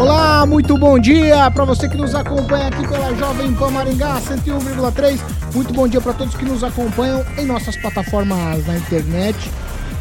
Olá, 0.00 0.46
muito 0.46 0.78
bom 0.78 0.98
dia 0.98 1.50
para 1.50 1.62
você 1.66 1.86
que 1.86 1.94
nos 1.94 2.14
acompanha 2.14 2.68
aqui 2.68 2.88
pela 2.88 3.14
Jovem 3.16 3.52
Pan 3.52 3.68
Maringá 3.68 4.18
101,3. 4.18 5.20
Muito 5.54 5.74
bom 5.74 5.86
dia 5.86 6.00
para 6.00 6.14
todos 6.14 6.34
que 6.34 6.42
nos 6.46 6.64
acompanham 6.64 7.22
em 7.36 7.44
nossas 7.44 7.76
plataformas 7.76 8.66
na 8.66 8.78
internet. 8.78 9.50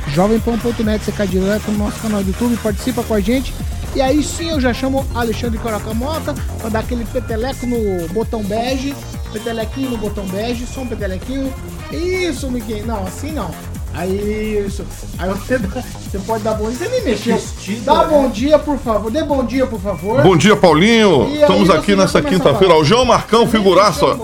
Jovempan.net, 0.07 1.03
você 1.03 1.11
cai 1.11 1.27
direto 1.27 1.69
no 1.69 1.79
nosso 1.79 1.99
canal 1.99 2.23
do 2.23 2.29
YouTube, 2.29 2.55
participa 2.63 3.03
com 3.03 3.13
a 3.13 3.19
gente. 3.19 3.53
E 3.93 4.01
aí 4.01 4.23
sim 4.23 4.51
eu 4.51 4.61
já 4.61 4.73
chamo 4.73 5.05
Alexandre 5.13 5.59
Coracamota 5.59 6.33
para 6.59 6.69
dar 6.69 6.79
aquele 6.79 7.03
peteleco 7.03 7.67
no 7.67 8.07
botão 8.13 8.41
bege. 8.41 8.95
Petelequinho 9.33 9.89
no 9.89 9.97
botão 9.97 10.25
bege, 10.27 10.65
só 10.65 10.79
um 10.79 10.87
petelequinho. 10.87 11.53
Isso, 11.91 12.49
Miguel. 12.49 12.85
Não, 12.85 13.03
assim 13.03 13.33
não. 13.33 13.51
Aí, 13.93 14.63
isso. 14.65 14.85
Aí 15.17 15.29
você, 15.29 15.57
dá- 15.57 15.81
você 15.81 16.19
pode 16.19 16.43
dar 16.43 16.53
bom 16.53 16.69
dia. 16.69 16.77
Você 16.77 16.87
nem 16.89 17.03
mexeu. 17.03 17.41
Dá 17.83 18.03
bom 18.05 18.29
dia, 18.29 18.57
por 18.59 18.77
favor. 18.77 19.11
Dê 19.11 19.23
bom 19.23 19.43
dia, 19.43 19.65
por 19.67 19.79
favor. 19.79 20.21
Bom 20.21 20.37
dia, 20.37 20.55
Paulinho. 20.55 21.27
E 21.29 21.41
Estamos 21.41 21.69
aqui 21.69 21.95
nessa 21.95 22.21
quinta-feira. 22.21 22.75
O 22.75 22.83
João 22.83 23.05
Marcão, 23.05 23.47
figuraça. 23.47 24.17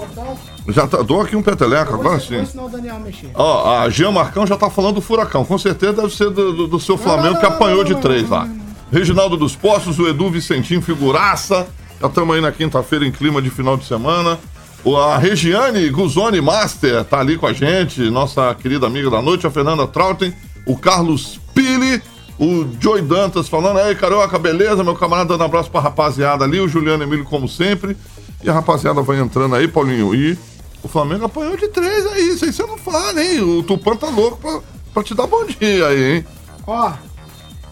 Já 0.70 0.88
tá, 0.88 1.02
dou 1.04 1.22
aqui 1.22 1.36
um 1.36 1.44
peteleco, 1.44 1.94
agora 1.94 2.20
sim. 2.20 2.38
ensinar 2.40 2.64
o 2.64 2.70
Daniel 2.70 2.96
a 2.96 3.00
mexer. 3.00 3.30
Ó, 3.36 3.82
a 3.82 3.90
Jean 3.90 4.12
Marcão 4.12 4.48
já 4.48 4.58
tá 4.58 4.68
falando 4.68 4.96
do 4.96 5.02
furacão. 5.02 5.46
Com 5.46 5.58
certeza 5.60 5.94
deve 5.94 6.10
ser 6.16 6.32
do, 6.32 6.54
do- 6.54 6.68
do 6.68 6.80
seu 6.80 6.98
Flamengo 6.98 7.36
não, 7.36 7.40
que 7.40 7.46
apanhou 7.46 7.78
não, 7.80 7.84
de 7.84 7.96
três 7.96 8.24
não, 8.24 8.30
lá. 8.38 8.50
Reginaldo 8.92 9.38
dos 9.38 9.56
Poços, 9.56 10.00
o 10.00 10.08
Edu 10.08 10.28
Vicentinho, 10.32 10.82
figuraça. 10.82 11.68
Já 12.02 12.08
estamos 12.08 12.34
aí 12.36 12.42
na 12.42 12.52
quinta-feira 12.52 13.06
em 13.06 13.12
clima 13.12 13.42
de 13.44 13.50
final 13.52 13.78
de 13.78 13.86
semana. 13.86 14.40
A 14.86 15.18
Regiane 15.18 15.90
Guzoni 15.90 16.40
Master 16.42 17.04
tá 17.06 17.20
ali 17.20 17.38
com 17.38 17.48
a 17.48 17.54
gente, 17.54 18.02
nossa 18.10 18.54
querida 18.54 18.86
amiga 18.86 19.10
da 19.10 19.22
noite, 19.22 19.48
a 19.48 19.52
Fernanda 19.52 19.88
Trautem, 19.88 20.34
o 20.66 20.78
Carlos 20.78 21.40
Pili, 21.56 22.02
o 22.40 22.68
Joey 22.80 23.02
Dantas 23.02 23.48
falando, 23.50 23.80
aí, 23.80 23.96
Carioca, 23.96 24.38
beleza? 24.38 24.84
Meu 24.84 24.96
camarada 24.96 25.30
dando 25.30 25.44
abraço 25.44 25.72
pra 25.72 25.82
rapaziada 25.82 26.44
ali, 26.46 26.60
o 26.60 26.68
Juliano 26.68 27.04
Emílio, 27.04 27.26
como 27.26 27.48
sempre. 27.48 27.98
E 28.44 28.50
a 28.50 28.54
rapaziada 28.54 29.02
vai 29.02 29.20
entrando 29.20 29.56
aí, 29.56 29.68
Paulinho. 29.68 30.14
E 30.14 30.38
o 30.84 30.88
Flamengo 30.88 31.26
apanhou 31.26 31.58
de 31.58 31.68
três 31.70 32.06
aí, 32.06 32.30
isso 32.30 32.46
aí 32.46 32.54
você 32.54 32.64
não 32.64 32.78
fala, 32.78 33.24
hein? 33.24 33.42
O 33.42 33.64
Tupan 33.64 33.96
tá 33.96 34.08
louco 34.10 34.38
pra, 34.38 34.60
pra 34.94 35.04
te 35.04 35.16
dar 35.16 35.26
bom 35.26 35.46
dia 35.46 35.88
aí, 35.88 36.18
hein? 36.18 36.26
Ó, 36.68 36.92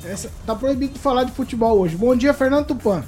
essa- 0.05 0.31
tá 0.47 0.55
proibido 0.55 0.93
de 0.93 0.99
falar 0.99 1.25
de 1.25 1.31
futebol 1.31 1.77
hoje. 1.79 1.95
Bom 1.95 2.15
dia, 2.15 2.33
Fernando 2.33 2.65
Tupan. 2.67 3.03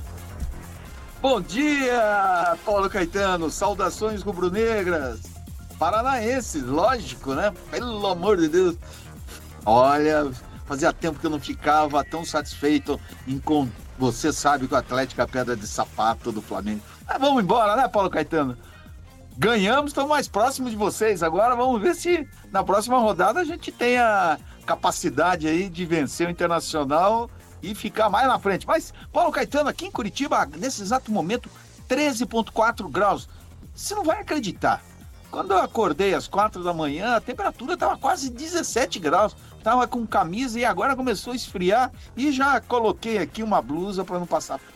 Bom 1.27 1.41
dia, 1.41 2.55
Paulo 2.63 2.87
Caetano. 2.87 3.49
Saudações 3.49 4.21
rubro-negras. 4.21 5.21
Paranaenses, 5.79 6.61
lógico, 6.61 7.33
né? 7.33 7.51
Pelo 7.71 8.05
amor 8.05 8.37
de 8.37 8.47
Deus. 8.47 8.75
Olha, 9.65 10.31
fazia 10.67 10.93
tempo 10.93 11.19
que 11.19 11.25
eu 11.25 11.31
não 11.31 11.39
ficava 11.39 12.03
tão 12.03 12.23
satisfeito 12.23 13.01
em 13.27 13.39
com 13.39 13.67
você 13.97 14.31
sabe 14.31 14.67
que 14.67 14.75
o 14.75 14.77
Atlético 14.77 15.19
é 15.19 15.23
a 15.23 15.27
pedra 15.27 15.55
de 15.55 15.65
sapato 15.65 16.31
do 16.31 16.43
Flamengo. 16.43 16.81
Mas 17.07 17.19
vamos 17.19 17.41
embora, 17.41 17.75
né, 17.75 17.87
Paulo 17.87 18.11
Caetano? 18.11 18.55
Ganhamos, 19.35 19.89
estamos 19.89 20.11
mais 20.11 20.27
próximos 20.27 20.69
de 20.69 20.77
vocês. 20.77 21.23
Agora 21.23 21.55
vamos 21.55 21.81
ver 21.81 21.95
se 21.95 22.29
na 22.51 22.63
próxima 22.63 22.99
rodada 22.99 23.39
a 23.39 23.43
gente 23.43 23.71
tem 23.71 23.97
a 23.97 24.37
capacidade 24.63 25.47
aí 25.47 25.69
de 25.69 25.87
vencer 25.87 26.27
o 26.27 26.31
Internacional 26.31 27.27
e 27.71 27.75
ficar 27.75 28.09
mais 28.09 28.27
na 28.27 28.39
frente. 28.39 28.67
Mas, 28.67 28.93
Paulo 29.11 29.31
Caetano, 29.31 29.69
aqui 29.69 29.85
em 29.85 29.91
Curitiba, 29.91 30.45
nesse 30.57 30.81
exato 30.81 31.11
momento, 31.11 31.49
13,4 31.89 32.89
graus. 32.89 33.27
Você 33.75 33.95
não 33.95 34.03
vai 34.03 34.21
acreditar. 34.21 34.83
Quando 35.31 35.51
eu 35.51 35.57
acordei 35.57 36.13
às 36.13 36.27
quatro 36.27 36.63
da 36.63 36.73
manhã, 36.73 37.15
a 37.15 37.21
temperatura 37.21 37.73
estava 37.73 37.97
quase 37.97 38.29
17 38.29 38.99
graus. 38.99 39.35
Tava 39.63 39.87
com 39.87 40.05
camisa 40.05 40.59
e 40.59 40.63
agora 40.63 40.95
começou 40.95 41.33
a 41.33 41.35
esfriar 41.35 41.91
e 42.15 42.31
já 42.31 42.61
coloquei 42.61 43.17
aqui 43.17 43.41
uma 43.43 43.61
blusa 43.61 44.05
para 44.05 44.19
não 44.19 44.27
passar 44.27 44.59
frio. 44.59 44.75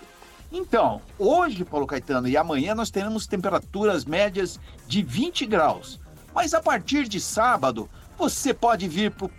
Então, 0.52 1.00
hoje, 1.18 1.64
Paulo 1.64 1.86
Caetano, 1.86 2.28
e 2.28 2.36
amanhã 2.36 2.74
nós 2.74 2.90
teremos 2.90 3.28
temperaturas 3.28 4.04
médias 4.04 4.60
de 4.88 5.04
20 5.04 5.46
graus. 5.46 6.00
Mas 6.34 6.54
a 6.54 6.62
partir 6.62 7.08
de 7.08 7.20
sábado, 7.20 7.88
você 8.18 8.54
pode 8.54 8.88
vir 8.88 9.12
para 9.12 9.30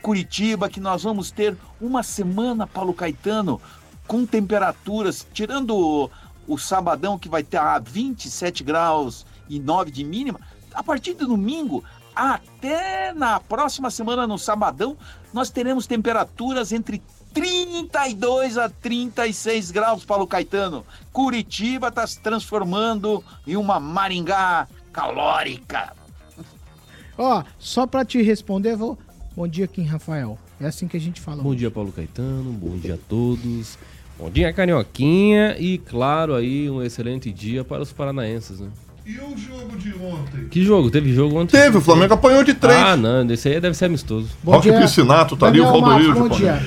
Curitiba, 0.00 0.68
que 0.68 0.80
nós 0.80 1.02
vamos 1.02 1.30
ter 1.30 1.56
uma 1.80 2.02
semana, 2.02 2.66
Paulo 2.66 2.94
Caetano, 2.94 3.60
com 4.06 4.24
temperaturas, 4.24 5.26
tirando 5.32 5.76
o, 5.76 6.10
o 6.46 6.58
sabadão, 6.58 7.18
que 7.18 7.28
vai 7.28 7.42
ter 7.42 7.58
a 7.58 7.78
27 7.78 8.64
graus 8.64 9.26
e 9.48 9.58
9 9.58 9.90
de 9.90 10.02
mínima, 10.02 10.40
a 10.74 10.82
partir 10.82 11.14
do 11.14 11.26
domingo 11.26 11.84
até 12.14 13.12
na 13.12 13.40
próxima 13.40 13.90
semana, 13.90 14.26
no 14.26 14.38
sabadão, 14.38 14.96
nós 15.32 15.50
teremos 15.50 15.86
temperaturas 15.86 16.72
entre 16.72 17.02
32 17.32 18.56
a 18.56 18.68
36 18.68 19.70
graus, 19.72 20.04
Paulo 20.04 20.26
Caetano. 20.26 20.86
Curitiba 21.12 21.88
está 21.88 22.06
se 22.06 22.20
transformando 22.20 23.22
em 23.46 23.56
uma 23.56 23.80
Maringá 23.80 24.68
calórica. 24.92 25.92
Ó, 27.18 27.42
só 27.58 27.86
pra 27.86 28.04
te 28.04 28.22
responder, 28.22 28.76
vou. 28.76 28.96
Bom 29.36 29.48
dia, 29.48 29.66
Kim 29.66 29.82
Rafael. 29.82 30.38
É 30.60 30.66
assim 30.66 30.86
que 30.86 30.96
a 30.96 31.00
gente 31.00 31.20
fala. 31.20 31.42
Bom 31.42 31.54
dia, 31.54 31.68
Paulo 31.70 31.90
Caetano. 31.90 32.52
Bom 32.52 32.76
dia 32.76 32.94
a 32.94 32.98
todos. 33.08 33.76
Bom 34.16 34.30
dia, 34.30 34.52
Carioquinha. 34.52 35.56
E, 35.58 35.78
claro, 35.78 36.34
aí 36.34 36.70
um 36.70 36.80
excelente 36.80 37.32
dia 37.32 37.64
para 37.64 37.82
os 37.82 37.92
paranaenses, 37.92 38.60
né? 38.60 38.68
E 39.04 39.18
o 39.18 39.36
jogo 39.36 39.76
de 39.76 39.92
ontem? 39.94 40.48
Que 40.48 40.62
jogo? 40.62 40.88
Teve 40.88 41.12
jogo 41.12 41.36
ontem? 41.36 41.58
Teve, 41.58 41.78
o 41.78 41.80
Flamengo 41.80 42.14
apanhou 42.14 42.44
de 42.44 42.54
três. 42.54 42.78
Ah, 42.78 42.96
não. 42.96 43.28
Esse 43.28 43.48
aí 43.48 43.60
deve 43.60 43.76
ser 43.76 43.86
amistoso. 43.86 44.28
Bom 44.42 44.52
Roque 44.52 44.70
dia, 44.70 44.80
Piscinato 44.80 45.36
tá 45.36 45.48
ali, 45.48 45.60
o 45.60 45.64
Daniel 45.64 45.80
Valdoir 45.80 46.08
Matos, 46.08 46.22
de 46.22 46.28
Bom 46.28 46.36
dia. 46.36 46.62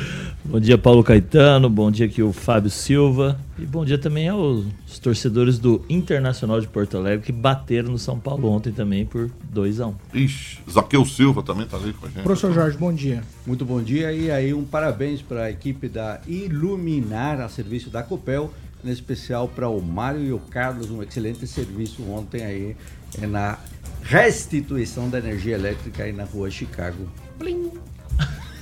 Bom 0.49 0.61
dia, 0.61 0.77
Paulo 0.77 1.03
Caetano. 1.03 1.69
Bom 1.69 1.91
dia 1.91 2.05
aqui 2.05 2.23
o 2.23 2.31
Fábio 2.31 2.69
Silva. 2.69 3.37
E 3.59 3.65
bom 3.65 3.83
dia 3.83 3.97
também 3.97 4.29
aos 4.29 4.65
torcedores 5.01 5.59
do 5.59 5.83
Internacional 5.89 6.61
de 6.61 6.67
Porto 6.67 6.95
Alegre 6.95 7.25
que 7.25 7.33
bateram 7.33 7.89
no 7.89 7.99
São 7.99 8.17
Paulo 8.17 8.49
ontem 8.49 8.71
também 8.71 9.05
por 9.05 9.29
2 9.51 9.81
a 9.81 9.87
1 9.87 9.95
Ixi, 10.13 10.59
Zaqueu 10.71 11.05
Silva 11.05 11.43
também 11.43 11.67
tá 11.67 11.75
ali 11.75 11.91
com 11.91 12.05
a 12.05 12.09
gente. 12.09 12.23
Professor 12.23 12.53
Jorge, 12.53 12.77
bom 12.77 12.93
dia. 12.93 13.23
Muito 13.45 13.65
bom 13.65 13.81
dia 13.81 14.13
e 14.13 14.31
aí 14.31 14.53
um 14.53 14.63
parabéns 14.63 15.21
para 15.21 15.43
a 15.43 15.51
equipe 15.51 15.89
da 15.89 16.21
Iluminar 16.25 17.41
a 17.41 17.49
serviço 17.49 17.89
da 17.89 18.01
Copel, 18.01 18.53
em 18.85 18.89
especial 18.89 19.49
para 19.49 19.67
o 19.67 19.81
Mário 19.81 20.23
e 20.23 20.31
o 20.31 20.39
Carlos, 20.39 20.89
um 20.89 21.03
excelente 21.03 21.45
serviço 21.45 22.01
ontem 22.09 22.45
aí 22.45 22.75
é, 23.21 23.27
na 23.27 23.59
restituição 24.01 25.09
da 25.09 25.17
energia 25.17 25.55
elétrica 25.55 26.03
aí 26.03 26.13
na 26.13 26.23
rua 26.23 26.49
Chicago. 26.49 27.05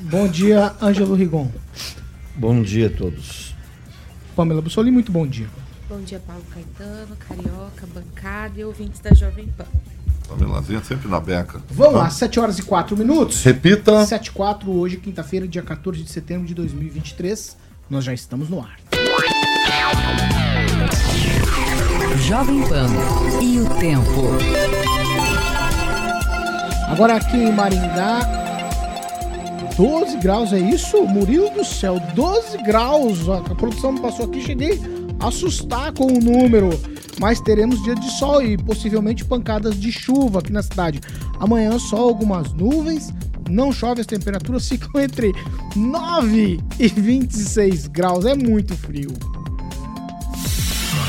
Bom 0.07 0.27
dia, 0.27 0.71
Ângelo 0.79 1.15
Rigon. 1.15 1.49
Bom 2.35 2.61
dia 2.61 2.85
a 2.85 2.89
todos. 2.91 3.55
Pamela 4.35 4.61
Bussolini, 4.61 4.91
muito 4.91 5.11
bom 5.11 5.25
dia. 5.25 5.47
Bom 5.89 5.99
dia, 6.01 6.19
Paulo 6.19 6.43
Caetano, 6.53 7.15
Carioca, 7.15 7.87
bancada 7.91 8.59
e 8.59 8.63
ouvintes 8.63 8.99
da 8.99 9.11
Jovem 9.15 9.47
Pan. 9.57 9.65
Pamelazinha 10.29 10.83
sempre 10.83 11.09
na 11.09 11.19
beca. 11.19 11.59
Vamos 11.71 11.95
lá, 11.95 12.07
7 12.11 12.39
horas 12.39 12.59
e 12.59 12.61
4 12.61 12.95
minutos. 12.95 13.43
Repita. 13.43 14.05
7 14.05 14.27
e 14.27 14.31
4, 14.31 14.71
hoje, 14.71 14.97
quinta-feira, 14.97 15.47
dia 15.47 15.63
14 15.63 16.03
de 16.03 16.09
setembro 16.11 16.45
de 16.45 16.53
2023. 16.53 17.57
Nós 17.89 18.03
já 18.03 18.13
estamos 18.13 18.47
no 18.47 18.59
ar. 18.61 18.77
Jovem 22.27 22.61
Pan 22.69 22.89
e 23.41 23.59
o 23.59 23.67
tempo. 23.79 24.37
Agora 26.89 27.15
aqui 27.15 27.37
em 27.37 27.51
Maringá, 27.51 28.44
12 29.77 30.17
graus, 30.17 30.53
é 30.53 30.59
isso? 30.59 31.03
Murilo 31.03 31.49
do 31.49 31.65
céu, 31.65 31.99
12 32.13 32.63
graus. 32.63 33.27
A 33.29 33.55
produção 33.55 33.91
me 33.91 33.99
passou 33.99 34.25
aqui, 34.25 34.41
cheguei 34.41 34.79
a 35.19 35.27
assustar 35.27 35.91
com 35.93 36.05
o 36.05 36.19
número. 36.19 36.69
Mas 37.19 37.39
teremos 37.39 37.81
dia 37.83 37.95
de 37.95 38.09
sol 38.11 38.41
e 38.41 38.57
possivelmente 38.57 39.23
pancadas 39.23 39.79
de 39.79 39.91
chuva 39.91 40.39
aqui 40.39 40.51
na 40.51 40.63
cidade. 40.63 40.99
Amanhã 41.39 41.77
só 41.79 41.97
algumas 41.97 42.53
nuvens, 42.53 43.13
não 43.49 43.71
chove, 43.71 44.01
as 44.01 44.07
temperaturas 44.07 44.67
ficam 44.69 45.01
entre 45.01 45.33
9 45.75 46.59
e 46.79 46.87
26 46.87 47.87
graus. 47.87 48.25
É 48.25 48.35
muito 48.35 48.75
frio. 48.75 49.13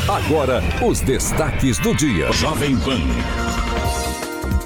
Agora, 0.08 0.62
os 0.86 1.00
destaques 1.00 1.78
do 1.78 1.94
dia. 1.94 2.30
Jovem 2.32 2.76
Pan. 2.76 3.00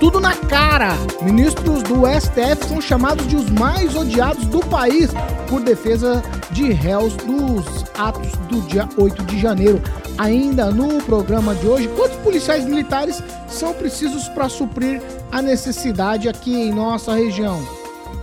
Tudo 0.00 0.18
na 0.18 0.34
cara. 0.34 0.96
Ministros 1.20 1.82
do 1.82 2.06
STF 2.06 2.66
são 2.66 2.80
chamados 2.80 3.28
de 3.28 3.36
os 3.36 3.50
mais 3.50 3.94
odiados 3.94 4.46
do 4.46 4.60
país 4.60 5.10
por 5.46 5.60
defesa 5.60 6.22
de 6.50 6.72
réus 6.72 7.14
dos 7.16 7.84
atos 7.98 8.32
do 8.48 8.62
dia 8.62 8.88
8 8.96 9.22
de 9.24 9.38
janeiro. 9.38 9.80
Ainda 10.16 10.70
no 10.70 11.02
programa 11.02 11.54
de 11.54 11.66
hoje, 11.66 11.88
quantos 11.88 12.16
policiais 12.18 12.64
militares 12.64 13.22
são 13.46 13.74
precisos 13.74 14.26
para 14.28 14.48
suprir 14.48 15.02
a 15.30 15.42
necessidade 15.42 16.28
aqui 16.28 16.54
em 16.54 16.72
nossa 16.72 17.14
região? 17.14 17.62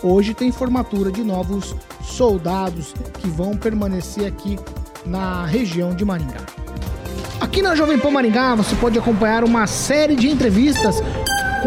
Hoje 0.01 0.33
tem 0.33 0.51
formatura 0.51 1.12
de 1.12 1.24
novos 1.24 1.75
soldados 2.01 2.94
que 3.19 3.29
vão 3.29 3.56
permanecer 3.56 4.25
aqui 4.27 4.59
na 5.06 5.45
região 5.45 5.94
de 5.94 6.03
Maringá. 6.03 6.41
Aqui 7.39 7.62
na 7.62 7.75
Jovem 7.75 8.00
Pan 8.00 8.12
Maringá 8.12 8.56
você 8.56 8.75
pode 8.75 8.97
acompanhar 8.97 9.44
uma 9.44 9.68
série 9.68 10.15
de 10.15 10.27
entrevistas 10.27 11.01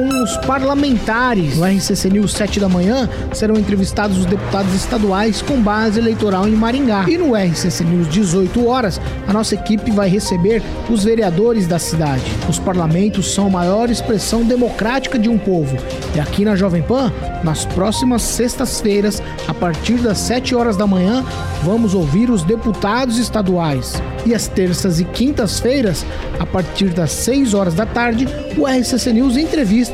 com 0.00 0.22
os 0.22 0.36
parlamentares. 0.38 1.58
No 1.58 1.66
RCC 1.66 2.08
News 2.08 2.32
7 2.32 2.58
da 2.58 2.68
manhã 2.68 3.08
serão 3.34 3.56
entrevistados 3.56 4.16
os 4.16 4.24
deputados 4.24 4.74
estaduais 4.74 5.42
com 5.42 5.60
base 5.60 5.98
eleitoral 5.98 6.48
em 6.48 6.52
Maringá. 6.52 7.04
E 7.06 7.18
no 7.18 7.34
RCC 7.34 7.84
News 7.84 8.08
18 8.08 8.66
horas, 8.66 9.00
a 9.28 9.32
nossa 9.32 9.54
equipe 9.54 9.90
vai 9.90 10.08
receber 10.08 10.62
os 10.88 11.04
vereadores 11.04 11.66
da 11.66 11.78
cidade. 11.78 12.22
Os 12.48 12.58
parlamentos 12.58 13.34
são 13.34 13.48
a 13.48 13.50
maior 13.50 13.90
expressão 13.90 14.42
democrática 14.42 15.18
de 15.18 15.28
um 15.28 15.36
povo. 15.36 15.76
E 16.14 16.20
aqui 16.20 16.44
na 16.44 16.56
Jovem 16.56 16.82
Pan, 16.82 17.12
nas 17.44 17.66
próximas 17.66 18.22
sextas-feiras, 18.22 19.22
a 19.46 19.52
partir 19.52 19.98
das 19.98 20.18
7 20.18 20.54
horas 20.54 20.76
da 20.76 20.86
manhã, 20.86 21.24
vamos 21.62 21.94
ouvir 21.94 22.30
os 22.30 22.42
deputados 22.42 23.18
estaduais. 23.18 24.00
E 24.24 24.34
às 24.34 24.46
terças 24.46 25.00
e 25.00 25.04
quintas-feiras, 25.04 26.04
a 26.38 26.46
partir 26.46 26.88
das 26.90 27.10
6 27.12 27.54
horas 27.54 27.74
da 27.74 27.86
tarde, 27.86 28.28
o 28.56 28.66
RCC 28.66 29.12
News 29.12 29.36
entrevista 29.36 29.89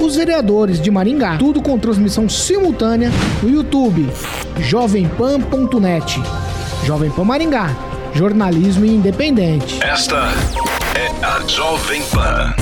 os 0.00 0.16
vereadores 0.16 0.80
de 0.80 0.90
Maringá. 0.90 1.36
Tudo 1.36 1.62
com 1.62 1.78
transmissão 1.78 2.28
simultânea 2.28 3.10
no 3.42 3.50
YouTube, 3.50 4.08
jovempan.net. 4.58 6.20
Jovem 6.84 7.10
Pan 7.10 7.24
Maringá, 7.24 7.76
jornalismo 8.14 8.84
independente. 8.84 9.82
Esta 9.82 10.28
é 10.94 11.24
a 11.24 11.40
Jovem 11.46 12.02
Pan. 12.04 12.54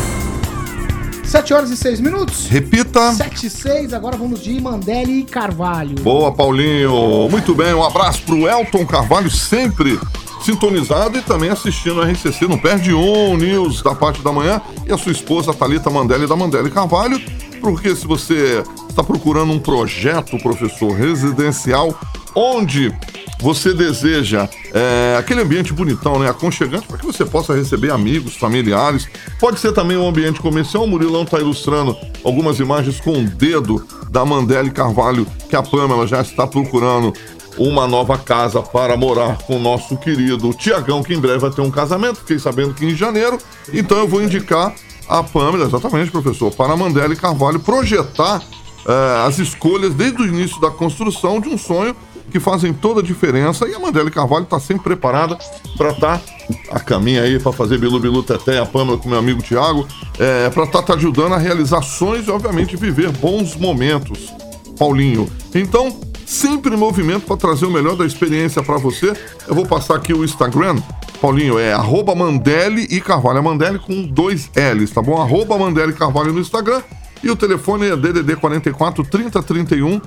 7 1.25 1.55
horas 1.55 1.71
e 1.71 1.77
6 1.77 2.01
minutos. 2.01 2.47
Repita. 2.47 3.13
7 3.13 3.47
e 3.47 3.51
6, 3.51 3.93
agora 3.93 4.17
vamos 4.17 4.41
de 4.41 4.61
Mandelli 4.61 5.21
e 5.21 5.25
Carvalho. 5.25 5.97
Boa, 5.97 6.33
Paulinho. 6.33 7.29
Muito 7.29 7.55
bem, 7.55 7.75
um 7.75 7.83
abraço 7.83 8.23
pro 8.23 8.49
Elton 8.49 8.87
Carvalho, 8.87 9.31
sempre 9.31 9.99
sintonizado 10.47 11.19
e 11.19 11.23
também 11.23 11.51
assistindo 11.51 12.01
a 12.01 12.07
RCC. 12.07 12.47
Não 12.47 12.57
perde 12.57 12.95
um 12.95 13.37
news 13.37 13.83
da 13.83 13.95
parte 13.95 14.23
da 14.23 14.31
manhã. 14.31 14.61
E 14.87 14.93
a 14.93 14.97
sua 14.97 15.11
esposa, 15.11 15.53
Thalita 15.53 15.91
Mandelli, 15.91 16.27
da 16.27 16.37
Mandelli 16.37 16.71
Carvalho. 16.71 17.21
Porque 17.61 17.97
se 17.97 18.07
você 18.07 18.63
está 18.89 19.03
procurando 19.03 19.53
um 19.53 19.59
projeto, 19.59 20.39
professor, 20.39 20.93
residencial, 20.93 21.99
onde 22.35 22.95
você 23.41 23.75
deseja 23.75 24.49
é, 24.73 25.17
aquele 25.19 25.41
ambiente 25.41 25.73
bonitão, 25.73 26.19
né, 26.19 26.31
aconchegante, 26.31 26.87
para 26.87 26.97
que 26.97 27.05
você 27.05 27.25
possa 27.25 27.55
receber 27.55 27.91
amigos, 27.91 28.37
familiares. 28.37 29.09
Pode 29.41 29.59
ser 29.59 29.73
também 29.73 29.97
um 29.97 30.09
ambiente 30.09 30.41
comercial. 30.41 30.85
O 30.85 30.87
Murilão 30.87 31.23
está 31.23 31.39
ilustrando 31.39 31.97
algumas 32.25 32.61
imagens 32.61 33.01
com 33.01 33.13
o 33.13 33.25
dedo 33.25 33.85
da 34.11 34.25
Mandele 34.25 34.71
Carvalho, 34.71 35.27
que 35.49 35.57
a 35.57 35.63
Pamela 35.63 36.07
já 36.07 36.21
está 36.21 36.47
procurando 36.47 37.13
uma 37.59 37.87
nova 37.87 38.19
casa 38.19 38.63
para 38.63 38.97
morar 38.97 39.39
com 39.39 39.57
o 39.57 39.61
nosso 39.61 39.97
querido 39.97 40.53
Tiagão, 40.53 41.03
que 41.03 41.15
em 41.15 41.21
breve 41.21 41.39
vai 41.39 41.51
ter 41.51 41.61
um 41.61 41.71
casamento. 41.71 42.21
Fiquei 42.21 42.39
sabendo 42.39 42.75
que 42.75 42.85
em 42.85 42.95
janeiro. 42.95 43.39
Então 43.73 43.99
eu 43.99 44.09
vou 44.09 44.23
indicar 44.23 44.75
a 45.09 45.23
Pamela, 45.23 45.67
exatamente, 45.67 46.11
professor, 46.11 46.53
para 46.53 46.73
a 46.73 46.77
Mandele 46.77 47.15
Carvalho 47.17 47.61
projetar 47.61 48.43
eh, 48.87 49.25
as 49.27 49.39
escolhas 49.39 49.95
desde 49.95 50.21
o 50.23 50.27
início 50.27 50.61
da 50.61 50.71
construção 50.71 51.41
de 51.41 51.49
um 51.49 51.57
sonho 51.57 51.95
que 52.31 52.41
fazem 52.41 52.73
toda 52.73 53.01
a 53.01 53.03
diferença. 53.03 53.69
E 53.69 53.75
a 53.75 53.79
Mandele 53.79 54.11
Carvalho 54.11 54.45
está 54.45 54.59
sempre 54.59 54.85
preparada 54.85 55.39
para 55.77 55.91
estar 55.91 56.23
a 56.71 56.81
caminho 56.81 57.23
aí 57.23 57.39
para 57.39 57.53
fazer 57.53 57.79
Bilu 57.79 57.99
Bilu 57.99 58.23
Teté, 58.23 58.59
a 58.59 58.67
Pâmela 58.67 58.99
com 58.99 59.09
meu 59.09 59.19
amigo 59.19 59.43
Tiago, 59.43 59.87
é, 60.19 60.51
para 60.51 60.65
estar 60.65 60.83
tá, 60.83 60.93
te 60.93 60.99
ajudando 60.99 61.35
a 61.35 61.39
realizar 61.39 61.83
sonhos 61.83 62.27
e, 62.27 62.31
obviamente, 62.31 62.77
viver 62.77 63.11
bons 63.13 63.57
momentos. 63.57 64.33
Paulinho. 64.79 65.29
Então, 65.55 65.99
sempre 66.27 66.75
em 66.75 66.79
movimento 66.79 67.25
para 67.25 67.37
trazer 67.37 67.65
o 67.65 67.71
melhor 67.71 67.97
da 67.97 68.05
experiência 68.05 68.63
para 68.63 68.77
você. 68.77 69.15
Eu 69.47 69.55
vou 69.55 69.65
passar 69.65 69.95
aqui 69.95 70.13
o 70.13 70.25
Instagram. 70.25 70.77
Paulinho, 71.21 71.59
é 71.59 71.73
arroba 71.73 72.15
Mandele 72.15 72.87
e 72.91 73.01
Carvalho. 73.01 73.39
É 73.39 73.41
Mandele 73.41 73.79
com 73.79 74.03
dois 74.03 74.51
L's, 74.55 74.91
tá 74.91 75.01
bom? 75.01 75.23
Arroba 75.23 75.57
Mandele 75.57 75.93
Carvalho 75.93 76.33
no 76.33 76.41
Instagram. 76.41 76.83
E 77.23 77.31
o 77.31 77.37
telefone 77.37 77.87
é 77.87 77.97
DDD 77.97 78.37
44 78.37 79.05
3031 79.05 80.01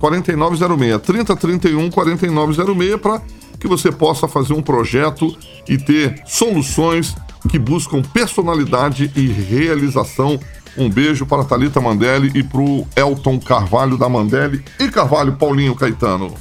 4906. 0.00 1.02
3031 1.02 1.90
4906 1.90 3.00
para 3.00 3.22
que 3.60 3.68
você 3.68 3.92
possa 3.92 4.26
fazer 4.26 4.54
um 4.54 4.62
projeto 4.62 5.36
e 5.68 5.78
ter 5.78 6.22
soluções 6.26 7.14
que 7.48 7.58
buscam 7.58 8.02
personalidade 8.02 9.10
e 9.14 9.26
realização. 9.26 10.38
Um 10.78 10.90
beijo 10.90 11.24
para 11.24 11.42
Talita 11.42 11.80
Mandelli 11.80 12.30
e 12.38 12.42
para 12.42 12.60
o 12.60 12.86
Elton 12.94 13.40
Carvalho 13.40 13.96
da 13.96 14.10
Mandelli 14.10 14.62
e 14.78 14.90
Carvalho 14.90 15.34
Paulinho 15.36 15.74
Caetano. 15.74 16.34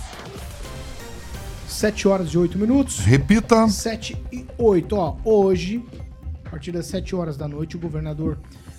7 1.69 2.07
horas 2.09 2.29
e 2.29 2.37
8 2.37 2.57
minutos. 2.57 2.99
Repita. 2.99 3.65
7 3.69 4.17
e 4.33 4.45
8. 4.57 4.93
Ó, 4.93 5.15
hoje, 5.23 5.81
a 6.43 6.49
partir 6.49 6.73
das 6.73 6.85
7 6.87 7.15
horas 7.15 7.37
da 7.37 7.47
noite, 7.47 7.77
o 7.77 7.79
governador 7.79 8.37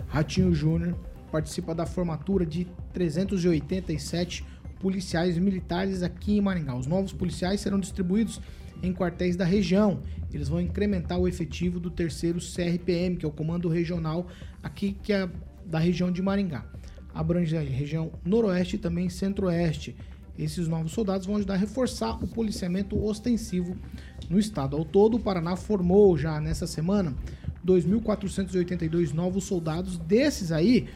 Ratinho 0.08 0.54
Júnior 0.54 0.94
participa 1.32 1.74
da 1.74 1.86
formatura 1.86 2.44
de 2.44 2.66
387 2.92 4.44
policiais 4.78 5.38
militares 5.38 6.02
aqui 6.02 6.36
em 6.36 6.40
Maringá. 6.42 6.74
Os 6.74 6.86
novos 6.86 7.14
policiais 7.14 7.62
serão 7.62 7.80
distribuídos 7.80 8.42
em 8.82 8.92
quartéis 8.92 9.36
da 9.36 9.44
região. 9.44 10.00
Eles 10.32 10.48
vão 10.48 10.60
incrementar 10.60 11.18
o 11.18 11.26
efetivo 11.26 11.80
do 11.80 11.90
terceiro 11.90 12.38
CRPM, 12.38 13.16
que 13.16 13.24
é 13.24 13.28
o 13.28 13.32
Comando 13.32 13.68
Regional 13.68 14.26
aqui 14.62 14.96
que 15.02 15.12
é 15.12 15.28
da 15.64 15.78
região 15.78 16.10
de 16.10 16.22
Maringá. 16.22 16.64
Abrange 17.14 17.56
a 17.56 17.60
região 17.60 18.12
noroeste 18.24 18.76
e 18.76 18.78
também 18.78 19.08
centro-oeste. 19.08 19.96
Esses 20.38 20.68
novos 20.68 20.92
soldados 20.92 21.26
vão 21.26 21.36
ajudar 21.36 21.54
a 21.54 21.56
reforçar 21.56 22.22
o 22.22 22.28
policiamento 22.28 23.02
ostensivo 23.02 23.74
no 24.28 24.38
estado. 24.38 24.76
Ao 24.76 24.84
todo, 24.84 25.16
o 25.16 25.20
Paraná 25.20 25.56
formou 25.56 26.16
já 26.18 26.38
nessa 26.40 26.66
semana 26.66 27.14
2.482 27.66 29.12
novos 29.12 29.44
soldados. 29.44 29.96
Desses 29.96 30.52
aí, 30.52 30.88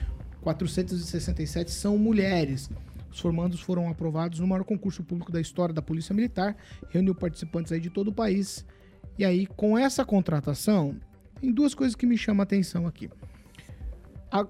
467 0.42 1.70
são 1.70 1.96
mulheres. 1.96 2.70
Os 3.10 3.18
formandos 3.18 3.60
foram 3.60 3.88
aprovados 3.88 4.38
no 4.38 4.46
maior 4.46 4.64
concurso 4.64 5.02
público 5.02 5.32
da 5.32 5.40
história 5.40 5.74
da 5.74 5.82
Polícia 5.82 6.14
Militar, 6.14 6.56
reuniu 6.90 7.14
participantes 7.14 7.73
aí 7.73 7.80
de 7.80 7.90
todo 7.90 8.08
o 8.08 8.12
país. 8.12 8.64
E 9.18 9.25
aí, 9.25 9.46
com 9.46 9.76
essa 9.76 10.04
contratação, 10.04 10.96
tem 11.40 11.52
duas 11.52 11.75
coisas 11.75 11.96
que 11.96 12.06
me 12.06 12.16
chamam 12.16 12.42
a 12.42 12.44
atenção 12.44 12.87
aqui. 12.87 13.11
A, 14.30 14.46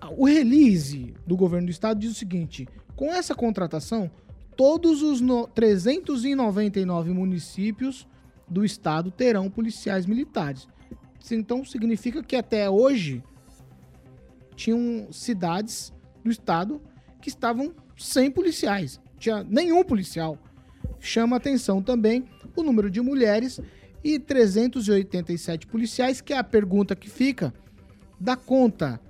a, 0.00 0.10
o 0.10 0.26
release 0.26 1.14
do 1.26 1.36
governo 1.36 1.68
do 1.68 1.70
estado 1.70 1.98
diz 1.98 2.10
o 2.10 2.14
seguinte: 2.14 2.68
com 2.94 3.12
essa 3.12 3.34
contratação, 3.34 4.10
todos 4.56 5.02
os 5.02 5.20
no, 5.20 5.46
399 5.46 7.12
municípios 7.12 8.06
do 8.48 8.64
estado 8.64 9.10
terão 9.10 9.50
policiais 9.50 10.04
militares. 10.04 10.68
Então 11.30 11.64
significa 11.64 12.22
que 12.22 12.36
até 12.36 12.68
hoje 12.68 13.22
tinham 14.54 15.10
cidades 15.10 15.92
do 16.22 16.30
estado 16.30 16.80
que 17.20 17.28
estavam 17.28 17.72
sem 18.02 18.30
policiais. 18.30 19.00
Tinha 19.18 19.44
nenhum 19.44 19.84
policial. 19.84 20.38
Chama 20.98 21.36
atenção 21.36 21.82
também 21.82 22.24
o 22.54 22.62
número 22.62 22.90
de 22.90 23.00
mulheres 23.00 23.60
e 24.04 24.18
387 24.18 25.66
policiais, 25.66 26.20
que 26.20 26.32
é 26.32 26.38
a 26.38 26.44
pergunta 26.44 26.96
que 26.96 27.08
fica, 27.08 27.54
dá 28.18 28.36
conta 28.36 29.00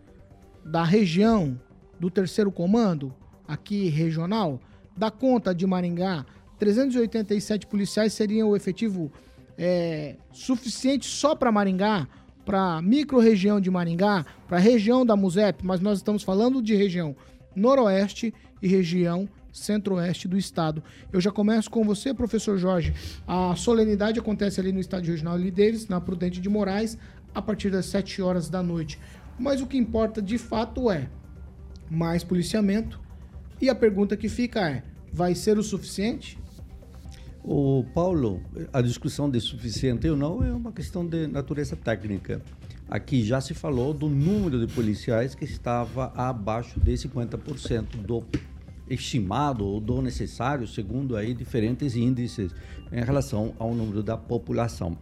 da 0.65 0.85
região 0.85 1.59
do 1.99 2.11
terceiro 2.11 2.53
comando, 2.53 3.15
aqui 3.47 3.89
regional, 3.89 4.61
dá 4.97 5.11
conta 5.11 5.55
de 5.55 5.67
Maringá, 5.67 6.25
387 6.59 7.67
policiais 7.67 8.13
seriam 8.13 8.51
o 8.51 8.57
efetivo 8.57 9.11
é, 9.59 10.17
suficiente 10.33 11.07
só 11.07 11.35
para 11.35 11.51
Maringá, 11.51 12.07
para 12.45 12.83
micro-região 12.83 13.61
de 13.61 13.71
Maringá, 13.71 14.25
para 14.47 14.59
a 14.59 14.61
região 14.61 15.07
da 15.07 15.17
MUSEP, 15.17 15.65
mas 15.65 15.81
nós 15.81 15.99
estamos 15.99 16.23
falando 16.23 16.61
de 16.61 16.75
região 16.75 17.17
noroeste 17.55 18.33
e 18.63 18.69
região 18.69 19.29
centro-oeste 19.53 20.27
do 20.27 20.39
estado. 20.39 20.83
Eu 21.13 21.21
já 21.21 21.31
começo 21.31 21.71
com 21.71 21.85
você, 21.85 22.15
professor 22.15 22.57
Jorge. 22.57 22.95
A 23.27 23.55
solenidade 23.55 24.19
acontece 24.19 24.59
ali 24.59 24.73
no 24.73 24.81
estádio 24.81 25.13
regional 25.13 25.37
Lideiros, 25.37 25.89
na 25.89 26.01
Prudente 26.01 26.41
de 26.41 26.49
Moraes, 26.49 26.97
a 27.35 27.43
partir 27.43 27.71
das 27.71 27.87
7 27.87 28.23
horas 28.23 28.49
da 28.49 28.63
noite. 28.63 28.99
Mas 29.39 29.61
o 29.61 29.67
que 29.67 29.77
importa 29.77 30.23
de 30.23 30.39
fato 30.39 30.91
é 30.91 31.09
mais 31.91 32.25
policiamento. 32.25 33.01
E 33.61 33.69
a 33.69 33.75
pergunta 33.75 34.17
que 34.17 34.29
fica 34.29 34.61
é: 34.61 34.83
vai 35.13 35.35
ser 35.35 35.59
o 35.59 35.63
suficiente? 35.63 36.39
O 37.45 37.85
Paulo, 37.93 38.41
a 38.73 38.81
discussão 38.81 39.29
de 39.29 39.41
suficiente 39.41 40.09
ou 40.09 40.17
não 40.17 40.45
é 40.45 40.53
uma 40.53 40.71
questão 40.71 41.05
de 41.05 41.27
natureza 41.27 41.75
técnica. 41.75 42.41
aqui 42.89 43.25
já 43.25 43.41
se 43.41 43.53
falou 43.53 43.93
do 43.93 44.09
número 44.09 44.65
de 44.65 44.73
policiais 44.73 45.35
que 45.35 45.45
estava 45.45 46.13
abaixo 46.15 46.79
de 46.79 46.93
50% 46.93 47.97
do 47.97 48.23
estimado 48.93 49.67
ou 49.67 49.81
do 49.81 50.01
necessário, 50.03 50.67
segundo 50.67 51.17
aí 51.17 51.35
diferentes 51.35 51.97
índices 51.97 52.53
em 52.93 53.03
relação 53.03 53.55
ao 53.59 53.75
número 53.75 54.03
da 54.03 54.17
população. 54.17 54.97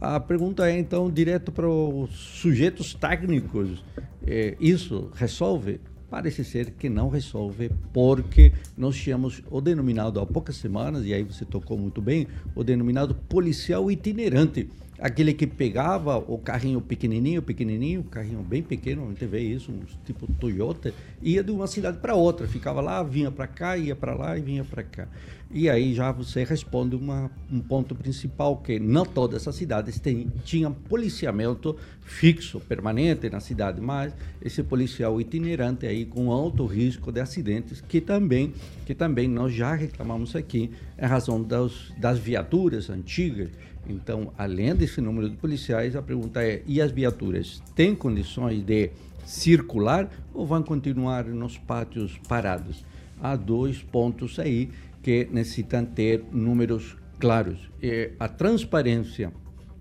A 0.00 0.20
pergunta 0.20 0.68
é 0.68 0.78
então 0.78 1.10
direto 1.10 1.50
para 1.50 1.68
os 1.68 2.10
sujeitos 2.10 2.94
técnicos, 2.94 3.84
eh, 4.26 4.56
isso 4.60 5.10
resolve? 5.14 5.80
Parece 6.08 6.44
ser 6.44 6.72
que 6.72 6.90
não 6.90 7.08
resolve, 7.08 7.70
porque 7.92 8.52
nós 8.76 8.96
tínhamos 8.96 9.42
o 9.50 9.60
denominado 9.62 10.20
há 10.20 10.26
poucas 10.26 10.56
semanas, 10.56 11.06
e 11.06 11.14
aí 11.14 11.22
você 11.22 11.44
tocou 11.44 11.78
muito 11.78 12.02
bem, 12.02 12.26
o 12.54 12.62
denominado 12.62 13.14
policial 13.14 13.90
itinerante 13.90 14.68
aquele 15.02 15.34
que 15.34 15.48
pegava 15.48 16.16
o 16.16 16.38
carrinho 16.38 16.80
pequenininho, 16.80 17.42
pequenininho, 17.42 18.04
carrinho 18.04 18.40
bem 18.40 18.62
pequeno, 18.62 19.04
a 19.04 19.08
gente 19.08 19.26
vê 19.26 19.40
isso, 19.40 19.72
um 19.72 19.80
tipo 20.04 20.32
Toyota, 20.34 20.94
ia 21.20 21.42
de 21.42 21.50
uma 21.50 21.66
cidade 21.66 21.98
para 21.98 22.14
outra, 22.14 22.46
ficava 22.46 22.80
lá, 22.80 23.02
vinha 23.02 23.30
para 23.30 23.48
cá, 23.48 23.76
ia 23.76 23.96
para 23.96 24.14
lá 24.14 24.38
e 24.38 24.40
vinha 24.40 24.64
para 24.64 24.84
cá. 24.84 25.08
E 25.54 25.68
aí 25.68 25.92
já 25.92 26.10
você 26.12 26.44
responde 26.44 26.96
uma, 26.96 27.30
um 27.50 27.60
ponto 27.60 27.94
principal 27.94 28.56
que 28.56 28.78
não 28.78 29.04
todas 29.04 29.46
as 29.46 29.54
cidades 29.54 29.98
têm, 29.98 30.32
tinham 30.44 30.72
policiamento 30.72 31.76
fixo, 32.00 32.58
permanente 32.60 33.28
na 33.28 33.40
cidade, 33.40 33.80
mas 33.80 34.14
esse 34.40 34.62
policial 34.62 35.20
itinerante 35.20 35.86
aí 35.86 36.06
com 36.06 36.30
alto 36.30 36.64
risco 36.64 37.12
de 37.12 37.20
acidentes 37.20 37.82
que 37.82 38.00
também 38.00 38.54
que 38.86 38.94
também 38.94 39.28
nós 39.28 39.52
já 39.52 39.74
reclamamos 39.74 40.34
aqui 40.34 40.70
em 40.98 41.06
razão 41.06 41.42
das, 41.42 41.92
das 41.98 42.18
viaturas 42.18 42.88
antigas 42.88 43.50
então, 43.88 44.32
além 44.38 44.74
desse 44.74 45.00
número 45.00 45.28
de 45.28 45.36
policiais, 45.36 45.96
a 45.96 46.02
pergunta 46.02 46.42
é: 46.42 46.62
e 46.66 46.80
as 46.80 46.92
viaturas 46.92 47.62
têm 47.74 47.94
condições 47.94 48.62
de 48.62 48.90
circular 49.24 50.10
ou 50.32 50.46
vão 50.46 50.62
continuar 50.62 51.24
nos 51.24 51.58
pátios 51.58 52.18
parados? 52.28 52.84
Há 53.20 53.36
dois 53.36 53.82
pontos 53.82 54.38
aí 54.38 54.70
que 55.02 55.28
necessitam 55.30 55.84
ter 55.84 56.24
números 56.32 56.96
claros. 57.18 57.70
E 57.82 58.10
a 58.18 58.28
transparência 58.28 59.32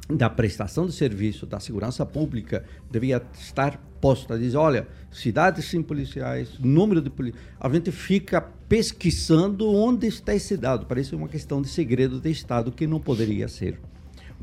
da 0.10 0.29
prestação 0.29 0.86
de 0.86 0.93
serviço 0.93 1.46
da 1.46 1.60
segurança 1.60 2.05
pública 2.05 2.65
devia 2.89 3.22
estar 3.34 3.79
posta. 4.01 4.38
Diz, 4.38 4.55
olha, 4.55 4.88
cidades 5.12 5.65
sem 5.65 5.81
policiais, 5.81 6.58
número 6.60 7.01
de 7.01 7.10
policiais. 7.10 7.46
A 7.60 7.70
gente 7.70 7.91
fica 7.91 8.41
pesquisando 8.41 9.70
onde 9.70 10.08
está 10.08 10.36
esse 10.36 10.58
dado. 10.58 10.86
Parece 10.86 11.15
uma 11.15 11.27
questão 11.27 11.62
de 11.62 11.70
segredo 11.70 12.20
de 12.20 12.29
Estado 12.31 12.72
que 12.72 12.88
não 12.88 13.00
poderia 13.00 13.48
ser. 13.48 13.79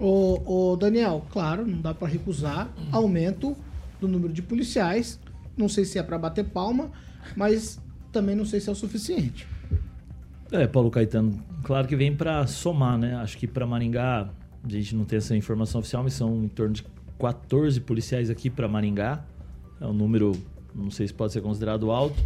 O, 0.01 0.73
o 0.73 0.77
Daniel, 0.77 1.25
claro, 1.31 1.67
não 1.67 1.81
dá 1.81 1.93
para 1.93 2.09
recusar 2.09 2.71
aumento 2.93 3.57
do 4.01 4.07
número 4.07 4.33
de 4.33 4.43
policiais. 4.43 5.19
Não 5.57 5.69
sei 5.69 5.85
se 5.85 5.99
é 5.99 6.03
para 6.03 6.19
bater 6.19 6.45
palma, 6.45 6.91
mas 7.37 7.81
também 8.13 8.37
não 8.37 8.45
sei 8.45 8.61
se 8.61 8.69
é 8.69 8.73
o 8.73 8.75
suficiente. 8.75 9.47
É, 10.51 10.67
Paulo 10.67 10.91
Caetano, 10.91 11.43
claro 11.63 11.87
que 11.87 11.97
vem 11.97 12.15
para 12.15 12.47
somar, 12.47 12.97
né? 12.97 13.17
Acho 13.17 13.37
que 13.37 13.47
para 13.47 13.67
Maringá, 13.67 14.31
a 14.65 14.69
gente 14.69 14.95
não 14.95 15.05
tem 15.05 15.19
essa 15.19 15.37
informação 15.37 15.81
oficial, 15.81 16.03
mas 16.03 16.15
são 16.15 16.45
em 16.45 16.49
torno 16.49 16.73
de 16.73 16.85
14 17.19 17.81
policiais 17.81 18.31
aqui 18.31 18.49
para 18.49 18.67
Maringá. 18.67 19.25
É 19.81 19.87
um 19.87 19.93
número, 19.93 20.33
não 20.75 20.91
sei 20.91 21.07
se 21.07 21.13
pode 21.13 21.33
ser 21.33 21.43
considerado 21.43 21.91
alto, 21.91 22.17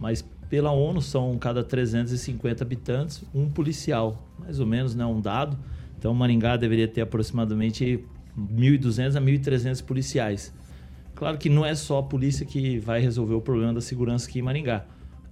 mas 0.00 0.24
pela 0.48 0.72
ONU 0.72 1.00
são 1.00 1.36
cada 1.38 1.62
350 1.62 2.64
habitantes 2.64 3.22
um 3.34 3.48
policial, 3.48 4.26
mais 4.38 4.58
ou 4.58 4.66
menos, 4.66 4.94
né? 4.94 5.04
Um 5.04 5.20
dado. 5.20 5.56
Então, 5.98 6.14
Maringá 6.14 6.56
deveria 6.56 6.86
ter 6.86 7.00
aproximadamente 7.00 8.04
1.200 8.38 9.16
a 9.16 9.20
1.300 9.20 9.84
policiais. 9.84 10.54
Claro 11.14 11.36
que 11.36 11.48
não 11.48 11.66
é 11.66 11.74
só 11.74 11.98
a 11.98 12.02
polícia 12.02 12.46
que 12.46 12.78
vai 12.78 13.00
resolver 13.00 13.34
o 13.34 13.40
problema 13.40 13.74
da 13.74 13.80
segurança 13.80 14.28
aqui 14.28 14.38
em 14.38 14.42
Maringá. 14.42 14.84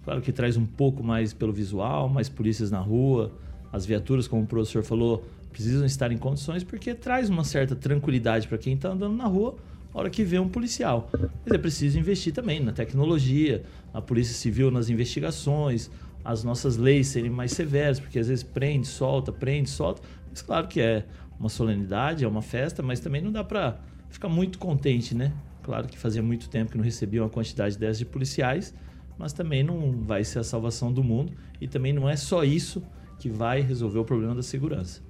Claro 0.04 0.20
que 0.20 0.32
traz 0.32 0.56
um 0.56 0.66
pouco 0.66 1.04
mais 1.04 1.32
pelo 1.32 1.52
visual, 1.52 2.08
mais 2.08 2.28
polícias 2.28 2.70
na 2.70 2.80
rua, 2.80 3.32
as 3.72 3.86
viaturas, 3.86 4.26
como 4.26 4.42
o 4.42 4.46
professor 4.46 4.82
falou, 4.82 5.24
precisam 5.52 5.86
estar 5.86 6.10
em 6.10 6.18
condições 6.18 6.64
porque 6.64 6.94
traz 6.94 7.28
uma 7.28 7.44
certa 7.44 7.76
tranquilidade 7.76 8.48
para 8.48 8.58
quem 8.58 8.74
está 8.74 8.88
andando 8.88 9.16
na 9.16 9.26
rua 9.26 9.56
na 9.94 10.00
hora 10.00 10.10
que 10.10 10.24
vê 10.24 10.38
um 10.38 10.48
policial. 10.48 11.10
Mas 11.44 11.54
é 11.54 11.58
preciso 11.58 11.98
investir 11.98 12.32
também 12.32 12.60
na 12.60 12.72
tecnologia, 12.72 13.62
na 13.94 14.02
polícia 14.02 14.34
civil, 14.34 14.70
nas 14.70 14.90
investigações, 14.90 15.90
as 16.26 16.42
nossas 16.42 16.76
leis 16.76 17.06
serem 17.06 17.30
mais 17.30 17.52
severas, 17.52 18.00
porque 18.00 18.18
às 18.18 18.26
vezes 18.26 18.42
prende, 18.42 18.88
solta, 18.88 19.32
prende, 19.32 19.70
solta. 19.70 20.02
Mas 20.36 20.42
claro 20.42 20.68
que 20.68 20.82
é 20.82 21.02
uma 21.40 21.48
solenidade, 21.48 22.22
é 22.22 22.28
uma 22.28 22.42
festa, 22.42 22.82
mas 22.82 23.00
também 23.00 23.22
não 23.22 23.32
dá 23.32 23.42
para 23.42 23.80
ficar 24.10 24.28
muito 24.28 24.58
contente, 24.58 25.14
né? 25.14 25.32
Claro 25.62 25.88
que 25.88 25.96
fazia 25.96 26.22
muito 26.22 26.50
tempo 26.50 26.72
que 26.72 26.76
não 26.76 26.84
recebia 26.84 27.22
uma 27.22 27.30
quantidade 27.30 27.78
dessas 27.78 27.98
de 27.98 28.04
policiais, 28.04 28.74
mas 29.16 29.32
também 29.32 29.62
não 29.62 29.92
vai 29.92 30.22
ser 30.24 30.40
a 30.40 30.44
salvação 30.44 30.92
do 30.92 31.02
mundo 31.02 31.32
e 31.58 31.66
também 31.66 31.90
não 31.90 32.06
é 32.06 32.16
só 32.16 32.44
isso 32.44 32.82
que 33.18 33.30
vai 33.30 33.62
resolver 33.62 33.98
o 33.98 34.04
problema 34.04 34.34
da 34.34 34.42
segurança. 34.42 35.00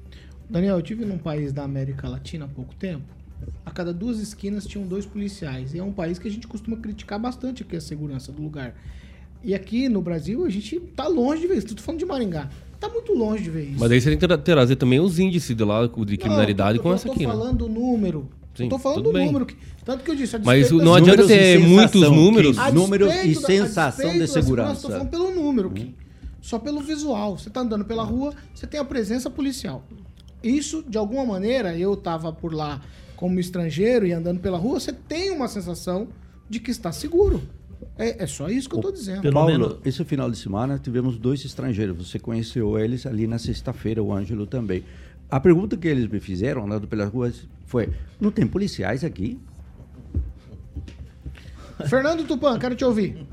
Daniel, 0.48 0.76
eu 0.76 0.82
tive 0.82 1.04
num 1.04 1.18
país 1.18 1.52
da 1.52 1.64
América 1.64 2.08
Latina 2.08 2.44
há 2.44 2.48
pouco 2.48 2.72
tempo. 2.76 3.12
A 3.64 3.72
cada 3.72 3.92
duas 3.92 4.20
esquinas 4.20 4.64
tinham 4.64 4.86
dois 4.86 5.04
policiais. 5.04 5.74
E 5.74 5.80
é 5.80 5.82
um 5.82 5.92
país 5.92 6.20
que 6.20 6.28
a 6.28 6.30
gente 6.30 6.46
costuma 6.46 6.76
criticar 6.76 7.18
bastante 7.18 7.64
aqui 7.64 7.74
a 7.74 7.80
segurança 7.80 8.30
do 8.30 8.40
lugar. 8.40 8.76
E 9.42 9.56
aqui 9.56 9.88
no 9.88 10.00
Brasil 10.00 10.44
a 10.44 10.48
gente 10.48 10.78
tá 10.78 11.08
longe 11.08 11.40
de 11.40 11.48
ver 11.48 11.58
isso. 11.58 11.74
Tô 11.74 11.82
falando 11.82 11.98
de 11.98 12.06
Maringá. 12.06 12.48
Tá 12.78 12.88
muito 12.88 13.12
longe 13.12 13.42
de 13.44 13.50
ver 13.50 13.70
isso. 13.70 13.80
Mas 13.80 13.90
aí 13.90 14.00
você 14.00 14.16
tem 14.16 14.18
que 14.18 14.38
trazer 14.38 14.76
também 14.76 15.00
os 15.00 15.18
índices 15.18 15.56
de 15.56 15.64
lá 15.64 15.86
de 15.86 16.16
criminalidade 16.16 16.78
não, 16.78 16.82
com 16.82 16.92
essa 16.92 17.10
aqui, 17.10 17.24
Eu 17.24 17.30
tô 17.30 17.38
falando 17.38 17.62
o 17.62 17.68
número. 17.68 18.28
Sim, 18.54 18.64
eu 18.64 18.68
tô 18.70 18.78
falando 18.78 19.02
do 19.02 19.12
número. 19.12 19.46
Que, 19.46 19.56
tanto 19.84 20.02
que 20.02 20.10
eu 20.10 20.14
disse, 20.14 20.38
Mas 20.38 20.70
não 20.70 20.94
adianta 20.94 21.26
ter 21.26 21.58
muitos 21.58 22.00
números. 22.00 22.56
Números 22.72 23.12
e 23.24 23.34
sensação 23.34 24.12
de 24.12 24.26
segurança. 24.26 24.78
Eu 24.78 24.82
tô 24.82 24.88
falando 24.90 25.10
pelo 25.10 25.34
número. 25.34 25.72
Hum. 25.76 25.92
Só 26.40 26.58
pelo 26.58 26.80
visual. 26.80 27.36
Você 27.36 27.50
tá 27.50 27.60
andando 27.60 27.84
pela 27.84 28.04
rua, 28.04 28.32
você 28.54 28.66
tem 28.66 28.80
a 28.80 28.84
presença 28.84 29.28
policial. 29.28 29.84
Isso, 30.42 30.84
de 30.88 30.96
alguma 30.96 31.24
maneira, 31.24 31.76
eu 31.76 31.96
tava 31.96 32.32
por 32.32 32.54
lá 32.54 32.80
como 33.16 33.40
estrangeiro 33.40 34.06
e 34.06 34.12
andando 34.12 34.38
pela 34.40 34.58
rua, 34.58 34.78
você 34.78 34.92
tem 34.92 35.30
uma 35.30 35.48
sensação 35.48 36.08
de 36.48 36.60
que 36.60 36.70
está 36.70 36.92
seguro. 36.92 37.42
É, 37.98 38.24
é 38.24 38.26
só 38.26 38.48
isso 38.48 38.68
que 38.68 38.74
eu 38.74 38.80
estou 38.80 38.92
dizendo. 38.92 39.22
Pelo 39.22 39.34
Paulo, 39.34 39.50
menos... 39.50 39.78
esse 39.84 40.04
final 40.04 40.30
de 40.30 40.36
semana 40.36 40.78
tivemos 40.78 41.18
dois 41.18 41.44
estrangeiros. 41.44 41.96
Você 41.96 42.18
conheceu 42.18 42.78
eles 42.78 43.06
ali 43.06 43.26
na 43.26 43.38
sexta-feira, 43.38 44.02
o 44.02 44.12
Ângelo 44.12 44.46
também. 44.46 44.84
A 45.30 45.40
pergunta 45.40 45.76
que 45.76 45.88
eles 45.88 46.06
me 46.06 46.20
fizeram 46.20 46.64
andando 46.64 46.86
pelas 46.86 47.10
ruas 47.10 47.48
foi: 47.64 47.92
não 48.20 48.30
tem 48.30 48.46
policiais 48.46 49.02
aqui? 49.04 49.40
Fernando 51.88 52.26
Tupan, 52.26 52.58
quero 52.58 52.74
te 52.74 52.84
ouvir. 52.84 53.26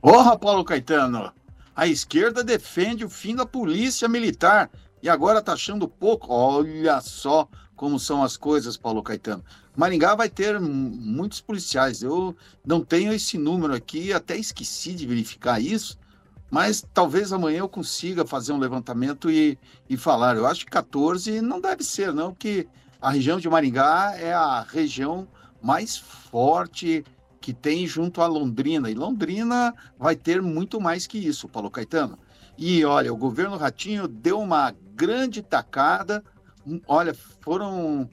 Porra, 0.00 0.38
Paulo 0.38 0.64
Caetano. 0.64 1.32
A 1.76 1.86
esquerda 1.86 2.44
defende 2.44 3.04
o 3.04 3.08
fim 3.08 3.34
da 3.34 3.44
polícia 3.44 4.08
militar 4.08 4.70
e 5.02 5.08
agora 5.08 5.42
tá 5.42 5.52
achando 5.52 5.88
pouco. 5.88 6.32
Olha 6.32 7.00
só 7.00 7.48
como 7.76 7.98
são 7.98 8.22
as 8.22 8.36
coisas, 8.36 8.76
Paulo 8.76 9.02
Caetano. 9.02 9.44
Maringá 9.76 10.14
vai 10.14 10.28
ter 10.28 10.60
muitos 10.60 11.40
policiais. 11.40 12.02
Eu 12.02 12.36
não 12.64 12.84
tenho 12.84 13.12
esse 13.12 13.36
número 13.36 13.74
aqui, 13.74 14.12
até 14.12 14.36
esqueci 14.36 14.92
de 14.94 15.06
verificar 15.06 15.60
isso, 15.60 15.98
mas 16.50 16.84
talvez 16.94 17.32
amanhã 17.32 17.58
eu 17.58 17.68
consiga 17.68 18.24
fazer 18.24 18.52
um 18.52 18.58
levantamento 18.58 19.30
e, 19.30 19.58
e 19.88 19.96
falar. 19.96 20.36
Eu 20.36 20.46
acho 20.46 20.64
que 20.64 20.70
14 20.70 21.40
não 21.40 21.60
deve 21.60 21.82
ser, 21.82 22.12
não, 22.14 22.32
porque 22.32 22.68
a 23.00 23.10
região 23.10 23.38
de 23.38 23.48
Maringá 23.48 24.14
é 24.16 24.32
a 24.32 24.62
região 24.62 25.26
mais 25.60 25.96
forte 25.96 27.04
que 27.40 27.52
tem 27.52 27.86
junto 27.86 28.22
a 28.22 28.26
Londrina. 28.26 28.90
E 28.90 28.94
Londrina 28.94 29.74
vai 29.98 30.16
ter 30.16 30.40
muito 30.40 30.80
mais 30.80 31.06
que 31.06 31.18
isso, 31.18 31.48
Paulo 31.48 31.70
Caetano. 31.70 32.18
E 32.56 32.84
olha, 32.84 33.12
o 33.12 33.16
governo 33.16 33.56
Ratinho 33.56 34.06
deu 34.06 34.40
uma 34.40 34.74
grande 34.94 35.42
tacada. 35.42 36.24
Olha, 36.86 37.14
foram 37.14 38.08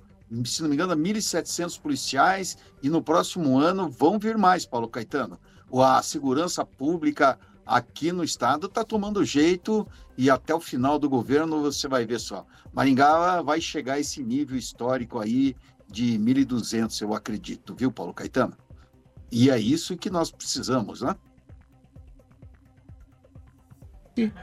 se 0.46 0.62
não 0.62 0.70
me 0.70 0.75
engano, 0.75 0.96
1.700 0.96 1.79
policiais 1.79 2.58
e 2.81 2.89
no 2.89 3.03
próximo 3.03 3.60
ano 3.60 3.89
vão 3.89 4.17
vir 4.17 4.38
mais, 4.38 4.65
Paulo 4.65 4.88
Caetano. 4.88 5.38
A 5.74 6.01
segurança 6.01 6.65
pública 6.65 7.38
aqui 7.65 8.12
no 8.12 8.24
estado 8.24 8.67
está 8.67 8.84
tomando 8.84 9.24
jeito 9.25 9.88
e 10.17 10.29
até 10.29 10.53
o 10.55 10.60
final 10.60 10.98
do 10.98 11.10
governo 11.10 11.62
você 11.62 11.88
vai 11.88 12.05
ver 12.05 12.20
só. 12.20 12.46
Maringá 12.72 13.41
vai 13.41 13.60
chegar 13.60 13.93
a 13.96 14.00
esse 14.00 14.24
nível 14.24 14.58
histórico 14.58 15.20
aí 15.20 15.55
de 15.88 16.17
1.200, 16.17 17.01
eu 17.01 17.13
acredito, 17.13 17.75
viu, 17.75 17.91
Paulo 17.91 18.13
Caetano? 18.13 18.55
E 19.29 19.50
é 19.50 19.60
isso 19.60 19.98
que 19.98 20.10
nós 20.10 20.31
precisamos, 20.31 21.01
né? 21.01 21.15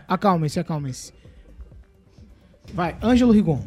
Acalme-se, 0.07 0.61
acalme-se. 0.61 1.18
Vai, 2.75 2.97
Ângelo 3.03 3.33
Rigon. 3.33 3.63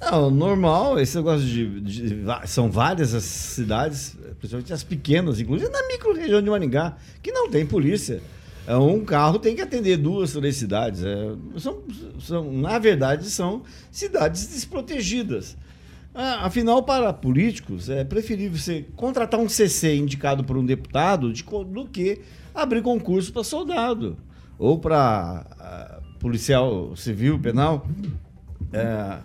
Não, 0.00 0.30
normal, 0.30 0.98
esse 1.00 1.16
negócio 1.16 1.44
de, 1.44 1.80
de, 1.80 2.24
São 2.46 2.70
várias 2.70 3.14
as 3.14 3.24
cidades, 3.24 4.16
principalmente 4.38 4.72
as 4.72 4.84
pequenas, 4.84 5.40
inclusive 5.40 5.70
na 5.70 5.86
micro-região 5.88 6.40
de 6.40 6.48
Maringá, 6.48 6.96
que 7.20 7.32
não 7.32 7.50
tem 7.50 7.66
polícia. 7.66 8.22
É, 8.66 8.76
um 8.76 9.04
carro 9.04 9.38
tem 9.38 9.56
que 9.56 9.62
atender 9.62 9.96
duas, 9.96 10.32
três 10.32 10.56
cidades. 10.56 11.02
É, 11.02 11.34
são, 11.56 11.82
são, 12.20 12.52
na 12.52 12.78
verdade, 12.78 13.28
são 13.28 13.62
cidades 13.90 14.46
desprotegidas. 14.46 15.56
Ah, 16.14 16.46
Afinal, 16.46 16.82
para 16.82 17.12
políticos, 17.12 17.88
é 17.88 18.04
preferível 18.04 18.58
você 18.58 18.84
contratar 18.94 19.40
um 19.40 19.48
CC 19.48 19.96
indicado 19.96 20.44
por 20.44 20.56
um 20.56 20.64
deputado 20.64 21.32
de 21.32 21.42
do 21.42 21.86
que 21.86 22.20
abrir 22.54 22.82
concurso 22.82 23.32
para 23.32 23.42
soldado 23.42 24.16
ou 24.58 24.78
para 24.78 25.97
policial 26.18 26.94
civil, 26.96 27.38
penal. 27.38 27.86
É, 28.72 29.18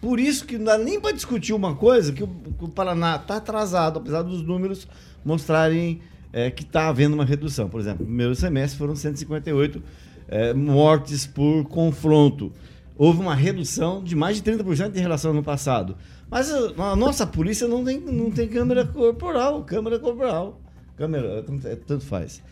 por 0.00 0.20
isso 0.20 0.44
que 0.44 0.58
não 0.58 0.66
dá 0.66 0.78
nem 0.78 1.00
para 1.00 1.12
discutir 1.12 1.52
uma 1.52 1.74
coisa 1.74 2.12
que 2.12 2.22
o, 2.22 2.28
que 2.28 2.64
o 2.64 2.68
Paraná 2.68 3.16
está 3.16 3.36
atrasado, 3.36 3.98
apesar 3.98 4.22
dos 4.22 4.42
números 4.42 4.86
mostrarem 5.24 6.00
é, 6.32 6.50
que 6.50 6.62
está 6.62 6.88
havendo 6.88 7.14
uma 7.14 7.24
redução. 7.24 7.68
Por 7.68 7.80
exemplo, 7.80 8.00
no 8.00 8.06
primeiro 8.06 8.34
semestre 8.34 8.78
foram 8.78 8.94
158 8.94 9.82
é, 10.28 10.52
mortes 10.52 11.26
por 11.26 11.64
confronto. 11.64 12.52
Houve 12.96 13.20
uma 13.20 13.34
redução 13.34 14.02
de 14.02 14.14
mais 14.14 14.40
de 14.40 14.52
30% 14.52 14.94
em 14.94 15.00
relação 15.00 15.30
ao 15.30 15.36
ano 15.36 15.44
passado. 15.44 15.96
Mas 16.30 16.50
a, 16.52 16.96
nossa 16.96 17.26
polícia 17.26 17.66
não 17.68 17.84
tem, 17.84 18.00
não 18.00 18.30
tem 18.30 18.48
câmera 18.48 18.84
corporal, 18.84 19.62
câmera 19.62 19.98
corporal. 19.98 20.60
Câmera, 20.96 21.42
tanto, 21.42 21.66
é, 21.66 21.76
tanto 21.76 22.04
faz. 22.04 22.42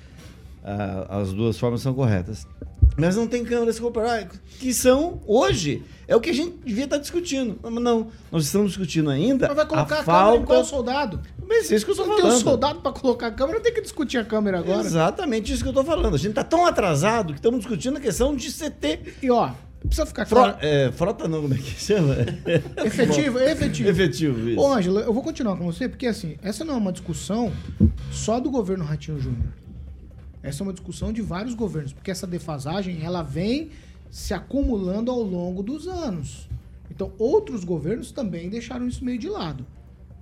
Ah, 0.65 1.19
as 1.21 1.33
duas 1.33 1.59
formas 1.59 1.81
são 1.81 1.93
corretas. 1.93 2.47
Mas 2.97 3.17
não 3.17 3.27
tem 3.27 3.45
câmeras 3.45 3.79
corporais, 3.79 4.29
que 4.59 4.73
são, 4.75 5.21
hoje, 5.27 5.83
é 6.07 6.15
o 6.15 6.21
que 6.21 6.31
a 6.31 6.35
gente 6.35 6.59
devia 6.65 6.85
estar 6.85 6.99
discutindo. 6.99 7.59
Mas 7.63 7.73
não, 7.75 8.09
nós 8.31 8.45
estamos 8.45 8.69
discutindo 8.69 9.11
ainda 9.11 9.49
Mas 9.49 9.57
vai 9.57 9.67
colocar 9.67 9.97
a 9.97 10.01
a, 10.01 10.05
câmera 10.05 10.29
em 10.29 10.33
falta... 10.33 10.47
qual 10.47 10.65
soldado? 10.65 11.21
Mas 11.49 11.71
é 11.71 11.77
isso 11.77 11.85
que 11.85 11.93
eu 11.93 11.97
tô 11.97 12.07
não 12.07 12.17
tem 12.17 12.25
um 12.25 12.29
falando. 12.29 12.43
soldado 12.43 12.81
pra 12.81 12.93
colocar 12.93 13.29
a 13.29 13.31
câmera, 13.31 13.61
tem 13.61 13.73
que 13.73 13.81
discutir 13.81 14.19
a 14.19 14.25
câmera 14.25 14.59
agora. 14.59 14.81
Exatamente 14.81 15.53
isso 15.53 15.63
que 15.63 15.69
eu 15.69 15.73
tô 15.73 15.85
falando. 15.85 16.15
A 16.15 16.19
gente 16.19 16.35
tá 16.35 16.45
tão 16.45 16.67
atrasado 16.67 17.33
que 17.33 17.39
estamos 17.39 17.61
discutindo 17.61 17.97
a 17.97 18.01
questão 18.01 18.35
de 18.35 18.51
CT. 18.51 19.17
E 19.23 19.31
ó, 19.31 19.51
precisa 19.81 20.07
ficar 20.07 20.27
claro. 20.27 20.57
é, 20.61 20.91
frota 20.93 21.27
não, 21.29 21.43
como 21.43 21.55
é 21.55 21.59
que 21.59 21.81
chama? 21.81 22.15
Efetivo, 22.85 23.39
efetivo. 23.39 23.89
Efetivo, 23.89 24.49
isso. 24.51 24.61
Ô, 24.61 24.73
Ângela, 24.73 25.01
eu 25.01 25.13
vou 25.13 25.23
continuar 25.23 25.57
com 25.57 25.65
você, 25.65 25.89
porque 25.89 26.07
assim, 26.07 26.37
essa 26.43 26.65
não 26.65 26.75
é 26.75 26.77
uma 26.77 26.93
discussão 26.93 27.53
só 28.11 28.39
do 28.39 28.51
governo 28.51 28.85
Ratinho 28.85 29.19
Júnior. 29.21 29.62
Essa 30.43 30.63
é 30.63 30.65
uma 30.65 30.73
discussão 30.73 31.13
de 31.13 31.23
vários 31.23 31.55
governos, 31.55 31.93
porque 31.93 32.11
essa 32.11 32.27
defasagem, 32.27 33.01
ela 33.05 33.23
vem 33.23 33.71
se 34.11 34.35
acumulando 34.35 35.11
ao 35.11 35.23
longo 35.23 35.63
dos 35.63 35.87
anos. 35.87 36.49
Então, 36.91 37.13
outros 37.19 37.65
governos 37.65 38.11
também 38.13 38.51
deixaram 38.51 38.87
isso 38.87 39.05
meio 39.05 39.19
de 39.19 39.29
lado. 39.29 39.65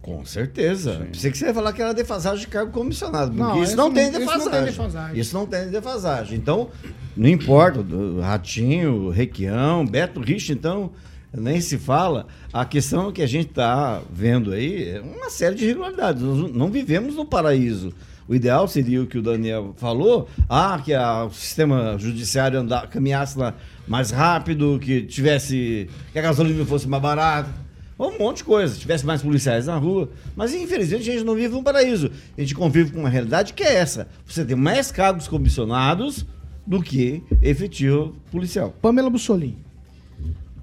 Com 0.02 0.24
certeza. 0.24 1.06
Pensei 1.12 1.30
que 1.30 1.36
você 1.36 1.46
ia 1.46 1.54
falar 1.54 1.72
que 1.72 1.82
era 1.82 1.92
defasagem 1.92 2.40
de 2.40 2.46
cargo 2.46 2.72
comissionado. 2.72 3.32
Porque 3.32 3.42
Não, 3.42 3.62
isso 3.62 3.76
não, 3.76 3.88
não- 3.88 3.94
tem 3.94 4.04
esse 4.04 4.12
não 4.12 4.18
defasagem. 4.20 4.50
tem 4.52 4.64
defasagem. 4.64 5.20
Isso 5.20 5.34
não 5.34 5.46
tem 5.46 5.70
defasagem. 5.70 6.38
Então, 6.38 6.70
não 7.16 7.28
importa. 7.28 7.84
Ratinho, 8.22 9.10
Requião, 9.10 9.84
Beto 9.84 10.20
Rich, 10.20 10.52
então, 10.52 10.92
nem 11.34 11.60
se 11.60 11.76
fala. 11.76 12.26
A 12.52 12.64
questão 12.64 13.12
que 13.12 13.20
a 13.20 13.26
gente 13.26 13.48
está 13.50 14.00
vendo 14.10 14.52
aí 14.52 14.88
é 14.88 15.00
uma 15.00 15.28
série 15.28 15.56
de 15.56 15.64
irregularidades. 15.64 16.22
Nós 16.22 16.50
não 16.54 16.70
vivemos 16.70 17.14
no 17.16 17.26
paraíso. 17.26 17.92
O 18.30 18.34
ideal 18.36 18.68
seria 18.68 19.02
o 19.02 19.08
que 19.08 19.18
o 19.18 19.22
Daniel 19.22 19.74
falou, 19.76 20.28
ah, 20.48 20.80
que 20.84 20.94
a- 20.94 21.24
o 21.24 21.30
sistema 21.32 21.96
judiciário 21.98 22.60
andar, 22.60 22.86
caminhasse 22.88 23.36
lá 23.36 23.56
mais 23.88 24.12
rápido, 24.12 24.78
que 24.80 25.02
tivesse. 25.02 25.90
que 26.12 26.18
a 26.18 26.22
gasolina 26.22 26.64
fosse 26.64 26.86
mais 26.86 27.02
barata. 27.02 27.50
Um 27.98 28.16
monte 28.18 28.36
de 28.38 28.44
coisa, 28.44 28.72
se 28.72 28.78
tivesse 28.80 29.04
mais 29.04 29.20
policiais 29.20 29.66
na 29.66 29.76
rua. 29.76 30.08
Mas 30.36 30.54
infelizmente 30.54 31.10
a 31.10 31.12
gente 31.12 31.24
não 31.24 31.34
vive 31.34 31.54
um 31.56 31.62
paraíso. 31.62 32.08
A 32.38 32.40
gente 32.40 32.54
convive 32.54 32.92
com 32.92 33.00
uma 33.00 33.08
realidade 33.08 33.52
que 33.52 33.64
é 33.64 33.74
essa. 33.74 34.06
Você 34.24 34.44
tem 34.44 34.54
mais 34.56 34.92
cargos 34.92 35.26
comissionados 35.26 36.24
do 36.64 36.80
que 36.80 37.24
efetivo 37.42 38.14
policial. 38.30 38.72
Pamela 38.80 39.10
Bussolini. 39.10 39.58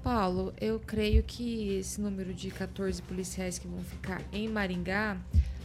Paulo, 0.02 0.54
eu 0.58 0.80
creio 0.80 1.22
que 1.22 1.76
esse 1.76 2.00
número 2.00 2.32
de 2.32 2.50
14 2.50 3.02
policiais 3.02 3.58
que 3.58 3.68
vão 3.68 3.80
ficar 3.84 4.22
em 4.32 4.48
Maringá 4.48 5.18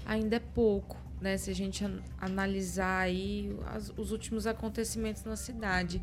ainda 0.05 0.35
é 0.35 0.41
pouco, 0.53 0.97
né? 1.23 1.37
Se 1.37 1.49
a 1.49 1.55
gente 1.55 1.83
an- 1.83 2.01
analisar 2.19 2.99
aí 2.99 3.55
as- 3.73 3.91
os 3.97 4.11
últimos 4.11 4.45
acontecimentos 4.45 5.23
na 5.23 5.35
cidade. 5.35 6.01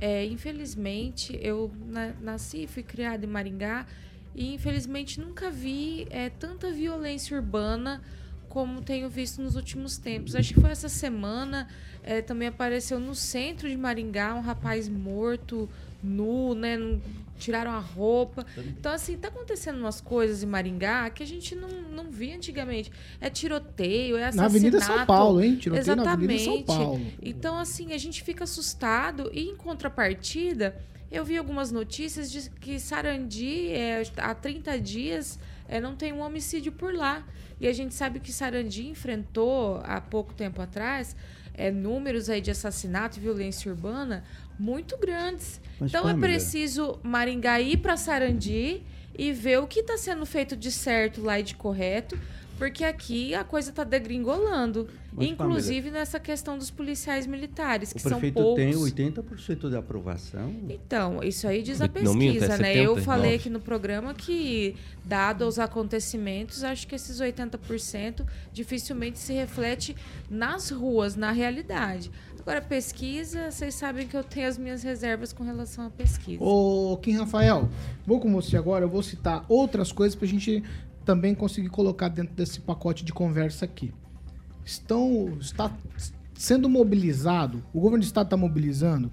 É, 0.00 0.24
infelizmente, 0.26 1.38
eu 1.40 1.70
na- 1.86 2.12
nasci 2.20 2.64
e 2.64 2.66
fui 2.66 2.82
criada 2.82 3.24
em 3.24 3.28
Maringá 3.28 3.86
e 4.34 4.52
infelizmente 4.52 5.18
nunca 5.18 5.50
vi 5.50 6.06
é, 6.10 6.28
tanta 6.28 6.70
violência 6.70 7.34
urbana 7.36 8.02
como 8.48 8.82
tenho 8.82 9.08
visto 9.08 9.40
nos 9.40 9.54
últimos 9.56 9.96
tempos. 9.96 10.34
Acho 10.34 10.52
que 10.54 10.60
foi 10.60 10.70
essa 10.70 10.88
semana, 10.88 11.68
é, 12.02 12.20
também 12.20 12.48
apareceu 12.48 12.98
no 12.98 13.14
centro 13.14 13.68
de 13.68 13.76
Maringá 13.76 14.34
um 14.34 14.40
rapaz 14.40 14.88
morto, 14.88 15.68
nu, 16.02 16.54
né? 16.54 16.76
Tiraram 17.38 17.70
a 17.72 17.78
roupa. 17.78 18.44
Então, 18.58 18.92
assim, 18.92 19.16
tá 19.16 19.28
acontecendo 19.28 19.78
umas 19.78 20.00
coisas 20.00 20.42
em 20.42 20.46
Maringá 20.46 21.08
que 21.10 21.22
a 21.22 21.26
gente 21.26 21.54
não, 21.54 21.68
não 21.68 22.10
via 22.10 22.34
antigamente. 22.36 22.90
É 23.20 23.30
tiroteio, 23.30 24.16
é 24.16 24.20
Na 24.20 24.26
assassinato. 24.28 24.50
Avenida 24.50 24.80
São 24.80 25.06
Paulo, 25.06 25.42
hein? 25.42 25.56
Tiroteio 25.56 25.86
na 25.96 26.02
Exatamente. 26.02 26.24
Avenida 26.24 26.44
São 26.44 26.62
Paulo. 26.62 27.06
Então, 27.22 27.58
assim, 27.58 27.92
a 27.92 27.98
gente 27.98 28.22
fica 28.22 28.44
assustado 28.44 29.30
e, 29.32 29.48
em 29.48 29.56
contrapartida, 29.56 30.76
eu 31.10 31.24
vi 31.24 31.36
algumas 31.36 31.70
notícias 31.70 32.30
de 32.30 32.50
que 32.50 32.80
Sarandi, 32.80 33.68
é, 33.68 34.02
há 34.16 34.34
30 34.34 34.80
dias, 34.80 35.38
é, 35.68 35.80
não 35.80 35.94
tem 35.94 36.12
um 36.12 36.20
homicídio 36.20 36.72
por 36.72 36.94
lá. 36.94 37.24
E 37.60 37.66
a 37.66 37.72
gente 37.72 37.94
sabe 37.94 38.20
que 38.20 38.32
Sarandi 38.32 38.86
enfrentou, 38.86 39.80
há 39.84 40.00
pouco 40.00 40.34
tempo 40.34 40.60
atrás, 40.60 41.16
é, 41.54 41.70
números 41.70 42.28
aí 42.28 42.40
de 42.40 42.50
assassinato 42.50 43.18
e 43.18 43.20
violência 43.20 43.70
urbana 43.70 44.24
muito 44.58 44.96
grandes. 44.98 45.60
Mas, 45.80 45.90
então, 45.90 46.08
é 46.08 46.14
preciso 46.14 46.98
Maringá 47.02 47.60
ir 47.60 47.78
para 47.78 47.96
Sarandi 47.96 48.82
e 49.18 49.32
ver 49.32 49.58
o 49.58 49.66
que 49.66 49.80
está 49.80 49.96
sendo 49.96 50.26
feito 50.26 50.54
de 50.54 50.70
certo 50.70 51.22
lá 51.22 51.40
e 51.40 51.42
de 51.42 51.54
correto, 51.54 52.18
porque 52.58 52.84
aqui 52.84 53.34
a 53.34 53.44
coisa 53.44 53.70
está 53.70 53.84
degringolando. 53.84 54.88
Mas, 55.12 55.28
inclusive 55.28 55.90
nessa 55.90 56.20
questão 56.20 56.58
dos 56.58 56.70
policiais 56.70 57.26
militares, 57.26 57.90
que 57.90 57.98
O 57.98 58.02
são 58.02 58.12
prefeito 58.20 58.34
poucos. 58.34 58.56
tem 58.62 58.72
80% 58.74 59.70
de 59.70 59.76
aprovação. 59.76 60.54
Então, 60.68 61.22
isso 61.22 61.48
aí 61.48 61.62
diz 61.62 61.80
a 61.80 61.84
Não 61.86 61.92
pesquisa, 61.94 62.58
né? 62.58 62.72
Eu 62.76 62.96
79. 62.96 63.00
falei 63.02 63.34
aqui 63.36 63.48
no 63.48 63.60
programa 63.60 64.12
que, 64.12 64.76
dado 65.04 65.46
os 65.46 65.58
acontecimentos, 65.58 66.62
acho 66.62 66.86
que 66.86 66.94
esses 66.94 67.18
80% 67.18 68.26
dificilmente 68.52 69.18
se 69.18 69.32
reflete 69.32 69.96
nas 70.28 70.70
ruas, 70.70 71.16
na 71.16 71.32
realidade. 71.32 72.10
Agora, 72.38 72.60
pesquisa, 72.60 73.50
vocês 73.50 73.74
sabem 73.74 74.06
que 74.06 74.16
eu 74.16 74.22
tenho 74.22 74.46
as 74.46 74.56
minhas 74.56 74.82
reservas 74.84 75.32
com 75.32 75.42
relação 75.42 75.84
à 75.86 75.90
pesquisa. 75.90 76.44
Ô, 76.44 76.96
Kim 77.02 77.16
Rafael, 77.16 77.68
vou 78.06 78.20
com 78.20 78.32
você 78.32 78.56
agora, 78.56 78.84
eu 78.84 78.88
vou 78.88 79.02
citar 79.02 79.44
outras 79.48 79.90
coisas 79.90 80.14
pra 80.14 80.28
gente 80.28 80.62
também 81.06 81.34
conseguir 81.34 81.68
colocar 81.68 82.08
dentro 82.08 82.34
desse 82.34 82.60
pacote 82.60 83.04
de 83.04 83.12
conversa 83.12 83.64
aqui. 83.64 83.94
Estão, 84.64 85.38
está 85.40 85.72
sendo 86.34 86.68
mobilizado, 86.68 87.64
o 87.72 87.80
governo 87.80 88.02
do 88.02 88.06
estado 88.06 88.26
está 88.26 88.36
mobilizando 88.36 89.10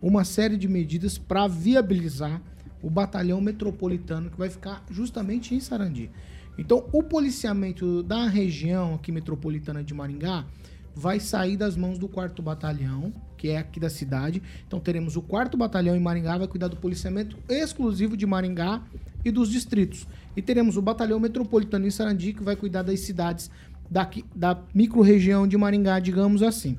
uma 0.00 0.24
série 0.24 0.56
de 0.56 0.68
medidas 0.68 1.18
para 1.18 1.48
viabilizar 1.48 2.40
o 2.80 2.88
batalhão 2.88 3.40
metropolitano 3.40 4.30
que 4.30 4.38
vai 4.38 4.48
ficar 4.48 4.84
justamente 4.90 5.54
em 5.54 5.60
Sarandi. 5.60 6.10
Então, 6.56 6.86
o 6.92 7.02
policiamento 7.02 8.02
da 8.04 8.28
região 8.28 8.94
aqui 8.94 9.10
metropolitana 9.10 9.82
de 9.82 9.92
Maringá 9.92 10.46
vai 10.94 11.18
sair 11.18 11.56
das 11.56 11.76
mãos 11.76 11.98
do 11.98 12.08
quarto 12.08 12.42
batalhão, 12.42 13.12
que 13.36 13.48
é 13.48 13.58
aqui 13.58 13.80
da 13.80 13.90
cidade. 13.90 14.42
Então, 14.66 14.78
teremos 14.78 15.16
o 15.16 15.22
quarto 15.22 15.56
batalhão 15.56 15.96
em 15.96 16.00
Maringá, 16.00 16.38
vai 16.38 16.46
cuidar 16.46 16.68
do 16.68 16.76
policiamento 16.76 17.36
exclusivo 17.48 18.16
de 18.16 18.26
Maringá 18.26 18.82
e 19.24 19.30
dos 19.30 19.50
distritos. 19.50 20.06
E 20.36 20.42
teremos 20.42 20.76
o 20.76 20.82
batalhão 20.82 21.18
metropolitano 21.18 21.86
em 21.86 21.90
Sarandi, 21.90 22.32
que 22.32 22.42
vai 22.42 22.56
cuidar 22.56 22.82
das 22.82 23.00
cidades 23.00 23.50
daqui, 23.90 24.24
da 24.34 24.58
micro-região 24.74 25.46
de 25.46 25.56
Maringá, 25.56 25.98
digamos 25.98 26.42
assim. 26.42 26.78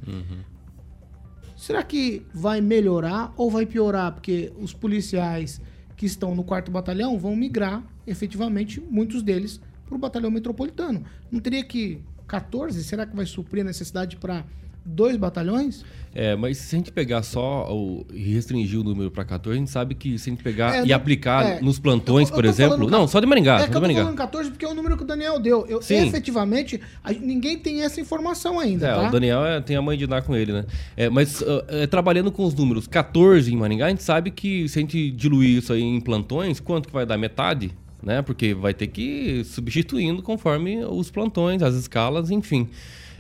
Será 1.56 1.84
que 1.84 2.25
vai 2.34 2.62
melhorar 2.62 3.34
ou 3.38 3.49
vai 3.49 3.65
piorar? 3.65 4.12
Porque 4.12 4.51
os 4.60 4.73
policiais 4.73 5.62
que 5.95 6.06
estão 6.06 6.36
no 6.36 6.43
quarto 6.43 6.69
batalhão 6.69 7.17
vão 7.17 7.36
migrar, 7.36 7.84
efetivamente, 8.06 8.82
muitos 8.82 9.23
deles, 9.23 9.62
para 9.86 9.95
o 9.95 9.97
batalhão 9.97 10.30
metropolitano. 10.32 11.04
Não 11.32 11.39
teria 11.39 11.63
que 11.63 12.01
14? 12.27 12.83
Será 12.83 13.05
que 13.05 13.15
vai 13.15 13.25
suprir 13.25 13.61
a 13.61 13.65
necessidade 13.65 14.15
para 14.17 14.43
dois 14.85 15.17
batalhões? 15.17 15.83
É, 16.17 16.33
mas 16.33 16.57
se 16.59 16.73
a 16.75 16.77
gente 16.79 16.91
pegar 16.93 17.23
só 17.23 17.67
o, 17.73 18.05
e 18.13 18.33
restringir 18.33 18.79
o 18.79 18.83
número 18.85 19.11
para 19.11 19.25
14, 19.25 19.57
a 19.57 19.59
gente 19.59 19.69
sabe 19.71 19.95
que 19.95 20.17
se 20.17 20.29
a 20.29 20.31
gente 20.33 20.41
pegar 20.43 20.75
É, 20.77 20.85
e 20.85 20.93
aplicar 20.93 21.45
é. 21.45 21.59
nos 21.61 21.77
plantões, 21.77 22.29
Eu- 22.29 22.33
eu 22.33 22.35
por 22.35 22.45
exemplo. 22.45 22.77
falando 22.77 22.89
Não, 22.91 23.05
só 23.05 23.19
de 23.19 23.25
Maringá. 23.25 23.55
É 23.55 23.59
só 23.59 23.63
de 23.65 23.69
eu 23.71 23.73
tô 23.73 23.81
Maringá. 23.81 24.01
falando 24.01 24.17
14 24.17 24.49
porque 24.51 24.63
é 24.63 24.67
o 24.69 24.73
número 24.73 24.95
que 24.95 25.03
o 25.03 25.05
Daniel 25.05 25.38
deu. 25.39 25.65
Eu, 25.67 25.81
Sim. 25.81 26.07
efetivamente, 26.07 26.79
a- 27.03 27.11
ninguém 27.11 27.57
tem 27.57 27.81
essa 27.83 27.99
informação 27.99 28.59
ainda, 28.59 28.88
É, 28.88 28.93
tá? 28.95 29.07
o 29.09 29.11
Daniel 29.11 29.45
é- 29.45 29.59
tem 29.59 29.75
a 29.75 29.81
mãe 29.81 29.97
de 29.97 30.07
dar 30.07 30.21
com 30.21 30.33
ele, 30.35 30.53
né? 30.53 30.65
É, 30.95 31.09
mas 31.09 31.43
é, 31.67 31.85
trabalhando 31.85 32.31
com 32.31 32.45
os 32.45 32.53
números 32.53 32.88
14 32.88 33.53
em 33.53 33.57
Maringá, 33.57 33.88
a 33.88 33.89
gente 33.89 34.03
sabe 34.03 34.31
que 34.31 34.69
se 34.69 34.79
a 34.79 34.81
gente 34.81 35.11
diluir 35.11 35.57
isso 35.57 35.73
aí 35.73 35.81
em 35.81 35.99
plantões, 35.99 36.61
quanto 36.61 36.88
que 36.88 36.93
vai 36.93 37.05
dar? 37.05 37.17
Metade? 37.17 37.71
Né? 38.05 38.21
Porque 38.21 38.53
vai 38.53 38.73
ter 38.73 38.87
que 38.87 39.01
ir 39.01 39.45
substituindo 39.45 40.21
conforme 40.21 40.85
os 40.85 41.09
plantões, 41.09 41.63
as 41.63 41.73
escalas, 41.73 42.29
enfim. 42.29 42.69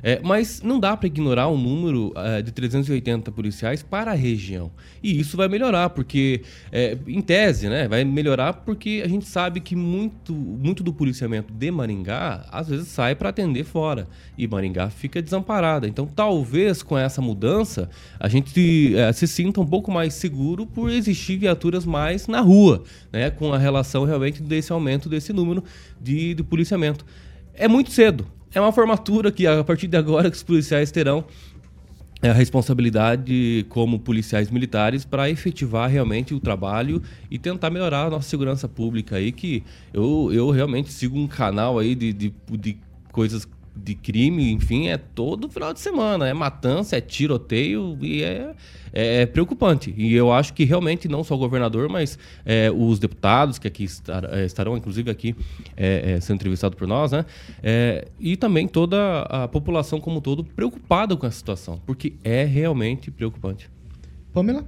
É, 0.07 0.19
mas 0.23 0.61
não 0.61 0.79
dá 0.79 0.95
para 0.95 1.07
ignorar 1.07 1.47
o 1.47 1.57
número 1.57 2.13
é, 2.15 2.39
de 2.39 2.51
380 2.51 3.31
policiais 3.31 3.81
para 3.81 4.11
a 4.11 4.13
região. 4.13 4.69
E 5.01 5.19
isso 5.19 5.35
vai 5.35 5.47
melhorar, 5.47 5.89
porque, 5.89 6.43
é, 6.71 6.95
em 7.07 7.21
tese, 7.21 7.67
né, 7.67 7.87
vai 7.87 8.03
melhorar 8.03 8.53
porque 8.53 9.01
a 9.03 9.07
gente 9.07 9.25
sabe 9.25 9.59
que 9.59 9.75
muito, 9.75 10.31
muito 10.31 10.83
do 10.83 10.93
policiamento 10.93 11.51
de 11.51 11.71
Maringá, 11.71 12.45
às 12.51 12.69
vezes, 12.69 12.87
sai 12.89 13.15
para 13.15 13.29
atender 13.29 13.63
fora. 13.63 14.07
E 14.37 14.47
Maringá 14.47 14.91
fica 14.91 15.19
desamparada. 15.19 15.87
Então, 15.87 16.05
talvez 16.05 16.83
com 16.83 16.95
essa 16.95 17.19
mudança, 17.19 17.89
a 18.19 18.29
gente 18.29 18.95
é, 18.95 19.11
se 19.11 19.27
sinta 19.27 19.59
um 19.59 19.65
pouco 19.65 19.91
mais 19.91 20.13
seguro 20.13 20.67
por 20.67 20.91
existir 20.91 21.37
viaturas 21.37 21.83
mais 21.83 22.27
na 22.27 22.41
rua, 22.41 22.83
né, 23.11 23.31
com 23.31 23.51
a 23.51 23.57
relação 23.57 24.05
realmente 24.05 24.43
desse 24.43 24.71
aumento 24.71 25.09
desse 25.09 25.33
número 25.33 25.63
de, 25.99 26.35
de 26.35 26.43
policiamento. 26.43 27.03
É 27.55 27.67
muito 27.67 27.89
cedo. 27.89 28.34
É 28.55 28.61
uma 28.61 28.71
formatura 28.71 29.33
que, 29.33 29.45
a 29.45 29.61
partir 29.65 29.85
de 29.85 29.97
agora, 29.97 30.29
os 30.29 30.41
policiais 30.41 30.89
terão 30.89 31.25
a 32.21 32.31
responsabilidade 32.31 33.65
como 33.67 33.99
policiais 33.99 34.49
militares 34.49 35.03
para 35.03 35.29
efetivar 35.29 35.89
realmente 35.89 36.33
o 36.33 36.39
trabalho 36.39 37.01
e 37.29 37.37
tentar 37.37 37.69
melhorar 37.69 38.05
a 38.05 38.09
nossa 38.09 38.29
segurança 38.29 38.69
pública 38.69 39.17
aí, 39.17 39.33
que 39.33 39.61
eu, 39.93 40.31
eu 40.31 40.49
realmente 40.51 40.89
sigo 40.89 41.19
um 41.19 41.27
canal 41.27 41.77
aí 41.77 41.93
de, 41.93 42.13
de, 42.13 42.33
de 42.51 42.77
coisas 43.11 43.45
de 43.75 43.93
crime, 43.93 44.51
enfim, 44.51 44.87
é 44.87 44.97
todo 44.97 45.49
final 45.49 45.73
de 45.73 45.79
semana. 45.79 46.27
É 46.27 46.33
matança, 46.33 46.97
é 46.97 47.01
tiroteio 47.01 47.97
e 48.01 48.23
é, 48.23 48.55
é 48.93 49.25
preocupante. 49.25 49.93
E 49.97 50.13
eu 50.13 50.31
acho 50.31 50.53
que 50.53 50.63
realmente 50.63 51.07
não 51.07 51.23
só 51.23 51.35
o 51.35 51.37
governador, 51.37 51.89
mas 51.89 52.17
é, 52.45 52.71
os 52.71 52.99
deputados 52.99 53.59
que 53.59 53.67
aqui 53.67 53.83
estar, 53.83 54.23
é, 54.33 54.45
estarão, 54.45 54.77
inclusive 54.77 55.11
aqui 55.11 55.35
é, 55.75 56.13
é, 56.13 56.21
sendo 56.21 56.35
entrevistados 56.35 56.77
por 56.77 56.87
nós, 56.87 57.11
né? 57.11 57.25
É, 57.61 58.07
e 58.19 58.37
também 58.37 58.67
toda 58.67 59.21
a 59.23 59.47
população 59.47 59.99
como 59.99 60.17
um 60.17 60.21
todo 60.21 60.43
preocupada 60.43 61.15
com 61.17 61.27
essa 61.27 61.37
situação, 61.37 61.81
porque 61.85 62.13
é 62.23 62.43
realmente 62.45 63.11
preocupante. 63.11 63.69
Pamela? 64.33 64.65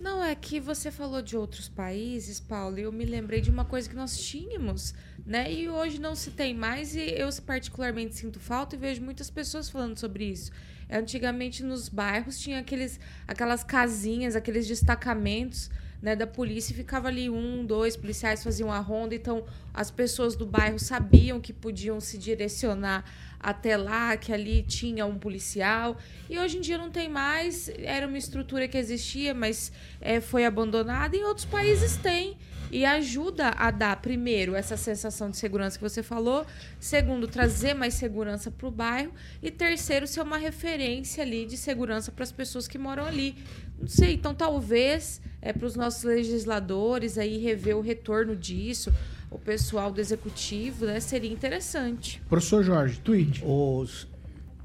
Não, 0.00 0.24
é 0.24 0.34
que 0.34 0.58
você 0.58 0.90
falou 0.90 1.20
de 1.20 1.36
outros 1.36 1.68
países, 1.68 2.40
Paulo, 2.40 2.78
e 2.78 2.82
eu 2.82 2.90
me 2.90 3.04
lembrei 3.04 3.42
de 3.42 3.50
uma 3.50 3.66
coisa 3.66 3.86
que 3.86 3.94
nós 3.94 4.18
tínhamos, 4.18 4.94
né? 5.26 5.52
E 5.52 5.68
hoje 5.68 6.00
não 6.00 6.14
se 6.14 6.30
tem 6.30 6.54
mais, 6.54 6.96
e 6.96 7.00
eu 7.00 7.28
particularmente 7.44 8.16
sinto 8.16 8.40
falta 8.40 8.74
e 8.74 8.78
vejo 8.78 9.02
muitas 9.02 9.28
pessoas 9.28 9.68
falando 9.68 9.98
sobre 9.98 10.24
isso. 10.24 10.50
Antigamente 10.90 11.62
nos 11.62 11.90
bairros 11.90 12.38
tinha 12.38 12.60
aqueles, 12.60 12.98
aquelas 13.28 13.62
casinhas, 13.62 14.34
aqueles 14.34 14.66
destacamentos 14.66 15.70
né, 16.00 16.16
da 16.16 16.26
polícia 16.26 16.72
e 16.72 16.76
ficava 16.76 17.08
ali 17.08 17.28
um, 17.28 17.64
dois 17.64 17.94
policiais 17.94 18.42
faziam 18.42 18.72
a 18.72 18.78
ronda, 18.78 19.14
então 19.14 19.44
as 19.72 19.90
pessoas 19.90 20.34
do 20.34 20.46
bairro 20.46 20.78
sabiam 20.78 21.38
que 21.40 21.52
podiam 21.52 22.00
se 22.00 22.16
direcionar 22.16 23.04
até 23.40 23.76
lá, 23.76 24.16
que 24.16 24.32
ali 24.32 24.62
tinha 24.62 25.06
um 25.06 25.18
policial. 25.18 25.96
E 26.28 26.38
hoje 26.38 26.58
em 26.58 26.60
dia 26.60 26.76
não 26.76 26.90
tem 26.90 27.08
mais, 27.08 27.70
era 27.78 28.06
uma 28.06 28.18
estrutura 28.18 28.68
que 28.68 28.76
existia, 28.76 29.32
mas 29.32 29.72
é, 30.00 30.20
foi 30.20 30.44
abandonada. 30.44 31.16
Em 31.16 31.24
outros 31.24 31.46
países 31.46 31.96
tem. 31.96 32.36
E 32.72 32.84
ajuda 32.84 33.48
a 33.48 33.72
dar, 33.72 34.00
primeiro, 34.00 34.54
essa 34.54 34.76
sensação 34.76 35.28
de 35.28 35.36
segurança 35.36 35.76
que 35.76 35.82
você 35.82 36.04
falou. 36.04 36.46
Segundo, 36.78 37.26
trazer 37.26 37.74
mais 37.74 37.94
segurança 37.94 38.48
para 38.48 38.68
o 38.68 38.70
bairro. 38.70 39.12
E 39.42 39.50
terceiro, 39.50 40.06
ser 40.06 40.20
uma 40.20 40.36
referência 40.36 41.24
ali 41.24 41.46
de 41.46 41.56
segurança 41.56 42.12
para 42.12 42.22
as 42.22 42.30
pessoas 42.30 42.68
que 42.68 42.78
moram 42.78 43.04
ali. 43.04 43.34
Não 43.76 43.88
sei, 43.88 44.12
então 44.12 44.32
talvez 44.34 45.20
é, 45.42 45.52
para 45.52 45.66
os 45.66 45.74
nossos 45.74 46.04
legisladores 46.04 47.18
aí 47.18 47.38
rever 47.38 47.76
o 47.76 47.80
retorno 47.80 48.36
disso, 48.36 48.92
o 49.30 49.38
pessoal 49.38 49.92
do 49.92 50.00
executivo, 50.00 50.86
né, 50.86 50.98
seria 51.00 51.32
interessante. 51.32 52.20
Professor 52.28 52.62
Jorge, 52.62 52.98
tweet. 52.98 53.42
Os 53.44 54.08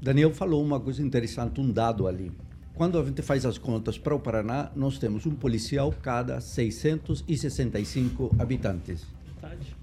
Daniel 0.00 0.32
falou 0.32 0.62
uma 0.62 0.78
coisa 0.80 1.02
interessante, 1.02 1.60
um 1.60 1.70
dado 1.70 2.06
ali. 2.06 2.32
Quando 2.74 2.98
a 2.98 3.04
gente 3.04 3.22
faz 3.22 3.46
as 3.46 3.56
contas 3.56 3.96
para 3.96 4.14
o 4.14 4.20
Paraná, 4.20 4.70
nós 4.76 4.98
temos 4.98 5.24
um 5.24 5.34
policial 5.34 5.94
cada 6.02 6.40
665 6.40 8.36
habitantes. 8.38 9.06
Metade. 9.34 9.76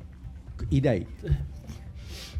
E 0.69 0.79
daí? 0.79 1.07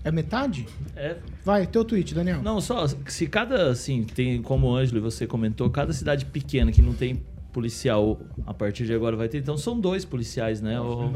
É 0.03 0.11
metade? 0.11 0.67
É. 0.95 1.17
Vai, 1.45 1.65
teu 1.65 1.83
tweet, 1.83 2.13
Daniel. 2.13 2.43
Não, 2.43 2.59
só 2.59 2.85
se 3.07 3.25
cada, 3.25 3.71
assim, 3.71 4.03
tem, 4.03 4.41
como 4.41 4.67
o 4.67 4.75
Ângelo 4.75 4.97
e 4.97 5.01
você 5.01 5.25
comentou, 5.25 5.69
cada 5.69 5.93
cidade 5.93 6.25
pequena 6.25 6.71
que 6.71 6.81
não 6.81 6.93
tem 6.93 7.23
policial 7.53 8.19
a 8.45 8.53
partir 8.53 8.85
de 8.85 8.93
agora 8.93 9.15
vai 9.15 9.29
ter, 9.29 9.37
então 9.37 9.55
são 9.55 9.79
dois 9.79 10.03
policiais, 10.03 10.61
né? 10.61 10.81
O, 10.81 11.11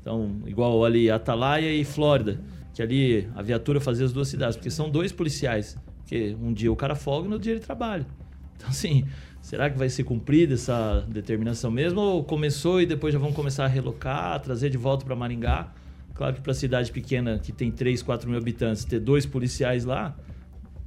então, 0.00 0.36
igual 0.46 0.84
ali 0.84 1.10
Atalaia 1.10 1.72
e 1.72 1.84
Flórida, 1.84 2.38
que 2.72 2.82
ali 2.82 3.28
a 3.34 3.42
viatura 3.42 3.80
fazia 3.80 4.04
as 4.04 4.12
duas 4.12 4.28
cidades, 4.28 4.56
porque 4.56 4.70
são 4.70 4.88
dois 4.88 5.10
policiais, 5.10 5.76
porque 5.98 6.36
um 6.40 6.52
dia 6.52 6.70
o 6.70 6.76
cara 6.76 6.94
folga 6.94 7.26
e 7.26 7.30
no 7.30 7.38
dia 7.38 7.52
ele 7.52 7.60
trabalha. 7.60 8.06
Então, 8.56 8.68
assim, 8.68 9.06
será 9.40 9.70
que 9.70 9.78
vai 9.78 9.88
ser 9.88 10.04
cumprida 10.04 10.54
essa 10.54 11.04
determinação 11.08 11.70
mesmo? 11.70 12.00
Ou 12.00 12.22
começou 12.22 12.80
e 12.80 12.86
depois 12.86 13.12
já 13.12 13.18
vão 13.18 13.32
começar 13.32 13.64
a 13.64 13.68
relocar, 13.68 14.38
trazer 14.40 14.68
de 14.68 14.76
volta 14.76 15.04
para 15.04 15.16
Maringá? 15.16 15.72
Claro 16.14 16.34
que 16.34 16.42
para 16.42 16.52
cidade 16.52 16.92
pequena, 16.92 17.38
que 17.38 17.50
tem 17.50 17.70
3, 17.70 18.02
4 18.02 18.28
mil 18.28 18.38
habitantes, 18.38 18.84
ter 18.84 19.00
dois 19.00 19.24
policiais 19.24 19.86
lá, 19.86 20.14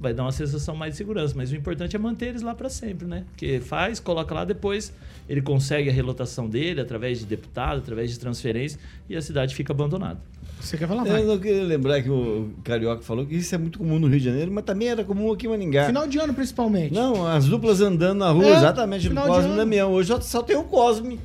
vai 0.04 0.14
dar 0.14 0.22
uma 0.22 0.32
sensação 0.32 0.76
mais 0.76 0.92
de 0.92 0.98
segurança. 0.98 1.34
Mas 1.36 1.50
o 1.50 1.56
importante 1.56 1.96
é 1.96 1.98
manter 1.98 2.26
eles 2.26 2.42
lá 2.42 2.54
para 2.54 2.68
sempre, 2.68 3.06
né? 3.08 3.24
Porque 3.30 3.58
faz, 3.60 3.98
coloca 3.98 4.32
lá, 4.34 4.44
depois 4.44 4.92
ele 5.28 5.42
consegue 5.42 5.88
a 5.90 5.92
relotação 5.92 6.48
dele 6.48 6.80
através 6.80 7.18
de 7.18 7.24
deputado, 7.26 7.78
através 7.78 8.10
de 8.10 8.18
transferência, 8.20 8.78
e 9.08 9.16
a 9.16 9.22
cidade 9.22 9.54
fica 9.54 9.72
abandonada. 9.72 10.20
Você 10.60 10.78
quer 10.78 10.86
falar? 10.88 11.04
Vai. 11.04 11.22
Eu 11.22 11.26
não 11.26 11.38
queria 11.38 11.62
lembrar 11.64 12.00
que 12.00 12.08
o 12.08 12.50
Carioca 12.62 13.02
falou 13.02 13.26
que 13.26 13.34
isso 13.34 13.54
é 13.54 13.58
muito 13.58 13.78
comum 13.78 13.98
no 13.98 14.06
Rio 14.06 14.18
de 14.18 14.24
Janeiro, 14.24 14.50
mas 14.52 14.64
também 14.64 14.88
era 14.88 15.02
comum 15.04 15.30
aqui 15.32 15.46
em 15.46 15.50
Maningá. 15.50 15.86
Final 15.86 16.06
de 16.06 16.18
ano, 16.18 16.32
principalmente. 16.32 16.94
Não, 16.94 17.26
as 17.26 17.46
duplas 17.46 17.80
andando 17.80 18.18
na 18.18 18.30
rua, 18.30 18.46
É, 18.46 18.56
exatamente, 18.56 19.08
final 19.08 19.26
no 19.26 19.30
de 19.30 19.36
Cosme 19.36 19.50
ano. 19.50 19.60
e 19.60 19.64
Damião. 19.64 19.92
Hoje 19.92 20.08
só, 20.08 20.20
só 20.20 20.42
tem 20.42 20.56
o 20.56 20.64
Cosme. 20.64 21.20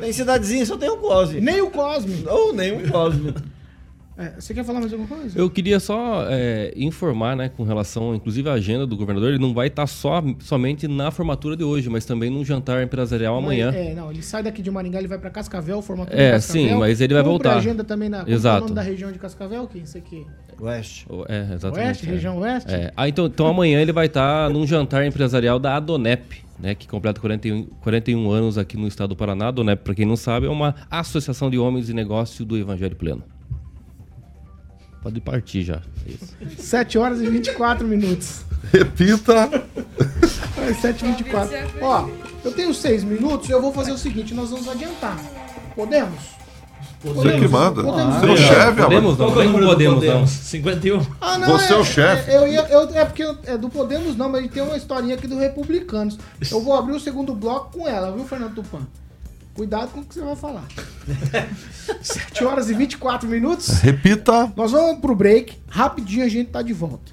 Tem 0.00 0.12
cidadezinha, 0.12 0.66
só 0.66 0.76
tem 0.76 0.90
o 0.90 0.98
Cosme. 0.98 1.40
Nem 1.40 1.60
o 1.62 1.70
Cosme. 1.70 2.24
Ou 2.28 2.52
nem 2.52 2.72
o 2.76 2.90
Cosme. 2.90 3.34
É, 4.16 4.38
você 4.38 4.52
quer 4.52 4.62
falar 4.64 4.80
mais 4.80 4.92
alguma 4.92 5.08
coisa? 5.08 5.38
Eu 5.38 5.48
queria 5.48 5.80
só 5.80 6.24
é, 6.28 6.72
informar, 6.76 7.34
né, 7.34 7.48
com 7.48 7.62
relação, 7.64 8.14
inclusive, 8.14 8.48
à 8.48 8.52
agenda 8.52 8.86
do 8.86 8.96
governador, 8.96 9.30
ele 9.30 9.38
não 9.38 9.54
vai 9.54 9.68
estar 9.68 9.86
só, 9.86 10.22
somente 10.40 10.86
na 10.86 11.10
formatura 11.10 11.56
de 11.56 11.64
hoje, 11.64 11.88
mas 11.88 12.04
também 12.04 12.28
num 12.28 12.44
jantar 12.44 12.82
empresarial 12.82 13.36
amanhã. 13.38 13.72
É, 13.72 13.94
não, 13.94 14.10
ele 14.10 14.22
sai 14.22 14.42
daqui 14.42 14.60
de 14.60 14.70
Maringá, 14.70 14.98
ele 14.98 15.08
vai 15.08 15.18
pra 15.18 15.30
Cascavel, 15.30 15.80
formatura 15.80 16.20
É, 16.20 16.32
Cascavel. 16.32 16.68
sim, 16.68 16.74
mas 16.74 17.00
ele 17.00 17.14
vai 17.14 17.22
voltar. 17.22 17.54
a 17.54 17.56
agenda 17.56 17.82
também 17.82 18.08
na 18.08 18.22
é 18.26 18.30
Exato. 18.30 18.58
o 18.58 18.60
nome 18.64 18.74
da 18.74 18.82
região 18.82 19.10
de 19.10 19.18
Cascavel, 19.18 19.66
que 19.66 19.78
isso 19.78 19.96
aqui. 19.96 20.26
Oeste. 20.60 21.06
É, 21.28 21.54
exatamente. 21.54 21.86
Oeste, 21.88 22.06
é. 22.06 22.10
região 22.10 22.38
oeste? 22.38 22.70
É. 22.72 22.92
Ah, 22.96 23.08
então, 23.08 23.26
então 23.26 23.46
amanhã 23.46 23.80
ele 23.80 23.92
vai 23.92 24.06
estar 24.06 24.48
num 24.50 24.66
jantar 24.66 25.04
empresarial 25.06 25.58
da 25.58 25.74
Adonep, 25.76 26.44
né, 26.60 26.74
que 26.74 26.86
completa 26.86 27.18
41, 27.20 27.64
41 27.80 28.30
anos 28.30 28.58
aqui 28.58 28.76
no 28.76 28.86
estado 28.86 29.08
do 29.10 29.16
Paraná. 29.16 29.46
A 29.46 29.48
Adonep, 29.48 29.82
para 29.82 29.94
quem 29.94 30.06
não 30.06 30.16
sabe, 30.16 30.46
é 30.46 30.50
uma 30.50 30.74
associação 30.90 31.50
de 31.50 31.58
homens 31.58 31.86
de 31.86 31.94
negócio 31.94 32.44
do 32.44 32.56
Evangelho 32.56 32.94
Pleno. 32.94 33.22
Pode 35.02 35.20
partir 35.20 35.62
já. 35.64 35.80
Isso. 36.06 36.36
7 36.62 36.98
horas 36.98 37.20
e 37.20 37.26
24 37.28 37.86
minutos. 37.86 38.44
Repita. 38.72 39.50
É 40.68 40.72
7 40.74 41.04
e 41.04 41.08
24. 41.08 41.56
Ó, 41.80 42.08
eu 42.44 42.52
tenho 42.52 42.72
6 42.72 43.02
minutos 43.04 43.48
e 43.48 43.52
eu 43.52 43.60
vou 43.60 43.72
fazer 43.72 43.90
o 43.92 43.98
seguinte, 43.98 44.32
nós 44.32 44.50
vamos 44.50 44.68
adiantar. 44.68 45.18
Podemos? 45.74 46.20
Você 47.02 47.32
que 47.32 47.48
manda. 47.48 47.82
Podemos. 47.82 48.14
Você 48.14 48.26
é 48.26 48.30
o 48.30 48.36
chefe, 48.36 48.82
Podemos 48.82 49.18
não? 49.18 49.32
Que 49.32 49.40
é 49.40 49.44
Não 49.44 49.52
podemos 49.60 50.04
não. 50.04 50.26
51? 50.26 51.06
Ah, 51.20 51.38
Você 51.40 51.72
é 51.72 51.76
o 51.76 51.84
chefe. 51.84 52.30
Eu 52.32 52.46
ia, 52.46 52.60
eu, 52.68 52.82
é 52.94 53.04
porque 53.04 53.24
eu- 53.24 53.36
é 53.44 53.58
do 53.58 53.68
Podemos 53.68 54.16
não, 54.16 54.28
mas 54.28 54.48
tem 54.48 54.62
uma 54.62 54.76
historinha 54.76 55.16
aqui 55.16 55.26
do 55.26 55.36
Republicanos. 55.36 56.16
Eu 56.48 56.60
vou 56.62 56.74
abrir 56.76 56.92
o 56.94 57.00
segundo 57.00 57.34
bloco 57.34 57.76
com 57.76 57.88
ela, 57.88 58.12
viu, 58.12 58.24
Fernando 58.24 58.54
Tupan? 58.54 58.86
Cuidado 59.54 59.90
com 59.92 60.00
o 60.00 60.04
que 60.04 60.14
você 60.14 60.22
vai 60.22 60.36
falar. 60.36 60.64
7 62.00 62.44
horas 62.44 62.70
e 62.70 62.74
24 62.74 63.28
minutos. 63.28 63.68
Repita. 63.80 64.52
Nós 64.56 64.70
vamos 64.70 65.00
pro 65.00 65.14
break. 65.14 65.58
Rapidinho 65.68 66.24
a 66.24 66.28
gente 66.28 66.50
tá 66.50 66.62
de 66.62 66.72
volta. 66.72 67.12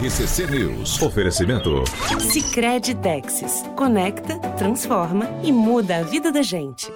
RCC 0.00 0.46
News. 0.46 1.00
Oferecimento. 1.02 1.84
Sicredi 2.20 2.94
Texas. 2.94 3.62
Conecta, 3.76 4.38
transforma 4.56 5.26
e 5.42 5.52
muda 5.52 5.98
a 5.98 6.02
vida 6.02 6.30
da 6.32 6.42
gente. 6.42 6.90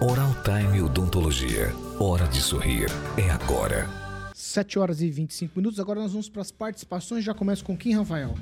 Oral 0.00 0.34
Time 0.44 0.82
Odontologia. 0.82 1.72
Hora 1.98 2.26
de 2.26 2.40
sorrir. 2.40 2.86
É 3.16 3.30
agora. 3.30 3.88
7 4.34 4.78
horas 4.78 5.00
e 5.00 5.10
25 5.10 5.52
minutos. 5.56 5.80
Agora 5.80 6.00
nós 6.00 6.12
vamos 6.12 6.28
para 6.28 6.42
as 6.42 6.50
participações. 6.50 7.24
Já 7.24 7.32
começa 7.32 7.64
com 7.64 7.76
quem, 7.76 7.96
Rafael? 7.96 8.34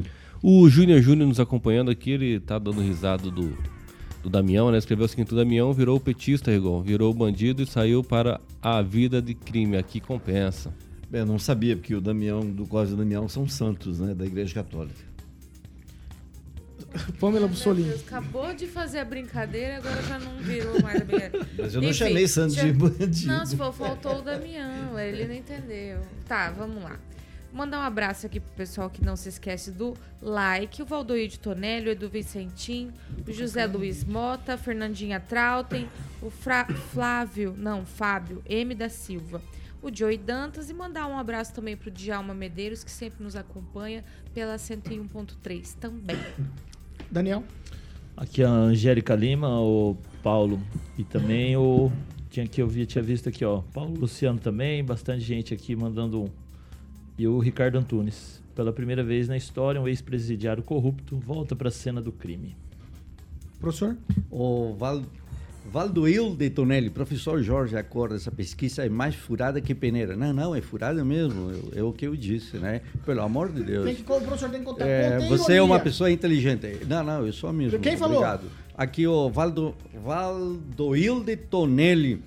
O 0.43 0.69
Júnior 0.69 1.03
Júnior 1.03 1.29
nos 1.29 1.39
acompanhando 1.39 1.91
aqui, 1.91 2.13
ele 2.13 2.41
tá 2.41 2.59
dando 2.59 2.81
risada 2.81 3.31
do, 3.31 3.57
do 4.23 4.31
Damião, 4.31 4.71
né? 4.71 4.79
Escreveu 4.79 5.05
o 5.05 5.09
seguinte: 5.09 5.33
o 5.33 5.37
Damião 5.37 5.73
virou 5.73 6.01
petista, 6.01 6.51
Rigon, 6.51 6.83
virou 6.83 7.13
bandido 7.13 7.63
e 7.63 7.67
saiu 7.67 8.03
para 8.03 8.41
a 8.63 8.81
vida 8.81 9.21
de 9.21 9.35
crime. 9.35 9.77
Aqui 9.77 10.01
compensa. 10.01 10.73
Eu 11.13 11.27
não 11.27 11.39
sabia, 11.39 11.77
porque 11.77 11.95
o 11.95 12.01
Damião, 12.01 12.41
do 12.41 12.67
Cosme 12.67 12.93
e 12.93 12.95
o 12.95 12.99
Damião 12.99 13.29
são 13.29 13.49
santos, 13.49 13.99
né? 13.99 14.15
Da 14.15 14.25
Igreja 14.25 14.55
Católica. 14.55 15.11
Pamela 17.21 17.47
Bussolini. 17.47 17.89
Deus, 17.89 18.03
acabou 18.07 18.55
de 18.55 18.67
fazer 18.67 19.01
a 19.01 19.05
brincadeira, 19.05 19.77
agora 19.77 20.03
já 20.03 20.19
não 20.19 20.37
virou 20.39 20.81
mais 20.81 21.01
a 21.01 21.05
brincadeira. 21.05 21.47
Mas 21.59 21.75
eu 21.75 21.83
não 21.83 21.89
Enfim, 21.89 21.99
chamei 21.99 22.29
Santos 22.29 22.57
de 22.57 22.73
bandido. 22.73 23.27
Não, 23.27 23.45
se 23.45 23.57
for, 23.57 23.73
faltou 23.73 24.19
o 24.19 24.23
Damião, 24.23 24.99
ele 24.99 25.27
não 25.27 25.35
entendeu. 25.35 26.01
Tá, 26.27 26.51
vamos 26.51 26.83
lá. 26.83 26.99
Mandar 27.53 27.81
um 27.81 27.83
abraço 27.83 28.27
aqui 28.27 28.39
pro 28.39 28.53
pessoal 28.53 28.89
que 28.89 29.05
não 29.05 29.17
se 29.17 29.29
esquece 29.29 29.73
do 29.73 29.95
like, 30.23 30.81
o 30.81 30.87
Valdoir 30.87 31.27
de 31.29 31.39
Tonelli, 31.39 31.89
o 31.89 31.91
Edu 31.91 32.09
Vicentim, 32.09 32.93
o 33.27 33.33
José 33.33 33.67
Luiz 33.67 34.05
Mota, 34.05 34.57
Fernandinha 34.57 35.19
Trautem, 35.19 35.89
o 36.23 36.31
Fra- 36.31 36.67
Flávio, 36.93 37.55
não, 37.59 37.85
Fábio 37.85 38.41
M 38.49 38.73
da 38.75 38.89
Silva, 38.89 39.43
o 39.83 39.93
Joey 39.93 40.17
Dantas 40.17 40.71
e 40.71 40.75
mandar 40.75 41.07
um 41.09 41.19
abraço 41.19 41.53
também 41.53 41.77
pro 41.77 41.91
Djalma 41.91 42.33
Medeiros, 42.35 42.85
que 42.85 42.91
sempre 42.91 43.23
nos 43.25 43.35
acompanha 43.35 44.05
pela 44.33 44.55
101.3 44.57 45.75
também. 45.81 46.17
Daniel? 47.11 47.43
Aqui 48.17 48.45
a 48.45 48.49
Angélica 48.51 49.15
Lima, 49.17 49.61
o 49.61 49.97
Paulo 50.23 50.61
e 50.97 51.03
também 51.03 51.57
o. 51.57 51.91
Tinha 52.29 52.47
que 52.47 52.63
eu 52.63 52.69
vi, 52.69 52.87
tinha 52.87 53.03
visto 53.03 53.29
aqui, 53.29 53.45
ó. 53.45 53.61
Paulo 53.73 53.99
Luciano 53.99 54.39
também, 54.39 54.85
bastante 54.85 55.21
gente 55.25 55.53
aqui 55.53 55.75
mandando 55.75 56.23
um. 56.25 56.29
E 57.21 57.29
o 57.29 57.39
Ricardo 57.39 57.77
Antunes. 57.77 58.43
Pela 58.55 58.73
primeira 58.73 59.05
vez 59.05 59.29
na 59.29 59.37
história, 59.37 59.79
um 59.79 59.87
ex-presidiário 59.87 60.63
corrupto 60.63 61.19
volta 61.19 61.55
para 61.55 61.69
a 61.69 61.71
cena 61.71 62.01
do 62.01 62.11
crime. 62.11 62.57
Professor? 63.61 63.95
O 64.31 64.73
Val, 64.73 65.03
Valdoil 65.71 66.35
de 66.35 66.49
Tonelli, 66.49 66.89
professor 66.89 67.43
Jorge 67.43 67.77
acorda, 67.77 68.17
essa 68.17 68.31
pesquisa 68.31 68.87
é 68.87 68.89
mais 68.89 69.15
furada 69.15 69.61
que 69.61 69.75
peneira. 69.75 70.17
Não, 70.17 70.33
não, 70.33 70.55
é 70.55 70.63
furada 70.63 71.05
mesmo, 71.05 71.51
é, 71.75 71.81
é 71.81 71.83
o 71.83 71.93
que 71.93 72.07
eu 72.07 72.17
disse, 72.17 72.57
né? 72.57 72.81
Pelo 73.05 73.21
amor 73.21 73.53
de 73.53 73.65
Deus. 73.65 73.85
Tem 73.85 73.97
que, 73.97 74.01
o 74.01 74.21
professor 74.23 74.49
tem 74.49 74.61
que 74.61 74.65
contar. 74.65 74.87
É, 74.87 75.19
você 75.29 75.57
é 75.57 75.63
uma 75.63 75.79
pessoa 75.79 76.11
inteligente. 76.11 76.87
Não, 76.89 77.05
não, 77.05 77.27
eu 77.27 77.35
sou 77.35 77.53
mesmo. 77.53 77.79
Quem 77.81 77.99
falou? 77.99 78.17
Obrigado. 78.17 78.47
Aqui 78.75 79.07
o 79.07 79.29
Valdo, 79.29 79.75
Valdoil 80.03 81.23
de 81.23 81.37
Tonelli. 81.37 82.23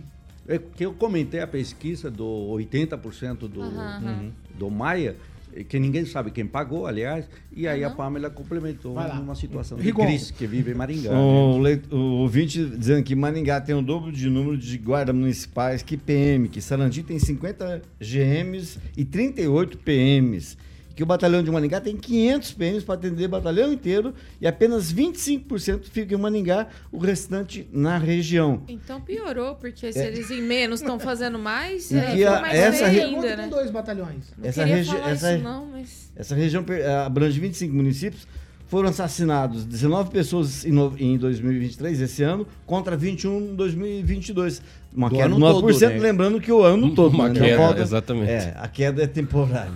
É 0.48 0.60
que 0.60 0.86
eu 0.86 0.94
comentei 0.94 1.40
a 1.40 1.48
pesquisa 1.48 2.12
do 2.12 2.26
80% 2.26 3.48
do, 3.48 3.62
Aham, 3.62 3.72
aham. 3.72 4.22
Uhum. 4.22 4.43
Do 4.58 4.70
Maia, 4.70 5.16
eh, 5.56 5.64
que 5.64 5.78
ninguém 5.80 6.06
sabe 6.06 6.32
quem 6.32 6.46
pagou, 6.46 6.86
aliás, 6.88 7.26
e 7.56 7.68
aí 7.68 7.84
a 7.84 7.88
Aham. 7.88 7.96
Pamela 7.96 8.30
complementou 8.30 8.96
numa 8.96 9.36
situação 9.36 9.78
de 9.78 9.84
Rigon. 9.84 10.06
crise 10.06 10.32
que 10.34 10.46
vive 10.48 10.72
em 10.72 10.74
Maringá. 10.74 11.12
né? 11.12 11.18
O, 11.18 11.58
leit- 11.60 11.92
o 11.92 11.98
ouvinte 12.22 12.64
dizendo 12.66 13.04
que 13.04 13.16
Maringá 13.16 13.60
tem 13.62 13.76
o 13.76 13.82
dobro 13.82 14.12
de 14.12 14.30
número 14.30 14.58
de 14.58 14.78
guardas 14.78 15.16
municipais 15.16 15.82
que 15.84 15.98
PM, 15.98 16.48
que 16.50 16.62
Sarandi 16.62 17.04
tem 17.04 17.20
50 17.20 17.82
GMs 18.00 18.80
e 18.98 19.04
38 19.06 19.78
PMs. 19.78 20.58
Que 20.96 21.02
o 21.02 21.06
batalhão 21.08 21.42
de 21.42 21.50
Maringá 21.50 21.82
tem 21.82 21.98
500 21.98 22.52
PMs 22.54 22.84
para 22.86 22.94
atender 22.96 23.26
o 23.26 23.30
batalhão 23.30 23.74
inteiro 23.74 24.14
e 24.40 24.46
apenas 24.46 24.94
25% 24.94 25.86
fica 25.90 26.14
em 26.14 26.18
Maringá, 26.18 26.68
o 26.92 27.00
restante 27.00 27.68
na 27.74 27.98
região. 27.98 28.62
Então 28.68 29.02
piorou, 29.02 29.56
porque 29.56 29.92
se 29.92 30.00
eles 30.00 30.30
em 30.30 30.42
menos 30.42 30.82
estão 30.82 31.00
fazendo 31.00 31.40
mais, 31.40 31.90
E 31.90 32.24
a- 32.24 32.42
mais 32.42 32.56
essa 32.56 32.86
feio 32.90 32.92
re- 32.92 33.02
ainda, 33.16 33.36
né? 33.36 33.48
dois 33.50 33.72
batalhões. 33.72 34.32
Não 34.38 34.48
Essa 34.48 34.62
queria 34.62 34.76
regi- 34.76 34.90
falar 34.92 35.10
essa- 35.10 35.34
isso 35.34 35.44
não, 35.44 35.66
mas... 35.66 36.12
Essa 36.16 36.36
região 36.36 36.64
eh, 36.70 36.96
abrange 37.06 37.40
25 37.40 37.74
municípios. 37.74 38.28
Foram 38.68 38.90
assassinados 38.90 39.66
19 39.66 40.10
pessoas 40.12 40.64
em, 40.66 40.72
no- 40.72 40.96
em 40.98 41.18
2023, 41.18 42.02
esse 42.02 42.22
ano, 42.24 42.46
contra 42.68 42.96
21 42.96 43.40
em 43.52 43.56
2022. 43.56 44.62
Uma 44.96 45.10
Do 45.10 45.16
queda 45.16 45.28
de 45.30 45.36
ano 45.36 45.46
9%, 45.46 45.62
todo, 45.80 45.90
né? 45.92 46.00
lembrando 46.00 46.40
que 46.42 46.52
o 46.52 46.62
ano 46.64 46.94
todo. 46.94 47.14
Uma 47.16 47.30
né? 47.30 47.40
queda, 47.40 47.58
falta- 47.58 47.82
exatamente. 47.82 48.30
É, 48.32 48.56
a 48.60 48.68
queda 48.68 49.04
é 49.04 49.08
temporária. 49.08 49.72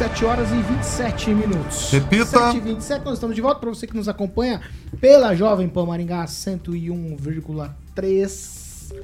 7 0.00 0.24
horas 0.24 0.50
e 0.50 0.56
27 0.62 1.34
minutos. 1.34 1.90
Repita. 1.90 2.24
7 2.24 2.56
e 2.56 2.60
27, 2.60 3.04
nós 3.04 3.14
estamos 3.14 3.36
de 3.36 3.42
volta 3.42 3.60
para 3.60 3.68
você 3.68 3.86
que 3.86 3.94
nos 3.94 4.08
acompanha 4.08 4.62
pela 4.98 5.34
Jovem 5.34 5.68
Pan 5.68 5.84
Maringá 5.84 6.24
101,3. 6.24 8.94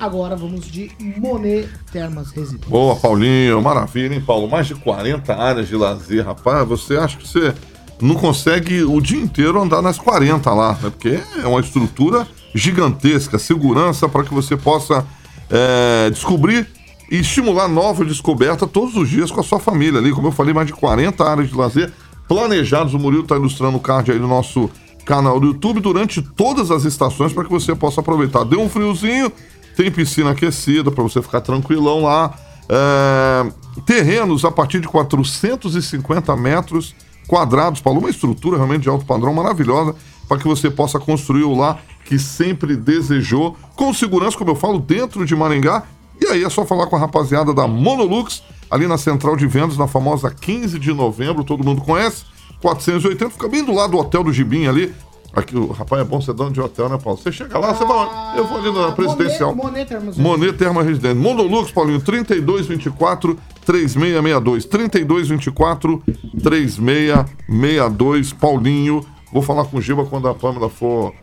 Agora 0.00 0.34
vamos 0.34 0.66
de 0.66 0.90
Monet 1.16 1.68
Termas 1.92 2.32
Resíduos. 2.32 2.68
Boa, 2.68 2.96
Paulinho. 2.96 3.62
Maravilha, 3.62 4.16
hein, 4.16 4.20
Paulo? 4.20 4.48
Mais 4.48 4.66
de 4.66 4.74
40 4.74 5.32
áreas 5.32 5.68
de 5.68 5.76
lazer, 5.76 6.26
rapaz. 6.26 6.66
Você 6.66 6.96
acha 6.96 7.16
que 7.16 7.28
você 7.28 7.54
não 8.00 8.16
consegue 8.16 8.82
o 8.82 9.00
dia 9.00 9.22
inteiro 9.22 9.62
andar 9.62 9.80
nas 9.80 9.96
40 9.96 10.52
lá, 10.52 10.72
né? 10.72 10.90
Porque 10.90 11.20
é 11.40 11.46
uma 11.46 11.60
estrutura 11.60 12.26
gigantesca, 12.52 13.38
segurança 13.38 14.08
para 14.08 14.24
que 14.24 14.34
você 14.34 14.56
possa 14.56 15.06
é, 15.48 16.10
descobrir 16.10 16.66
e 17.12 17.18
estimular 17.18 17.68
nova 17.68 18.06
descoberta 18.06 18.66
todos 18.66 18.96
os 18.96 19.06
dias 19.06 19.30
com 19.30 19.38
a 19.38 19.42
sua 19.42 19.60
família 19.60 20.00
ali. 20.00 20.12
Como 20.12 20.28
eu 20.28 20.32
falei, 20.32 20.54
mais 20.54 20.66
de 20.66 20.72
40 20.72 21.22
áreas 21.22 21.50
de 21.50 21.54
lazer 21.54 21.92
planejados. 22.26 22.94
O 22.94 22.98
Murilo 22.98 23.24
está 23.24 23.36
ilustrando 23.36 23.76
o 23.76 23.80
card 23.80 24.10
aí 24.10 24.18
no 24.18 24.26
nosso 24.26 24.70
canal 25.04 25.38
do 25.38 25.48
YouTube 25.48 25.80
durante 25.80 26.22
todas 26.22 26.70
as 26.70 26.86
estações 26.86 27.34
para 27.34 27.44
que 27.44 27.50
você 27.50 27.74
possa 27.74 28.00
aproveitar. 28.00 28.44
Deu 28.44 28.62
um 28.62 28.68
friozinho, 28.68 29.30
tem 29.76 29.90
piscina 29.92 30.30
aquecida 30.30 30.90
para 30.90 31.02
você 31.02 31.20
ficar 31.20 31.42
tranquilão 31.42 32.04
lá. 32.04 32.34
É, 32.66 33.52
terrenos 33.84 34.42
a 34.46 34.50
partir 34.50 34.80
de 34.80 34.88
450 34.88 36.34
metros 36.34 36.94
quadrados, 37.28 37.82
Paulo. 37.82 37.98
Uma 37.98 38.08
estrutura 38.08 38.56
realmente 38.56 38.84
de 38.84 38.88
alto 38.88 39.04
padrão 39.04 39.34
maravilhosa 39.34 39.94
para 40.26 40.38
que 40.38 40.48
você 40.48 40.70
possa 40.70 40.98
construir 40.98 41.42
o 41.42 41.54
lá 41.54 41.78
que 42.06 42.18
sempre 42.18 42.74
desejou, 42.74 43.54
com 43.76 43.92
segurança, 43.92 44.38
como 44.38 44.52
eu 44.52 44.56
falo, 44.56 44.78
dentro 44.78 45.26
de 45.26 45.36
Maringá. 45.36 45.82
E 46.22 46.26
aí 46.26 46.44
é 46.44 46.48
só 46.48 46.64
falar 46.64 46.86
com 46.86 46.94
a 46.94 46.98
rapaziada 47.00 47.52
da 47.52 47.66
Monolux, 47.66 48.42
ali 48.70 48.86
na 48.86 48.96
central 48.96 49.34
de 49.36 49.46
vendas, 49.46 49.76
na 49.76 49.88
famosa 49.88 50.30
15 50.30 50.78
de 50.78 50.92
novembro, 50.94 51.42
todo 51.42 51.64
mundo 51.64 51.80
conhece. 51.82 52.24
480, 52.60 53.30
fica 53.30 53.48
bem 53.48 53.64
do 53.64 53.72
lado 53.74 53.90
do 53.90 53.98
Hotel 53.98 54.22
do 54.22 54.32
Gibim 54.32 54.66
ali. 54.66 54.94
Aqui, 55.34 55.56
o 55.56 55.72
rapaz 55.72 56.00
é 56.02 56.04
bom 56.04 56.20
ser 56.20 56.34
dono 56.34 56.50
de 56.52 56.60
hotel, 56.60 56.90
né, 56.90 56.98
Paulo? 57.02 57.18
Você 57.18 57.32
chega 57.32 57.58
lá, 57.58 57.74
você 57.74 57.84
vai. 57.86 57.96
onde? 58.06 58.38
Eu 58.38 58.46
vou 58.46 58.58
ali 58.58 58.70
na 58.70 58.88
Ah, 58.88 58.92
presidencial. 58.92 59.54
Monet, 59.54 59.88
Termas 59.88 60.16
Monet 60.18 60.52
Terma 60.52 60.82
Residente. 60.82 61.16
Monolux, 61.16 61.70
Paulinho, 61.72 62.00
3224 62.02 63.36
3662. 63.64 64.64
3224 64.66 66.02
3662. 66.42 68.32
Paulinho. 68.34 69.04
Vou 69.32 69.42
falar 69.42 69.64
com 69.64 69.78
o 69.78 69.80
Giba 69.80 70.04
quando 70.04 70.28
a 70.28 70.34
Pâmela 70.34 70.68
for 70.68 71.14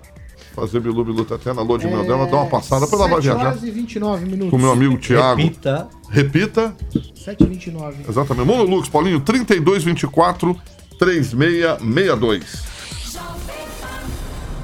fazer 0.60 0.80
Bilu 0.80 1.04
Bilu 1.06 1.26
tá 1.26 1.36
até 1.36 1.54
na 1.54 1.62
lua 1.62 1.78
de 1.78 1.88
mel 1.88 2.04
dela, 2.06 2.26
dá 2.28 2.38
uma 2.38 2.46
passada 2.48 2.88
pra 2.88 2.98
ela 2.98 3.08
vai 3.08 3.22
7 3.22 3.24
viajar. 3.24 3.48
horas 3.50 3.64
e 3.64 3.72
29 3.72 4.26
minutos. 4.26 4.50
Com 4.50 4.56
o 4.58 4.60
meu 4.60 4.72
amigo 4.72 4.98
Thiago. 4.98 5.42
Repita. 5.42 5.90
Repita. 6.10 6.76
7 7.16 7.44
e 7.44 7.48
29. 7.48 8.06
Exatamente. 8.10 8.46
Monolux, 8.48 8.90
Paulinho, 8.90 9.20
3224 9.22 10.56
3662. 10.98 12.64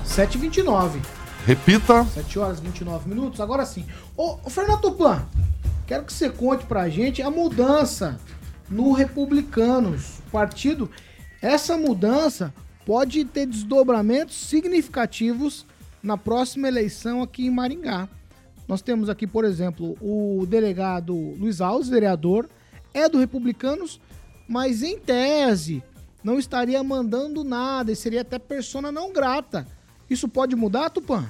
7 0.04 0.36
e 0.36 0.38
29. 0.38 1.00
Repita. 1.46 2.06
7 2.06 2.40
horas 2.40 2.60
e 2.60 2.62
29 2.62 3.10
minutos. 3.10 3.40
Agora 3.40 3.66
sim. 3.66 3.86
Ô, 4.18 4.38
ô 4.44 4.50
Fernando 4.50 4.82
Tupan, 4.82 5.26
quero 5.86 6.04
que 6.04 6.14
você 6.14 6.30
conte 6.30 6.66
pra 6.66 6.90
gente 6.90 7.22
a 7.22 7.30
mudança 7.30 8.20
no 8.70 8.94
Republicanos. 8.94 10.20
Partido, 10.32 10.90
essa 11.42 11.78
mudança 11.78 12.54
pode 12.86 13.24
ter 13.26 13.46
desdobramentos 13.46 14.36
significativos 14.36 15.66
na 16.06 16.18
próxima 16.18 16.68
eleição 16.68 17.24
aqui 17.24 17.48
em 17.48 17.50
Maringá. 17.50 18.08
Nós 18.68 18.82
temos 18.82 19.10
aqui, 19.10 19.26
por 19.26 19.44
exemplo, 19.44 19.98
o 20.00 20.46
delegado 20.46 21.14
Luiz 21.14 21.62
Alves, 21.62 21.90
vereador, 21.90 22.48
é 22.94 23.10
do 23.10 23.18
Republicanos, 23.18 24.00
mas 24.48 24.84
em 24.84 25.00
tese 25.00 25.84
não 26.24 26.38
estaria 26.38 26.82
mandando 26.84 27.44
nada 27.44 27.92
e 27.92 27.96
seria 27.96 28.22
até 28.22 28.38
persona 28.38 28.92
não 28.92 29.12
grata. 29.12 29.68
Isso 30.08 30.30
pode 30.30 30.56
mudar, 30.56 30.92
Tupã? 30.92 31.26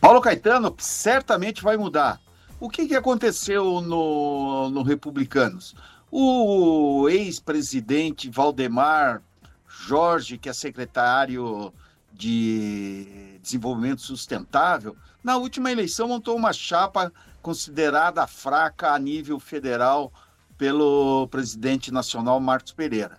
Paulo 0.00 0.20
Caetano 0.20 0.74
certamente 0.78 1.62
vai 1.62 1.76
mudar. 1.76 2.20
O 2.58 2.70
que, 2.70 2.86
que 2.86 2.94
aconteceu 2.94 3.82
no, 3.82 4.70
no 4.70 4.82
Republicanos? 4.82 5.74
O 6.10 7.06
ex-presidente 7.10 8.30
Valdemar 8.30 9.22
Jorge, 9.68 10.38
que 10.38 10.48
é 10.48 10.54
secretário 10.54 11.72
de 12.16 13.38
Desenvolvimento 13.42 14.00
Sustentável, 14.00 14.96
na 15.22 15.36
última 15.36 15.70
eleição 15.70 16.08
montou 16.08 16.36
uma 16.36 16.52
chapa 16.52 17.12
considerada 17.42 18.26
fraca 18.26 18.92
a 18.92 18.98
nível 18.98 19.38
federal 19.38 20.12
pelo 20.56 21.28
presidente 21.28 21.92
nacional 21.92 22.40
Marcos 22.40 22.72
Pereira. 22.72 23.18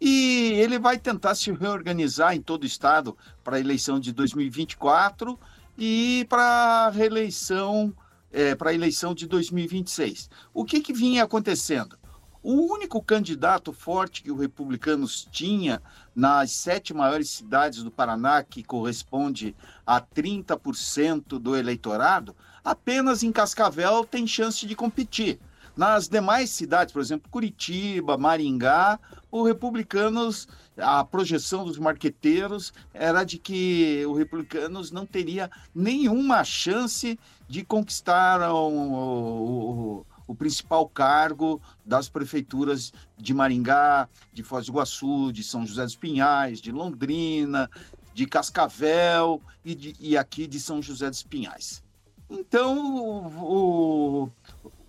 E 0.00 0.52
ele 0.56 0.78
vai 0.78 0.98
tentar 0.98 1.34
se 1.34 1.50
reorganizar 1.50 2.34
em 2.34 2.40
todo 2.40 2.62
o 2.62 2.66
estado 2.66 3.16
para 3.42 3.56
a 3.56 3.60
eleição 3.60 3.98
de 3.98 4.12
2024 4.12 5.38
e 5.76 6.26
para 6.28 6.42
a 6.86 6.90
reeleição, 6.90 7.94
é, 8.30 8.54
para 8.54 8.70
a 8.70 8.74
eleição 8.74 9.14
de 9.14 9.26
2026. 9.26 10.30
O 10.54 10.64
que, 10.64 10.80
que 10.80 10.92
vinha 10.92 11.24
acontecendo? 11.24 11.98
O 12.42 12.72
único 12.72 13.02
candidato 13.02 13.72
forte 13.72 14.22
que 14.22 14.30
o 14.30 14.36
Republicanos 14.36 15.26
tinha 15.32 15.82
nas 16.16 16.50
sete 16.52 16.94
maiores 16.94 17.28
cidades 17.28 17.82
do 17.82 17.90
Paraná, 17.90 18.42
que 18.42 18.64
corresponde 18.64 19.54
a 19.86 20.00
30% 20.00 21.38
do 21.38 21.54
eleitorado, 21.54 22.34
apenas 22.64 23.22
em 23.22 23.30
Cascavel 23.30 24.02
tem 24.02 24.26
chance 24.26 24.66
de 24.66 24.74
competir. 24.74 25.38
Nas 25.76 26.08
demais 26.08 26.48
cidades, 26.48 26.90
por 26.90 27.02
exemplo, 27.02 27.30
Curitiba, 27.30 28.16
Maringá, 28.16 28.98
o 29.30 29.42
Republicanos, 29.42 30.48
a 30.78 31.04
projeção 31.04 31.66
dos 31.66 31.78
marqueteiros 31.78 32.72
era 32.94 33.22
de 33.22 33.36
que 33.36 34.02
o 34.06 34.14
Republicanos 34.14 34.90
não 34.90 35.04
teria 35.04 35.50
nenhuma 35.74 36.42
chance 36.44 37.18
de 37.46 37.62
conquistar 37.62 38.40
o, 38.50 38.72
o, 38.72 40.06
o 40.26 40.34
principal 40.34 40.88
cargo 40.88 41.60
das 41.84 42.08
prefeituras 42.08 42.92
de 43.16 43.32
Maringá, 43.32 44.08
de 44.32 44.42
Foz 44.42 44.66
do 44.66 44.72
Iguaçu, 44.72 45.32
de 45.32 45.42
São 45.42 45.66
José 45.66 45.84
dos 45.84 45.96
Pinhais, 45.96 46.60
de 46.60 46.72
Londrina, 46.72 47.70
de 48.12 48.26
Cascavel 48.26 49.40
e, 49.64 49.74
de, 49.74 49.96
e 50.00 50.16
aqui 50.16 50.46
de 50.46 50.58
São 50.58 50.82
José 50.82 51.08
dos 51.08 51.22
Pinhais. 51.22 51.82
Então, 52.28 53.28
o, 53.36 54.30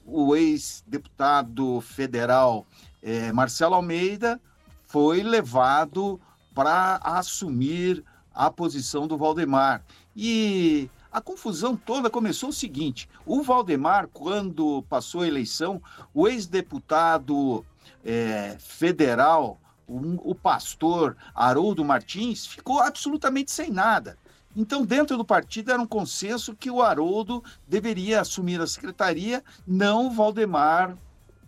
o 0.06 0.36
ex-deputado 0.36 1.82
federal 1.82 2.65
eh, 3.04 3.32
Marcelo 3.32 3.76
Almeida 3.76 4.41
foi 4.86 5.21
levado 5.21 6.19
para 6.56 6.95
assumir 7.04 8.04
a 8.34 8.50
posição 8.50 9.08
do 9.08 9.17
Valdemar. 9.17 9.84
E 10.15 10.89
a 11.12 11.22
confusão 11.22 11.76
toda 11.76 12.10
começou 12.10 12.50
o 12.50 12.54
seguinte: 12.54 13.10
o 13.26 13.41
Valdemar, 13.41 14.08
quando 14.08 14.84
passou 14.89 15.22
a 15.22 15.28
eleição, 15.28 15.82
o 16.13 16.28
ex-deputado 16.28 17.65
eh, 18.04 18.56
federal, 18.60 19.60
o, 19.88 20.32
o 20.32 20.36
pastor 20.36 21.15
Haroldo 21.34 21.84
Martins, 21.84 22.46
ficou 22.46 22.80
absolutamente 22.80 23.52
sem 23.52 23.70
nada. 23.70 24.17
Então, 24.56 24.84
dentro 24.84 25.15
do 25.17 25.24
partido 25.24 25.72
era 25.72 25.82
um 25.82 25.86
consenso 25.86 26.56
que 26.56 26.72
o 26.72 26.82
Haroldo 26.82 27.43
deveria 27.67 28.22
assumir 28.22 28.60
a 28.60 28.65
secretaria, 28.65 29.43
não 29.67 30.08
o 30.08 30.12
Valdemar 30.12 30.98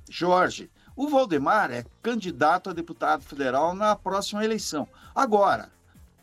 Jorge. 0.07 0.69
O 0.95 1.07
Valdemar 1.07 1.71
é 1.71 1.85
candidato 2.03 2.69
a 2.69 2.73
deputado 2.73 3.23
federal 3.23 3.73
na 3.73 3.95
próxima 3.95 4.43
eleição. 4.43 4.87
Agora, 5.15 5.71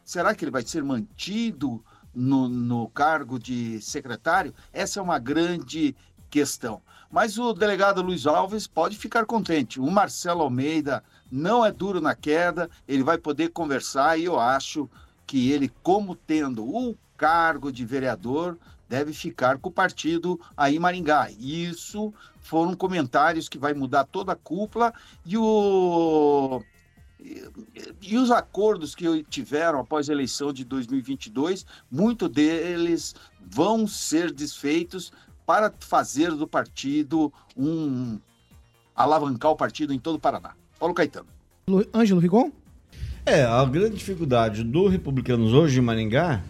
será 0.04 0.34
que 0.34 0.44
ele 0.44 0.50
vai 0.52 0.62
ser 0.62 0.84
mantido 0.84 1.84
no, 2.16 2.48
no 2.48 2.88
cargo 2.88 3.38
de 3.38 3.80
secretário? 3.82 4.54
Essa 4.72 4.98
é 4.98 5.02
uma 5.02 5.18
grande 5.18 5.94
questão. 6.30 6.80
Mas 7.10 7.38
o 7.38 7.52
delegado 7.52 8.02
Luiz 8.02 8.26
Alves 8.26 8.66
pode 8.66 8.96
ficar 8.96 9.26
contente. 9.26 9.78
O 9.78 9.90
Marcelo 9.90 10.42
Almeida 10.42 11.04
não 11.30 11.64
é 11.64 11.70
duro 11.70 12.00
na 12.00 12.14
queda, 12.14 12.68
ele 12.88 13.02
vai 13.02 13.18
poder 13.18 13.50
conversar 13.50 14.18
e 14.18 14.24
eu 14.24 14.40
acho 14.40 14.88
que 15.26 15.50
ele, 15.50 15.70
como 15.82 16.14
tendo 16.14 16.64
o 16.64 16.96
cargo 17.16 17.70
de 17.70 17.84
vereador, 17.84 18.58
deve 18.88 19.12
ficar 19.12 19.58
com 19.58 19.68
o 19.68 19.72
partido 19.72 20.40
aí 20.56 20.78
Maringá. 20.78 21.30
Isso 21.38 22.12
foram 22.40 22.74
comentários 22.74 23.48
que 23.48 23.58
vai 23.58 23.74
mudar 23.74 24.04
toda 24.04 24.32
a 24.32 24.36
cúpula 24.36 24.92
e 25.24 25.36
o 25.36 26.62
e 28.02 28.16
os 28.16 28.30
acordos 28.30 28.94
que 28.94 29.24
tiveram 29.24 29.80
após 29.80 30.08
a 30.08 30.12
eleição 30.12 30.52
de 30.52 30.64
2022, 30.64 31.66
muitos 31.90 32.28
deles 32.28 33.14
vão 33.40 33.86
ser 33.86 34.32
desfeitos 34.32 35.12
para 35.44 35.72
fazer 35.78 36.32
do 36.32 36.46
partido 36.46 37.32
um 37.56 38.18
alavancar 38.94 39.52
o 39.52 39.56
partido 39.56 39.92
em 39.92 39.98
todo 39.98 40.16
o 40.16 40.20
Paraná. 40.20 40.54
Paulo 40.78 40.94
Caetano. 40.94 41.28
Ângelo 41.94 42.20
Rigon? 42.20 42.50
É, 43.24 43.42
a 43.42 43.64
grande 43.64 43.96
dificuldade 43.96 44.62
do 44.62 44.86
Republicanos 44.86 45.52
hoje 45.52 45.78
em 45.78 45.82
Maringá 45.82 46.42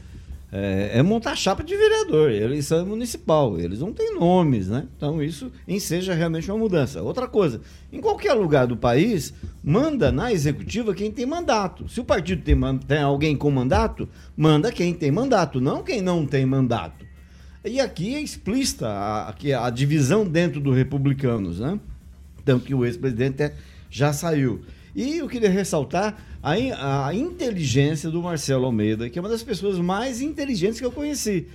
é, 0.53 0.99
é 0.99 1.03
montar 1.03 1.35
chapa 1.35 1.63
de 1.63 1.77
vereador. 1.77 2.31
Eleição 2.31 2.87
municipal. 2.87 3.59
Eles 3.59 3.81
não 3.81 3.93
têm 3.93 4.15
nomes, 4.15 4.69
né? 4.69 4.87
Então 4.97 5.23
isso 5.23 5.51
enseja 5.67 6.15
realmente 6.15 6.51
uma 6.51 6.59
mudança. 6.59 7.03
Outra 7.03 7.27
coisa, 7.27 7.61
em 7.93 8.01
qualquer 8.01 8.33
lugar 8.35 8.67
do 8.67 8.77
país, 8.77 9.35
manda 9.63 10.13
na 10.13 10.33
executiva 10.33 10.95
quem 10.95 11.11
tem 11.11 11.27
mandato. 11.27 11.89
Se 11.89 12.01
o 12.01 12.05
partido 12.05 12.43
tem, 12.43 12.57
tem 12.87 12.99
alguém 12.99 13.37
com 13.37 13.51
mandato, 13.51 14.09
manda 14.37 14.71
quem 14.71 14.95
tem 14.95 15.11
mandato, 15.11 15.61
não 15.61 15.83
quem 15.83 16.01
não 16.01 16.25
tem 16.25 16.47
mandato. 16.47 17.05
E 17.65 17.81
aqui 17.81 18.15
é 18.15 18.21
explícita 18.21 18.89
a, 18.89 19.35
a, 19.65 19.71
divisão 19.71 20.25
dentro 20.25 20.61
do 20.61 20.71
Republicanos, 20.71 21.59
né? 21.59 21.81
Tanto 22.45 22.65
que 22.65 22.73
o 22.73 22.85
ex-presidente 22.85 23.53
já 23.91 24.13
saiu. 24.13 24.63
E 24.97 25.19
eu 25.19 25.29
queria 25.29 25.51
ressaltar 25.51 26.17
a, 26.43 27.07
a 27.07 27.15
inteligência 27.15 28.09
do 28.09 28.23
Marcelo 28.23 28.65
Almeida, 28.65 29.11
que 29.11 29.19
é 29.19 29.23
uma 29.23 29.29
das 29.29 29.43
pessoas 29.43 29.79
mais 29.79 30.23
inteligentes 30.23 30.81
que 30.81 30.87
eu 30.87 30.91
conheci. 30.91 31.47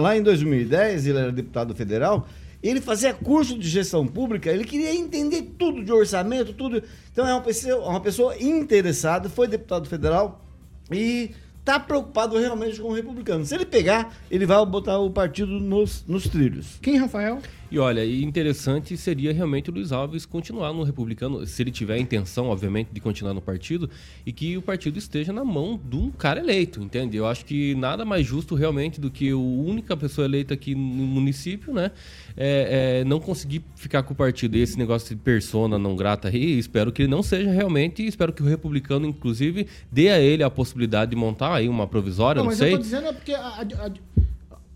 Lá 0.00 0.16
em 0.16 0.22
2010, 0.22 1.06
ele 1.06 1.18
era 1.18 1.30
deputado 1.30 1.74
federal, 1.74 2.26
ele 2.62 2.80
fazia 2.80 3.12
curso 3.12 3.58
de 3.58 3.68
gestão 3.68 4.06
pública, 4.06 4.50
ele 4.50 4.64
queria 4.64 4.94
entender 4.94 5.42
tudo 5.58 5.84
de 5.84 5.92
orçamento, 5.92 6.54
tudo. 6.54 6.82
Então 7.12 7.28
é 7.28 7.34
uma 7.34 7.42
pessoa, 7.42 7.86
uma 7.86 8.00
pessoa 8.00 8.42
interessada, 8.42 9.28
foi 9.28 9.46
deputado 9.46 9.86
federal 9.86 10.42
e 10.90 11.32
está 11.58 11.78
preocupado 11.78 12.38
realmente 12.38 12.80
com 12.80 12.88
o 12.88 12.92
republicano. 12.94 13.44
Se 13.44 13.54
ele 13.54 13.66
pegar, 13.66 14.16
ele 14.30 14.46
vai 14.46 14.64
botar 14.64 14.98
o 14.98 15.10
partido 15.10 15.60
nos, 15.60 16.02
nos 16.08 16.26
trilhos. 16.28 16.78
Quem, 16.80 16.96
Rafael? 16.96 17.40
E 17.70 17.78
olha, 17.78 18.04
interessante 18.04 18.96
seria 18.96 19.32
realmente 19.32 19.70
o 19.70 19.72
Luiz 19.72 19.92
Alves 19.92 20.26
continuar 20.26 20.72
no 20.72 20.82
republicano, 20.82 21.46
se 21.46 21.62
ele 21.62 21.70
tiver 21.70 21.94
a 21.94 21.98
intenção, 21.98 22.48
obviamente, 22.48 22.88
de 22.92 23.00
continuar 23.00 23.32
no 23.32 23.40
partido, 23.40 23.88
e 24.26 24.32
que 24.32 24.56
o 24.56 24.62
partido 24.62 24.98
esteja 24.98 25.32
na 25.32 25.44
mão 25.44 25.80
de 25.88 25.96
um 25.96 26.10
cara 26.10 26.40
eleito, 26.40 26.82
entende? 26.82 27.16
Eu 27.16 27.26
acho 27.26 27.44
que 27.44 27.76
nada 27.76 28.04
mais 28.04 28.26
justo 28.26 28.56
realmente 28.56 29.00
do 29.00 29.08
que 29.08 29.30
a 29.30 29.36
única 29.36 29.96
pessoa 29.96 30.24
eleita 30.24 30.54
aqui 30.54 30.74
no 30.74 30.80
município, 30.80 31.72
né? 31.72 31.92
É, 32.36 33.00
é, 33.00 33.04
não 33.04 33.20
conseguir 33.20 33.62
ficar 33.76 34.02
com 34.02 34.14
o 34.14 34.16
partido. 34.16 34.56
E 34.56 34.60
esse 34.60 34.76
negócio 34.76 35.14
de 35.14 35.22
persona 35.22 35.78
não 35.78 35.94
grata 35.94 36.26
aí, 36.28 36.58
espero 36.58 36.90
que 36.90 37.02
ele 37.02 37.10
não 37.10 37.22
seja 37.22 37.50
realmente, 37.50 38.04
espero 38.04 38.32
que 38.32 38.42
o 38.42 38.46
republicano, 38.46 39.06
inclusive, 39.06 39.68
dê 39.92 40.08
a 40.08 40.18
ele 40.18 40.42
a 40.42 40.50
possibilidade 40.50 41.12
de 41.12 41.16
montar 41.16 41.54
aí 41.54 41.68
uma 41.68 41.86
provisória, 41.86 42.40
não, 42.40 42.46
não 42.46 42.50
mas 42.50 42.58
sei. 42.58 42.72
eu 42.72 42.78
tô 42.78 42.82
dizendo 42.82 43.06
é 43.06 43.12
porque 43.12 43.32
a, 43.32 43.40
a, 43.40 43.62
a 43.86 43.92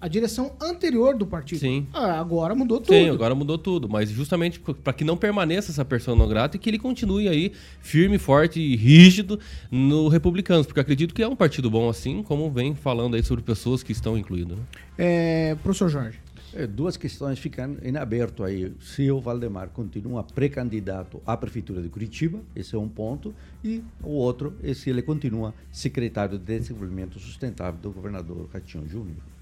direção 0.09 0.53
anterior 0.61 1.17
do 1.17 1.27
partido. 1.27 1.59
Sim. 1.59 1.87
Ah, 1.93 2.19
agora 2.19 2.55
mudou 2.55 2.81
tudo. 2.81 2.95
Sim, 2.95 3.09
agora 3.11 3.35
mudou 3.35 3.59
tudo. 3.59 3.89
Mas 3.89 4.11
justamente 4.11 4.61
para 4.61 4.93
que 4.93 5.05
não 5.05 5.17
permaneça 5.17 5.71
essa 5.71 5.85
persona 5.85 6.17
não 6.17 6.29
grata 6.29 6.57
e 6.57 6.61
que 6.61 6.69
ele 6.71 6.79
continue 6.79 7.29
aí 7.29 7.53
firme, 7.81 8.19
forte 8.19 8.61
e 8.61 8.77
rígido 8.77 9.39
no 9.71 10.09
Republicanos. 10.09 10.67
Porque 10.67 10.81
acredito 10.81 11.15
que 11.15 11.23
é 11.23 11.29
um 11.29 11.37
partido 11.37 11.71
bom 11.71 11.89
assim, 11.89 12.23
como 12.23 12.51
vem 12.51 12.75
falando 12.75 13.15
aí 13.15 13.23
sobre 13.23 13.43
pessoas 13.43 13.83
que 13.83 13.93
estão 13.93 14.17
incluídas. 14.17 14.57
Né? 14.57 14.65
É, 14.99 15.57
professor 15.63 15.89
Jorge. 15.89 16.19
É, 16.57 16.69
duas 16.69 16.97
questões 16.97 17.39
ficam 17.39 17.77
em 17.83 17.97
aberto 17.97 18.45
aí. 18.45 18.73
Se 18.81 19.11
o 19.11 19.21
Valdemar 19.21 19.71
continua 19.71 20.23
pré-candidato 20.23 21.21
à 21.27 21.37
Prefeitura 21.37 21.83
de 21.83 21.89
Curitiba, 21.89 22.41
esse 22.55 22.77
é 22.77 22.79
um 22.79 22.89
ponto. 22.89 23.35
E 23.63 23.83
o 24.01 24.11
outro 24.11 24.55
é 24.63 24.73
se 24.73 24.89
ele 24.89 25.03
continua 25.03 25.53
secretário 25.73 26.39
de 26.39 26.45
Desenvolvimento 26.45 27.19
Sustentável 27.19 27.81
do 27.81 27.91
governador 27.91 28.49
Ratinho 28.53 28.89
Júnior. 28.89 29.34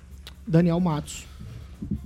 Daniel 0.46 0.80
Matos. 0.80 1.26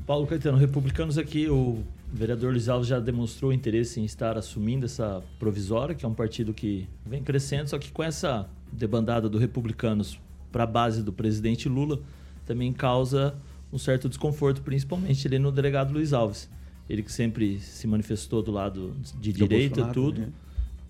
Paulo 0.07 0.27
Caetano, 0.27 0.57
republicanos 0.57 1.19
aqui, 1.19 1.49
o 1.49 1.83
vereador 2.13 2.53
Luiz 2.53 2.69
Alves 2.69 2.89
já 2.89 2.99
demonstrou 2.99 3.53
interesse 3.53 4.01
em 4.01 4.05
estar 4.05 4.39
assumindo 4.39 4.87
essa 4.87 5.23
provisória, 5.39 5.95
que 5.95 6.05
é 6.05 6.09
um 6.09 6.15
partido 6.15 6.55
que 6.55 6.89
vem 7.05 7.23
crescendo, 7.23 7.69
só 7.69 7.79
que 7.79 7.91
com 7.91 8.03
essa 8.03 8.49
debandada 8.73 9.29
do 9.29 9.39
republicanos 9.39 10.19
para 10.51 10.65
a 10.65 10.67
base 10.67 11.03
do 11.03 11.13
presidente 11.13 11.69
Lula, 11.69 12.01
também 12.47 12.73
causa 12.73 13.35
um 13.73 13.79
certo 13.79 14.09
desconforto, 14.09 14.63
principalmente 14.63 15.27
ali 15.27 15.39
no 15.39 15.51
delegado 15.51 15.93
Luiz 15.93 16.13
Alves. 16.13 16.49
Ele 16.89 17.03
que 17.03 17.13
sempre 17.13 17.59
se 17.59 17.87
manifestou 17.87 18.43
do 18.43 18.53
lado 18.53 18.95
de 19.21 19.33
do 19.33 19.39
direita, 19.39 19.87
tudo. 19.93 20.21
Né? 20.21 20.29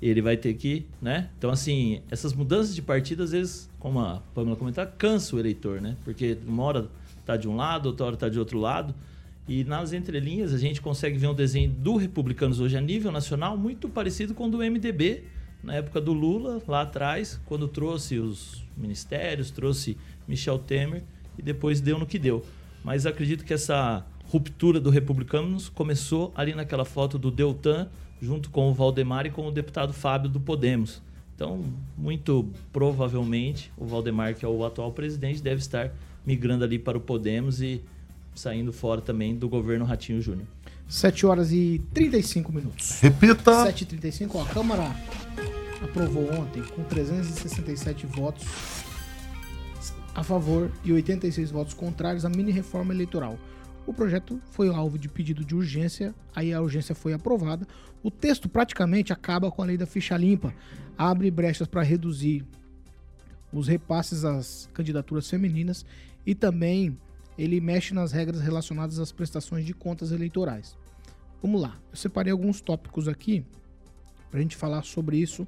Ele 0.01 0.21
vai 0.21 0.37
ter 0.37 0.53
que, 0.55 0.87
né? 1.01 1.31
Então, 1.39 1.51
assim, 1.51 2.03
essas 2.11 2.35
mudanças 2.35 2.75
de 2.75 2.83
partido, 2.83 3.23
às 3.23 3.33
vezes, 3.33 3.71
como 3.81 3.99
a 3.99 4.23
Pamela 4.35 4.55
comentar, 4.55 4.87
cansa 4.99 5.35
o 5.35 5.39
eleitor, 5.39 5.81
né? 5.81 5.97
Porque 6.05 6.37
uma 6.47 6.63
hora 6.65 6.91
está 7.27 7.37
de 7.37 7.49
um 7.49 7.57
lado, 7.57 7.87
outra 7.87 8.07
hora 8.07 8.15
está 8.15 8.29
de 8.29 8.39
outro 8.39 8.59
lado. 8.59 8.95
E 9.49 9.65
nas 9.65 9.93
entrelinhas 9.93 10.55
a 10.55 10.59
gente 10.59 10.81
consegue 10.81 11.19
ver 11.19 11.27
um 11.27 11.35
desenho 11.35 11.71
do 11.71 11.97
Republicanos 11.97 12.61
hoje 12.61 12.77
a 12.77 12.81
nível 12.81 13.13
nacional 13.13 13.57
muito 13.57 13.89
parecido 13.89 14.35
com 14.35 14.47
o 14.47 14.51
do 14.51 14.59
MDB 14.59 15.25
na 15.63 15.75
época 15.75 16.01
do 16.01 16.13
Lula, 16.13 16.63
lá 16.69 16.83
atrás, 16.83 17.41
quando 17.47 17.67
trouxe 17.67 18.19
os 18.19 18.65
ministérios, 18.77 19.51
trouxe 19.51 19.97
Michel 20.29 20.59
Temer 20.59 21.03
e 21.37 21.43
depois 21.43 21.81
deu 21.81 21.99
no 21.99 22.07
que 22.07 22.19
deu. 22.19 22.45
Mas 22.85 23.05
acredito 23.05 23.45
que 23.45 23.53
essa 23.53 24.07
ruptura 24.27 24.79
do 24.79 24.91
Republicanos 24.91 25.69
começou 25.69 26.33
ali 26.37 26.55
naquela 26.55 26.85
foto 26.85 27.19
do 27.19 27.31
Deltan, 27.31 27.89
junto 28.21 28.51
com 28.51 28.71
o 28.71 28.75
Valdemar 28.75 29.27
e 29.27 29.31
com 29.31 29.47
o 29.49 29.51
deputado 29.51 29.93
Fábio 29.93 30.31
do 30.31 30.39
Podemos. 30.39 31.03
Então, 31.35 31.65
muito 31.99 32.49
provavelmente, 32.73 33.73
o 33.77 33.85
Valdemar, 33.85 34.35
que 34.35 34.45
é 34.45 34.49
o 34.49 34.65
atual 34.65 34.93
presidente, 34.93 35.43
deve 35.43 35.61
estar 35.61 35.93
migrando 36.27 36.65
ali 36.65 36.79
para 36.79 36.99
o 36.99 37.01
Podemos 37.01 37.63
e 37.63 37.81
saindo 38.35 38.73
fora 38.73 39.01
também 39.01 39.35
do 39.35 39.49
governo 39.49 39.85
Ratinho 39.85 40.21
Júnior. 40.21 40.47
7 40.89 41.27
horas 41.27 41.53
e 41.53 41.81
35 41.95 42.53
minutos. 42.53 43.01
Repita. 43.01 43.67
7h35, 43.67 44.31
ó, 44.35 44.43
a 44.43 44.47
Câmara 44.47 44.97
aprovou 45.83 46.31
ontem 46.33 46.63
com 46.63 46.83
367 46.85 48.07
votos 48.07 48.45
a 50.15 50.23
favor 50.23 50.71
e 50.85 50.93
86 50.93 51.51
votos 51.51 51.75
contrários 51.75 52.25
à 52.25 52.29
mini 52.29 52.51
reforma 52.51 52.93
eleitoral. 52.93 53.39
O 53.87 53.93
projeto 53.93 54.41
foi 54.51 54.69
alvo 54.69 54.99
de 54.99 55.09
pedido 55.09 55.45
de 55.45 55.55
urgência, 55.55 56.15
aí 56.35 56.53
a 56.53 56.61
urgência 56.61 56.95
foi 56.95 57.13
aprovada. 57.13 57.67
O 58.03 58.11
texto 58.11 58.49
praticamente 58.49 59.13
acaba 59.13 59.51
com 59.51 59.63
a 59.63 59.67
lei 59.67 59.77
da 59.77 59.87
ficha 59.87 60.17
limpa, 60.17 60.55
abre 60.97 61.31
brechas 61.31 61.69
para 61.69 61.83
reduzir 61.83 62.45
os 63.53 63.69
repasses 63.69 64.25
às 64.25 64.69
candidaturas 64.73 65.29
femininas 65.29 65.85
e 66.27 66.35
também 66.35 66.99
ele 67.39 67.61
mexe 67.61 67.95
nas 67.95 68.13
regras 68.13 68.41
relacionadas 68.41 68.99
às 68.99 69.13
prestações 69.13 69.65
de 69.65 69.73
contas 69.73 70.11
eleitorais. 70.11 70.77
Vamos 71.41 71.63
lá, 71.63 71.79
eu 71.91 71.97
separei 71.97 72.33
alguns 72.33 72.61
tópicos 72.61 73.07
aqui 73.07 73.45
para 74.31 74.41
a 74.41 74.43
gente 74.43 74.57
falar 74.57 74.83
sobre 74.83 75.19
isso. 75.19 75.47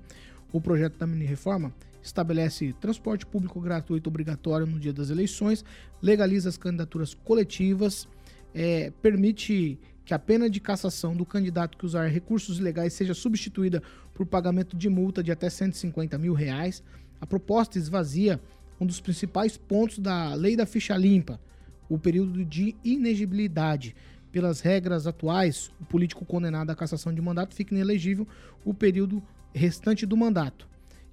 O 0.53 0.61
projeto 0.61 0.97
da 0.97 1.07
mini-reforma 1.07 1.75
estabelece 2.03 2.73
transporte 2.75 3.27
público 3.27 3.61
gratuito 3.61 4.09
obrigatório 4.09 4.67
no 4.67 4.79
dia 4.79 4.93
das 4.93 5.11
eleições, 5.11 5.65
legaliza 6.01 6.49
as 6.49 6.57
candidaturas 6.57 7.15
coletivas, 7.15 8.09
é, 8.55 8.91
permite 9.03 9.79
que 10.05 10.15
a 10.15 10.19
pena 10.19 10.49
de 10.49 10.59
cassação 10.59 11.15
do 11.15 11.27
candidato 11.27 11.77
que 11.77 11.85
usar 11.85 12.07
recursos 12.07 12.59
ilegais 12.59 12.95
seja 12.95 13.13
substituída 13.13 13.83
por 14.15 14.25
pagamento 14.25 14.77
de 14.77 14.89
multa 14.89 15.23
de 15.23 15.31
até 15.31 15.51
150 15.51 16.17
mil 16.17 16.33
reais. 16.33 16.83
A 17.21 17.27
proposta 17.27 17.79
esvazia 17.79 18.41
um 18.81 18.87
dos 18.87 19.01
principais 19.01 19.57
pontos 19.57 19.99
da 19.99 20.35
lei 20.35 20.57
da 20.57 20.67
ficha 20.67 20.97
limpa, 20.97 21.41
o 21.89 21.99
período 21.99 22.45
de 22.45 22.75
inegibilidade. 22.85 23.95
Pelas 24.31 24.61
regras 24.61 25.07
atuais, 25.07 25.71
o 25.81 25.85
político 25.85 26.25
condenado 26.25 26.71
à 26.71 26.77
cassação 26.77 27.13
de 27.13 27.21
mandato 27.21 27.55
fica 27.55 27.75
inelegível 27.75 28.27
o 28.65 28.75
período 28.75 29.23
restante 29.55 30.05
do 30.05 30.17
mandato. 30.17 30.69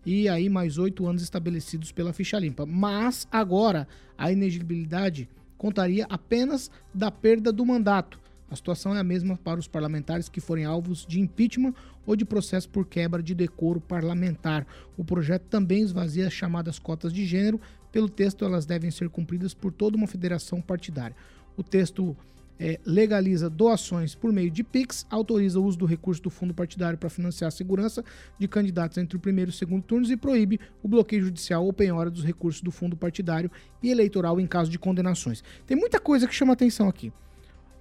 E 0.06 0.30
aí, 0.30 0.50
mais 0.50 0.78
oito 0.78 1.08
anos 1.08 1.24
estabelecidos 1.24 1.92
pela 1.92 2.14
ficha 2.14 2.38
limpa. 2.38 2.66
Mas 2.66 3.28
agora, 3.32 3.88
a 4.18 4.32
inegibilidade 4.32 5.28
contaria 5.58 6.06
apenas 6.10 6.70
da 6.94 7.10
perda 7.10 7.52
do 7.52 7.66
mandato. 7.66 8.20
A 8.50 8.56
situação 8.56 8.96
é 8.96 9.00
a 9.00 9.04
mesma 9.04 9.38
para 9.38 9.60
os 9.60 9.68
parlamentares 9.68 10.30
que 10.30 10.40
forem 10.40 10.66
alvos 10.66 11.06
de 11.06 11.20
impeachment 11.20 11.74
ou 12.06 12.16
de 12.16 12.24
processo 12.24 12.70
por 12.70 12.86
quebra 12.86 13.22
de 13.24 13.34
decoro 13.34 13.82
parlamentar. 13.82 14.68
O 14.96 15.04
projeto 15.04 15.44
também 15.44 15.82
esvazia 15.82 16.28
as 16.28 16.34
chamadas 16.34 16.78
cotas 16.78 17.12
de 17.12 17.26
gênero. 17.26 17.60
Pelo 17.92 18.08
texto, 18.08 18.46
elas 18.46 18.66
devem 18.66 18.92
ser 18.92 19.10
cumpridas 19.10 19.54
por 19.54 19.72
toda 19.72 19.98
uma 19.98 20.06
federação 20.06 20.62
partidária. 20.62 21.16
O 21.58 21.64
texto 21.64 22.16
é, 22.60 22.80
legaliza 22.86 23.50
doações 23.50 24.16
por 24.16 24.32
meio 24.32 24.50
de 24.50 24.64
PIX, 24.64 25.06
autoriza 25.10 25.60
o 25.60 25.66
uso 25.66 25.78
do 25.78 25.86
recurso 25.86 26.22
do 26.22 26.30
fundo 26.30 26.54
partidário 26.54 26.98
para 26.98 27.10
financiar 27.10 27.48
a 27.50 27.52
segurança 27.52 28.04
de 28.40 28.48
candidatos 28.48 28.98
entre 28.98 29.18
o 29.18 29.20
primeiro 29.20 29.52
e 29.52 29.54
o 29.54 29.56
segundo 29.56 29.84
turnos 29.84 30.10
e 30.12 30.18
proíbe 30.18 30.60
o 30.82 30.88
bloqueio 30.88 31.24
judicial 31.24 31.66
ou 31.66 31.74
penhora 31.74 32.10
dos 32.10 32.24
recursos 32.24 32.62
do 32.62 32.72
fundo 32.72 32.96
partidário 32.96 33.52
e 33.82 33.90
eleitoral 33.90 34.40
em 34.40 34.48
caso 34.48 34.70
de 34.70 34.80
condenações. 34.80 35.44
Tem 35.66 35.76
muita 35.76 36.00
coisa 36.00 36.28
que 36.28 36.36
chama 36.36 36.54
atenção 36.54 36.88
aqui. 36.88 37.12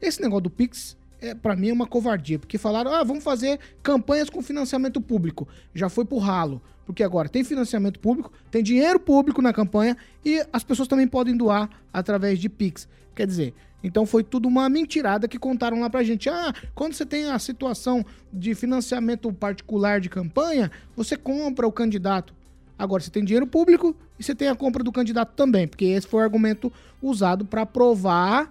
Esse 0.04 0.20
negócio 0.20 0.42
do 0.42 0.50
Pix, 0.50 0.96
é, 1.18 1.34
para 1.34 1.56
mim, 1.56 1.70
é 1.70 1.72
uma 1.72 1.86
covardia, 1.86 2.38
porque 2.38 2.58
falaram, 2.58 2.92
ah, 2.92 3.02
vamos 3.02 3.24
fazer 3.24 3.58
campanhas 3.82 4.28
com 4.28 4.42
financiamento 4.42 5.00
público. 5.00 5.48
Já 5.74 5.88
foi 5.88 6.04
pro 6.04 6.18
ralo, 6.18 6.60
porque 6.84 7.02
agora 7.02 7.26
tem 7.26 7.42
financiamento 7.42 7.98
público, 7.98 8.30
tem 8.50 8.62
dinheiro 8.62 9.00
público 9.00 9.40
na 9.40 9.50
campanha 9.50 9.96
e 10.22 10.44
as 10.52 10.62
pessoas 10.62 10.86
também 10.86 11.08
podem 11.08 11.34
doar 11.34 11.70
através 11.90 12.38
de 12.38 12.50
Pix. 12.50 12.86
Quer 13.14 13.26
dizer, 13.26 13.54
então 13.82 14.04
foi 14.04 14.22
tudo 14.22 14.46
uma 14.46 14.68
mentirada 14.68 15.26
que 15.26 15.38
contaram 15.38 15.80
lá 15.80 15.88
pra 15.88 16.02
gente. 16.02 16.28
Ah, 16.28 16.52
quando 16.74 16.92
você 16.92 17.06
tem 17.06 17.30
a 17.30 17.38
situação 17.38 18.04
de 18.30 18.54
financiamento 18.54 19.32
particular 19.32 20.00
de 20.00 20.10
campanha, 20.10 20.70
você 20.94 21.16
compra 21.16 21.66
o 21.66 21.72
candidato. 21.72 22.34
Agora 22.78 23.02
você 23.02 23.10
tem 23.10 23.24
dinheiro 23.24 23.46
público 23.46 23.96
e 24.18 24.22
você 24.22 24.34
tem 24.34 24.48
a 24.48 24.54
compra 24.54 24.82
do 24.82 24.92
candidato 24.92 25.32
também, 25.34 25.66
porque 25.66 25.84
esse 25.84 26.06
foi 26.06 26.20
o 26.20 26.24
argumento 26.24 26.72
usado 27.00 27.44
para 27.44 27.64
provar 27.64 28.50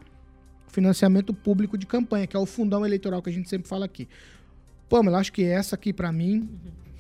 financiamento 0.73 1.33
público 1.33 1.77
de 1.77 1.85
campanha, 1.85 2.25
que 2.27 2.35
é 2.35 2.39
o 2.39 2.45
fundão 2.45 2.83
eleitoral 2.85 3.21
que 3.21 3.29
a 3.29 3.33
gente 3.33 3.47
sempre 3.47 3.67
fala 3.69 3.85
aqui. 3.85 4.07
Pamela, 4.89 5.19
acho 5.19 5.31
que 5.31 5.43
essa 5.43 5.75
aqui 5.75 5.93
para 5.93 6.11
mim 6.11 6.49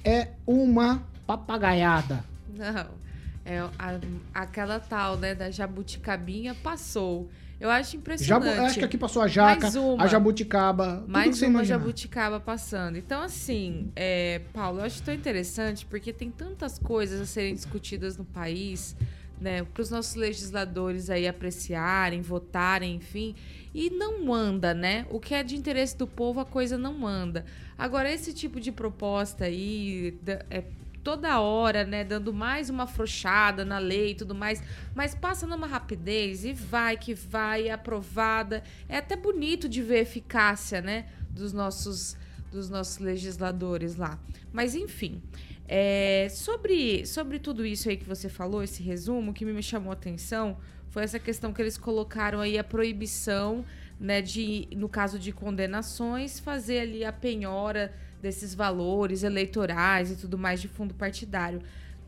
é 0.05 0.29
uma 0.47 1.03
papagaiada. 1.27 2.23
Não. 2.55 3.03
É 3.45 3.59
a- 3.59 3.99
aquela 4.33 4.79
tal, 4.79 5.17
né, 5.17 5.35
da 5.35 5.49
jabuticabinha 5.51 6.55
passou. 6.55 7.29
Eu 7.59 7.69
acho 7.69 7.91
Jabu, 7.91 8.01
impressionante. 8.01 8.59
acho 8.59 8.79
que 8.79 8.85
aqui 8.85 8.97
passou 8.97 9.21
a 9.21 9.27
jaca, 9.27 9.61
Mais 9.61 9.75
uma. 9.75 10.03
a 10.03 10.07
jabuticaba, 10.07 10.95
tudo 10.95 11.05
que 11.05 11.11
Mais 11.11 11.37
você 11.37 11.45
uma 11.47 11.63
jabuticaba 11.63 12.39
passando. 12.39 12.97
Então, 12.97 13.21
assim, 13.21 13.89
é, 13.95 14.41
Paulo, 14.53 14.79
eu 14.79 14.85
acho 14.85 15.01
tão 15.01 15.13
interessante 15.13 15.85
porque 15.85 16.13
tem 16.13 16.29
tantas 16.29 16.77
coisas 16.77 17.19
a 17.21 17.25
serem 17.25 17.53
discutidas 17.55 18.17
no 18.17 18.25
país, 18.25 18.95
né? 19.39 19.63
Para 19.73 19.81
os 19.81 19.89
nossos 19.89 20.15
legisladores 20.15 21.09
aí 21.09 21.27
apreciarem, 21.27 22.21
votarem, 22.21 22.95
enfim. 22.95 23.35
E 23.73 23.89
não 23.89 24.33
anda, 24.33 24.73
né? 24.73 25.05
O 25.09 25.19
que 25.19 25.33
é 25.33 25.43
de 25.43 25.55
interesse 25.55 25.97
do 25.97 26.05
povo, 26.05 26.39
a 26.39 26.45
coisa 26.45 26.77
não 26.77 27.07
anda. 27.07 27.45
Agora, 27.77 28.11
esse 28.11 28.33
tipo 28.33 28.59
de 28.59 28.71
proposta 28.71 29.45
aí, 29.45 30.17
é, 30.49 30.63
toda 31.03 31.39
hora, 31.39 31.83
né, 31.83 32.03
dando 32.03 32.33
mais 32.33 32.69
uma 32.69 32.83
afrouxada 32.83 33.65
na 33.65 33.77
lei 33.77 34.11
e 34.11 34.15
tudo 34.15 34.33
mais, 34.33 34.63
mas 34.95 35.13
passa 35.13 35.45
numa 35.45 35.67
rapidez 35.67 36.45
e 36.45 36.53
vai 36.53 36.95
que 36.97 37.13
vai, 37.13 37.67
é 37.67 37.71
aprovada. 37.71 38.63
É 38.87 38.97
até 38.97 39.15
bonito 39.15 39.67
de 39.67 39.81
ver 39.81 39.97
a 39.97 40.01
eficácia, 40.01 40.81
né, 40.81 41.07
dos 41.29 41.51
nossos 41.51 42.15
dos 42.51 42.69
nossos 42.69 42.99
legisladores 42.99 43.95
lá. 43.95 44.19
Mas 44.51 44.75
enfim, 44.75 45.19
é, 45.67 46.27
sobre 46.29 47.05
sobre 47.05 47.39
tudo 47.39 47.65
isso 47.65 47.89
aí 47.89 47.97
que 47.97 48.07
você 48.07 48.27
falou, 48.27 48.63
esse 48.63 48.83
resumo 48.83 49.31
o 49.31 49.33
que 49.33 49.45
me 49.45 49.63
chamou 49.63 49.91
a 49.91 49.93
atenção 49.93 50.57
foi 50.89 51.03
essa 51.03 51.17
questão 51.17 51.51
que 51.51 51.61
eles 51.61 51.77
colocaram 51.77 52.39
aí 52.39 52.57
a 52.57 52.63
proibição, 52.63 53.65
né, 53.99 54.21
de 54.21 54.67
no 54.75 54.87
caso 54.87 55.17
de 55.17 55.31
condenações 55.31 56.39
fazer 56.39 56.79
ali 56.81 57.03
a 57.03 57.11
penhora 57.11 57.91
desses 58.21 58.53
valores 58.53 59.23
eleitorais 59.23 60.11
e 60.11 60.15
tudo 60.15 60.37
mais 60.37 60.61
de 60.61 60.67
fundo 60.67 60.93
partidário. 60.93 61.61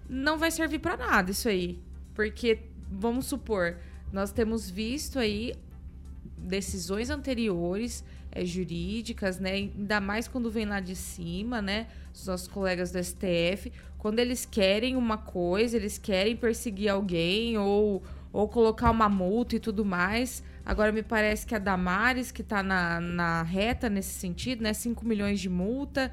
Não 0.07 0.37
vai 0.37 0.51
servir 0.51 0.79
para 0.79 0.95
nada 0.95 1.31
isso 1.31 1.49
aí, 1.49 1.79
porque 2.13 2.59
vamos 2.91 3.25
supor, 3.25 3.77
nós 4.13 4.31
temos 4.31 4.69
visto 4.69 5.17
aí 5.17 5.55
decisões 6.37 7.09
anteriores 7.09 8.03
é, 8.35 8.45
jurídicas, 8.45 9.39
né? 9.39 9.53
Ainda 9.53 10.01
mais 10.01 10.27
quando 10.27 10.51
vem 10.51 10.65
lá 10.65 10.81
de 10.81 10.95
cima, 10.95 11.61
né? 11.61 11.87
Os 12.13 12.27
nossos 12.27 12.47
colegas 12.49 12.91
do 12.91 13.01
STF, 13.01 13.71
quando 13.97 14.19
eles 14.19 14.45
querem 14.45 14.97
uma 14.97 15.17
coisa, 15.17 15.77
eles 15.77 15.97
querem 15.97 16.35
perseguir 16.35 16.89
alguém 16.89 17.57
ou, 17.57 18.03
ou 18.33 18.47
colocar 18.49 18.91
uma 18.91 19.07
multa 19.07 19.55
e 19.55 19.59
tudo 19.59 19.85
mais. 19.85 20.43
Agora 20.65 20.91
me 20.91 21.01
parece 21.01 21.45
que 21.45 21.55
a 21.55 21.59
Damares, 21.59 22.31
que 22.31 22.41
está 22.41 22.61
na, 22.61 22.99
na 22.99 23.41
reta 23.43 23.89
nesse 23.89 24.19
sentido, 24.19 24.61
né? 24.61 24.73
5 24.73 25.05
milhões 25.05 25.39
de 25.39 25.47
multa, 25.47 26.11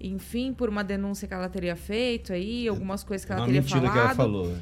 enfim, 0.00 0.52
por 0.52 0.68
uma 0.68 0.84
denúncia 0.84 1.26
que 1.26 1.34
ela 1.34 1.48
teria 1.48 1.74
feito 1.74 2.32
aí, 2.32 2.68
algumas 2.68 3.02
coisas 3.02 3.24
que 3.24 3.32
ela 3.32 3.40
Uma 3.40 3.46
teria 3.46 3.62
falado. 3.62 3.92
que 3.92 3.98
ela 3.98 4.14
falou. 4.14 4.56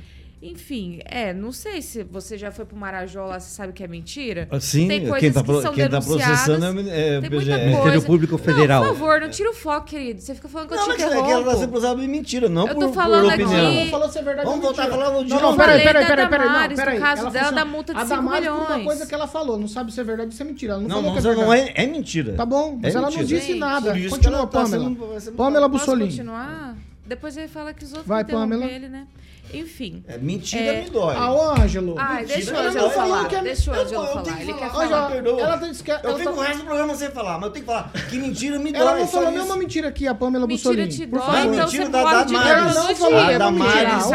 Enfim, 0.45 0.99
é, 1.05 1.33
não 1.33 1.53
sei 1.53 1.81
se 1.81 2.03
você 2.03 2.37
já 2.37 2.51
foi 2.51 2.65
pro 2.65 2.77
Marajó 2.77 3.27
lá, 3.27 3.39
você 3.39 3.55
sabe 3.55 3.73
que 3.73 3.85
é 3.85 3.87
mentira. 3.87 4.49
Ah, 4.51 4.59
Sim, 4.59 4.89
Tem 4.89 5.01
coisas 5.03 5.21
quem 5.21 5.33
tá, 5.33 5.41
que 5.41 5.63
são 5.63 5.73
quem 5.73 5.89
tá 5.89 6.01
denunciadas. 6.01 6.27
processando 6.45 6.65
é, 6.91 7.15
é 7.15 7.19
o 7.19 7.21
Tem 7.21 7.31
muita 7.31 7.37
Ministério 7.57 7.81
coisa. 7.83 8.01
Público 8.07 8.39
Federal. 8.39 8.83
Não, 8.83 8.91
por 8.91 8.99
favor, 8.99 9.21
não 9.21 9.31
tira 9.31 9.51
o 9.51 9.55
foco, 9.55 9.87
querido. 9.87 10.21
Você 10.21 10.35
fica 10.35 10.49
falando 10.49 10.67
que 10.67 10.75
eu 10.75 10.79
Não, 10.79 10.85
te 10.85 10.89
mas 10.89 11.01
é 11.01 11.07
que 11.07 11.13
ela 11.15 11.23
interrompo. 11.41 11.59
sempre 11.61 11.79
usava 11.79 12.03
mentira, 12.03 12.49
não 12.49 12.67
Eu 12.67 12.75
por, 12.75 12.81
tô 12.81 12.89
por 12.89 12.95
falando 12.97 13.29
opinião. 13.29 13.67
aqui- 13.69 13.85
não 13.85 13.91
falou 13.93 14.09
se 14.11 14.19
é 14.19 14.23
verdade 14.23 14.47
Vamos 14.49 14.59
ou 14.65 14.67
voltar 14.75 14.83
a 14.83 14.91
falar 14.91 15.05
de 15.05 15.13
Não, 15.13 15.23
novo. 15.23 15.41
não, 15.43 15.57
peraí, 15.57 15.83
peraí, 15.85 16.07
peraí, 16.07 16.29
peraí, 16.29 16.47
não, 16.49 16.53
Damares, 16.55 16.77
peraí. 16.77 16.99
no 16.99 17.05
caso 17.05 17.21
Ela 17.23 17.31
dela, 17.31 17.45
falou 17.45 17.55
da 17.55 17.63
assim, 17.63 17.71
multa 17.71 17.95
de 17.95 18.01
a 18.01 18.03
5 18.03 18.17
Damares 18.17 18.45
falou 18.47 18.59
uma 18.61 18.69
milhões. 18.71 18.85
coisa 18.87 19.07
que 19.07 19.15
ela 19.15 19.27
falou, 19.29 19.59
não 19.61 19.69
sabe 19.69 19.93
se 19.93 20.01
é 20.01 20.05
verdade 20.05 20.27
ou 20.31 20.33
se 20.33 20.43
é 20.43 20.45
mentira. 20.45 20.73
Ela 20.73 20.83
não, 20.83 20.89
Não, 20.89 20.97
falou 20.97 21.13
que 21.13 21.41
é 21.41 21.45
não 21.45 21.53
é, 21.55 21.73
é 21.77 21.87
mentira. 21.87 22.33
Tá 22.33 22.45
bom, 22.45 22.81
mas 22.83 22.93
É 22.95 22.99
ela 22.99 23.11
não 23.13 23.25
disse 23.25 23.55
nada. 23.55 23.95
Continua, 24.11 24.41
tá 24.41 24.47
Pamela. 24.49 24.93
Pamela 25.37 25.71
Posso 25.71 25.85
Bussolini. 25.85 26.11
continuar? 26.11 26.75
Depois 27.07 27.37
ele 27.37 27.47
fala 27.49 27.73
que 27.73 27.85
os 27.85 27.91
outros 27.93 28.09
Vai, 28.09 28.25
Pamela. 28.25 28.65
ele, 28.65 28.89
né? 28.89 29.07
Enfim. 29.53 30.03
É, 30.09 30.17
mentira 30.19 30.63
É. 30.65 30.83
me 30.85 30.91
dói. 30.91 31.15
Ah, 31.17 31.33
ô, 31.33 31.51
Ângelo. 31.61 31.95
Ai, 31.99 32.23
Mentira, 32.23 32.37
deixa 32.37 32.53
o 32.53 32.57
ela 32.57 32.69
Ângelo 32.69 32.91
falar. 32.91 33.29
que 33.29 33.37
é- 33.37 33.43
Deixa 33.43 33.71
o 33.71 33.75
Eu- 33.75 33.83
Ângelo 33.83 34.03
eu 34.03 34.07
tenho 34.09 34.25
falar. 34.25 34.37
que 34.37 34.43
Ele 34.43 34.53
quer 34.55 34.71
falar. 34.71 34.89
falar. 34.89 35.07
Ângelo, 35.07 35.23
perdoa. 35.23 35.41
ela 35.43 35.57
disse 35.57 35.83
que 35.85 35.91
Eu 35.91 35.97
ela 36.03 36.19
fico 36.19 36.33
tá- 36.33 36.37
o 36.39 36.41
resto 36.43 36.59
do 36.59 36.65
programa 36.65 36.95
sem 36.95 37.11
falar, 37.11 37.35
mas 37.39 37.43
eu 37.45 37.51
tenho 37.51 37.65
que 37.65 37.71
falar 37.73 37.93
que 38.11 38.19
mentira 38.19 38.59
me 38.59 38.73
dói. 38.73 38.81
Ela 38.81 38.99
não 38.99 39.09
falou 39.09 39.31
nenhuma 39.31 39.57
mentira 39.57 39.89
aqui, 39.89 40.07
a 40.09 40.15
Pamela 40.15 40.47
Mentira 40.47 40.71
Bussolini. 40.71 40.89
te 40.97 41.07
Por 41.07 41.19
dói, 41.19 41.27
favor. 41.27 41.41
então 41.55 41.65
Mentira 41.65 41.85
você 41.85 41.91
da 41.91 42.03
pode. 42.03 42.33
Deus 42.33 42.45
Ela 42.47 42.73
não 42.89 42.97
falou. 42.97 43.19
A 43.19 43.23
mentira. 43.23 43.39
Damares, 43.39 44.09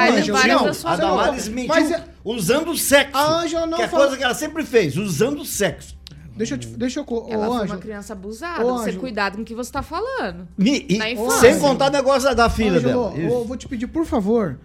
não. 0.83 0.89
a. 0.91 0.95
Damares 0.95 1.47
mentiu 1.47 1.95
usando 2.23 2.71
o 2.71 2.77
sexo. 2.77 3.15
A 3.17 3.39
Ângela 3.41 3.65
não 3.67 3.77
que 3.77 3.83
é 3.83 3.87
coisa 3.87 4.17
que 4.17 4.23
ela 4.23 4.33
sempre 4.33 4.63
fez, 4.65 4.97
usando 4.97 5.41
o 5.41 5.45
sexo. 5.45 5.95
Deixa 6.35 6.53
eu 6.53 6.57
te, 6.59 6.67
deixa 6.67 6.99
eu, 6.99 7.05
co- 7.05 7.25
ô, 7.27 7.33
Ela 7.33 7.47
foi 7.47 7.55
uma 7.55 7.63
Ângelo. 7.63 7.79
criança 7.79 8.13
abusada. 8.13 8.63
Ô, 8.63 8.77
Você 8.77 8.93
cuidado 8.93 9.37
com 9.37 9.41
o 9.41 9.45
que 9.45 9.55
você 9.55 9.71
tá 9.71 9.81
falando. 9.81 10.47
Me- 10.55 10.85
e- 10.87 10.97
Na 10.97 11.09
infância. 11.09 11.39
sem 11.51 11.59
contar 11.59 11.87
o 11.87 11.91
negócio 11.91 12.35
da 12.35 12.47
filha 12.47 12.77
Ângelo, 12.77 13.09
dela. 13.09 13.17
eu 13.17 13.43
vou 13.43 13.57
te 13.57 13.67
pedir, 13.67 13.87
por 13.87 14.05
favor. 14.05 14.59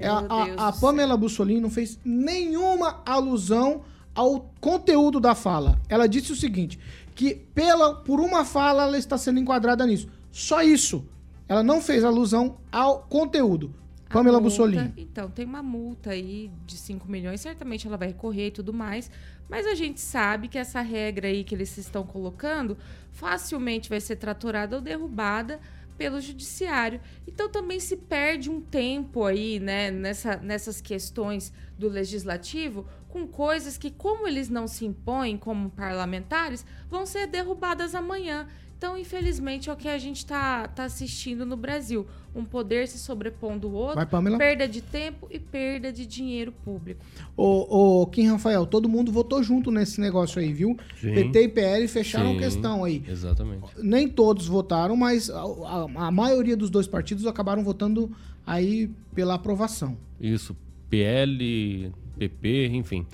É, 0.00 0.06
a, 0.08 0.18
a- 0.18 0.68
a 0.68 0.72
Pamela 0.72 1.16
Bussolini 1.16 1.60
não 1.60 1.70
fez 1.70 1.98
nenhuma 2.04 3.00
alusão 3.06 3.82
ao 4.14 4.50
conteúdo 4.60 5.20
da 5.20 5.34
fala. 5.34 5.78
Ela 5.88 6.06
disse 6.08 6.32
o 6.32 6.36
seguinte: 6.36 6.78
que 7.14 7.34
pela, 7.54 7.94
por 7.94 8.18
uma 8.20 8.44
fala 8.44 8.82
ela 8.84 8.98
está 8.98 9.16
sendo 9.16 9.38
enquadrada 9.40 9.86
nisso. 9.86 10.08
Só 10.32 10.62
isso. 10.62 11.04
Ela 11.48 11.62
não 11.62 11.80
fez 11.80 12.04
alusão 12.04 12.58
ao 12.70 13.00
conteúdo. 13.02 13.74
A 14.08 14.12
Pamela 14.12 14.40
multa- 14.40 14.50
Bussolini. 14.56 14.92
Então, 14.96 15.30
tem 15.30 15.44
uma 15.44 15.62
multa 15.62 16.10
aí 16.10 16.50
de 16.66 16.76
5 16.76 17.08
milhões, 17.08 17.40
certamente 17.40 17.86
ela 17.86 17.96
vai 17.96 18.08
recorrer 18.08 18.48
e 18.48 18.50
tudo 18.50 18.72
mais. 18.72 19.08
Mas 19.48 19.66
a 19.66 19.74
gente 19.74 20.00
sabe 20.00 20.48
que 20.48 20.58
essa 20.58 20.80
regra 20.80 21.28
aí 21.28 21.42
que 21.44 21.54
eles 21.54 21.76
estão 21.78 22.04
colocando 22.04 22.76
facilmente 23.12 23.88
vai 23.88 24.00
ser 24.00 24.16
tratorada 24.16 24.76
ou 24.76 24.82
derrubada 24.82 25.60
pelo 26.00 26.18
judiciário. 26.18 26.98
Então 27.28 27.50
também 27.50 27.78
se 27.78 27.94
perde 27.94 28.48
um 28.48 28.58
tempo 28.58 29.22
aí, 29.22 29.60
né, 29.60 29.90
nessa, 29.90 30.36
nessas 30.36 30.80
questões 30.80 31.52
do 31.78 31.90
legislativo, 31.90 32.88
com 33.06 33.26
coisas 33.26 33.76
que, 33.76 33.90
como 33.90 34.26
eles 34.26 34.48
não 34.48 34.66
se 34.66 34.86
impõem 34.86 35.36
como 35.36 35.68
parlamentares, 35.68 36.64
vão 36.88 37.04
ser 37.04 37.26
derrubadas 37.26 37.94
amanhã. 37.94 38.48
Então, 38.80 38.96
infelizmente, 38.96 39.68
é 39.68 39.72
o 39.74 39.76
que 39.76 39.86
a 39.88 39.98
gente 39.98 40.16
está 40.16 40.66
tá 40.66 40.84
assistindo 40.84 41.44
no 41.44 41.54
Brasil. 41.54 42.06
Um 42.34 42.46
poder 42.46 42.88
se 42.88 42.98
sobrepondo 42.98 43.66
ao 43.66 43.74
outro, 43.74 44.06
Vai, 44.06 44.38
perda 44.38 44.66
de 44.66 44.80
tempo 44.80 45.28
e 45.30 45.38
perda 45.38 45.92
de 45.92 46.06
dinheiro 46.06 46.50
público. 46.50 47.04
Ô, 47.36 48.00
ô, 48.00 48.06
Kim 48.06 48.26
Rafael, 48.28 48.64
todo 48.64 48.88
mundo 48.88 49.12
votou 49.12 49.42
junto 49.42 49.70
nesse 49.70 50.00
negócio 50.00 50.40
aí, 50.40 50.50
viu? 50.54 50.78
Sim. 50.98 51.12
PT 51.12 51.42
e 51.42 51.48
PL 51.48 51.88
fecharam 51.88 52.32
Sim, 52.32 52.38
questão 52.38 52.82
aí. 52.82 53.04
Exatamente. 53.06 53.66
Nem 53.82 54.08
todos 54.08 54.46
votaram, 54.46 54.96
mas 54.96 55.28
a, 55.28 55.42
a- 55.42 56.06
a 56.06 56.10
maioria 56.10 56.56
dos 56.56 56.70
dois 56.70 56.86
partidos 56.86 57.26
acabaram 57.26 57.62
votando 57.62 58.10
aí 58.46 58.88
pela 59.14 59.34
aprovação. 59.34 59.94
Isso. 60.18 60.56
PL, 60.88 61.92
PP, 62.18 62.68
enfim. 62.68 63.06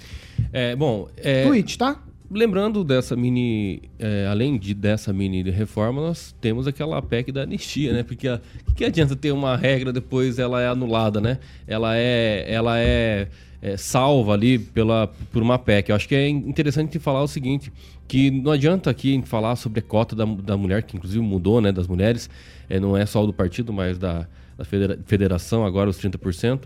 É, 0.53 0.77
bom, 0.77 1.09
é, 1.17 1.45
Tweet, 1.45 1.77
tá? 1.77 2.01
Lembrando 2.31 2.83
dessa 2.85 3.15
mini, 3.17 3.83
é, 3.99 4.27
além 4.29 4.59
de, 4.59 4.75
dessa 4.75 5.13
mini 5.13 5.43
reforma, 5.51 6.01
nós 6.01 6.35
temos 6.41 6.67
aquela 6.67 7.01
PEC 7.01 7.33
da 7.33 7.43
anistia, 7.43 7.93
né? 7.93 8.03
Porque 8.03 8.29
o 8.29 8.75
que, 8.75 8.85
adianta 8.85 9.15
ter 9.17 9.33
uma 9.33 9.57
regra 9.57 9.93
depois 9.93 10.39
ela 10.39 10.61
é 10.61 10.69
anulada, 10.69 11.21
né? 11.21 11.39
Ela 11.67 11.97
é, 11.97 12.45
ela 12.49 12.79
é, 12.79 13.29
é, 13.63 13.77
salva 13.77 14.33
ali 14.33 14.59
pela, 14.59 15.09
por 15.33 15.43
uma 15.43 15.59
PEC. 15.59 15.91
Eu 15.91 15.97
acho 15.97 16.09
que 16.09 16.15
é 16.15 16.29
interessante 16.29 16.99
falar 16.99 17.23
o 17.23 17.29
seguinte, 17.29 17.73
que 18.09 18.31
não 18.31 18.53
adianta 18.53 18.91
aqui 18.91 19.21
falar 19.25 19.57
sobre 19.57 19.81
a 19.81 19.83
cota 19.83 20.15
da, 20.15 20.25
da 20.25 20.57
mulher, 20.57 20.83
que 20.83 20.97
inclusive 20.97 21.23
mudou, 21.23 21.61
né? 21.61 21.73
Das 21.73 21.87
mulheres, 21.87 22.31
é, 22.69 22.79
não 22.79 22.97
é 22.97 23.07
só 23.07 23.25
do 23.25 23.33
partido, 23.33 23.73
mas 23.73 23.99
da, 23.99 24.27
da 24.57 24.65
federa- 24.65 24.99
federação, 25.07 25.65
agora 25.65 25.91
os 25.91 25.99
30%. 25.99 26.61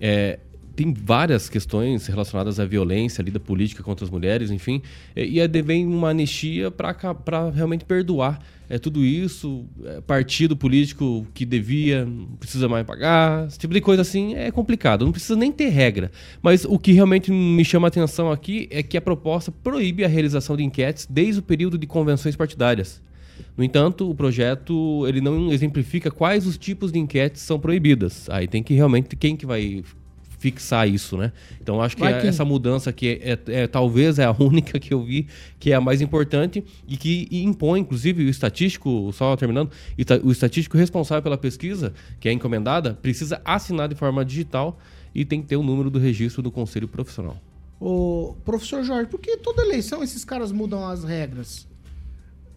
É, 0.00 0.38
tem 0.76 0.92
várias 0.92 1.48
questões 1.48 2.06
relacionadas 2.06 2.60
à 2.60 2.64
violência 2.64 3.22
ali 3.22 3.30
da 3.30 3.40
política 3.40 3.82
contra 3.82 4.04
as 4.04 4.10
mulheres, 4.10 4.50
enfim, 4.50 4.82
e 5.14 5.36
e 5.36 5.40
aí 5.40 5.48
vem 5.62 5.86
uma 5.86 6.10
anistia 6.10 6.70
para 6.70 7.50
realmente 7.50 7.84
perdoar 7.84 8.40
é, 8.68 8.78
tudo 8.78 9.04
isso, 9.04 9.64
é, 9.84 10.00
partido 10.00 10.56
político 10.56 11.26
que 11.32 11.44
devia, 11.44 12.04
não 12.04 12.26
precisa 12.38 12.68
mais 12.68 12.86
pagar, 12.86 13.46
esse 13.46 13.58
tipo 13.58 13.72
de 13.72 13.80
coisa 13.80 14.02
assim 14.02 14.34
é 14.34 14.50
complicado, 14.50 15.04
não 15.04 15.12
precisa 15.12 15.36
nem 15.36 15.52
ter 15.52 15.68
regra. 15.68 16.10
Mas 16.42 16.64
o 16.64 16.78
que 16.78 16.92
realmente 16.92 17.30
me 17.30 17.64
chama 17.64 17.86
a 17.86 17.88
atenção 17.88 18.30
aqui 18.30 18.68
é 18.70 18.82
que 18.82 18.96
a 18.96 19.00
proposta 19.00 19.52
proíbe 19.52 20.04
a 20.04 20.08
realização 20.08 20.56
de 20.56 20.64
enquetes 20.64 21.06
desde 21.08 21.40
o 21.40 21.42
período 21.42 21.78
de 21.78 21.86
convenções 21.86 22.34
partidárias. 22.34 23.02
No 23.56 23.62
entanto, 23.62 24.10
o 24.10 24.14
projeto 24.14 25.06
ele 25.06 25.20
não 25.20 25.52
exemplifica 25.52 26.10
quais 26.10 26.46
os 26.46 26.58
tipos 26.58 26.90
de 26.90 26.98
enquetes 26.98 27.42
são 27.42 27.58
proibidas. 27.58 28.28
Aí 28.30 28.48
tem 28.48 28.62
que 28.62 28.74
realmente 28.74 29.14
quem 29.14 29.36
que 29.36 29.46
vai 29.46 29.84
fixar 30.50 30.88
isso, 30.88 31.16
né? 31.16 31.32
Então 31.60 31.82
acho 31.82 31.96
que 31.96 32.04
é- 32.04 32.20
Kim. 32.20 32.28
essa 32.28 32.44
mudança 32.44 32.90
aqui 32.90 33.20
é, 33.20 33.32
é- 33.32 33.62
é- 33.62 33.66
talvez 33.66 34.18
é 34.20 34.24
a 34.24 34.30
única 34.38 34.78
que 34.78 34.94
eu 34.94 35.02
vi 35.02 35.26
que 35.58 35.72
é 35.72 35.74
a 35.74 35.80
mais 35.80 36.00
importante 36.00 36.62
e 36.86 36.96
que 36.96 37.26
impõe, 37.32 37.80
inclusive, 37.80 38.24
o 38.24 38.28
estatístico, 38.28 39.10
só 39.12 39.34
terminando, 39.36 39.70
o 40.22 40.30
estatístico 40.30 40.76
responsável 40.78 41.22
pela 41.22 41.36
pesquisa, 41.36 41.92
que 42.20 42.28
é 42.28 42.32
encomendada, 42.32 42.94
precisa 42.94 43.40
assinar 43.44 43.88
de 43.88 43.96
forma 43.96 44.24
digital 44.24 44.78
e 45.12 45.24
tem 45.24 45.40
que 45.42 45.48
ter 45.48 45.56
o 45.56 45.62
número 45.64 45.90
do 45.90 45.98
registro 45.98 46.42
do 46.42 46.50
conselho 46.52 46.86
profissional. 46.86 47.36
Ô, 47.80 48.36
professor 48.44 48.84
Jorge, 48.84 49.10
por 49.10 49.18
que 49.20 49.36
toda 49.38 49.62
eleição 49.62 50.02
esses 50.02 50.24
caras 50.24 50.52
mudam 50.52 50.86
as 50.86 51.02
regras? 51.02 51.66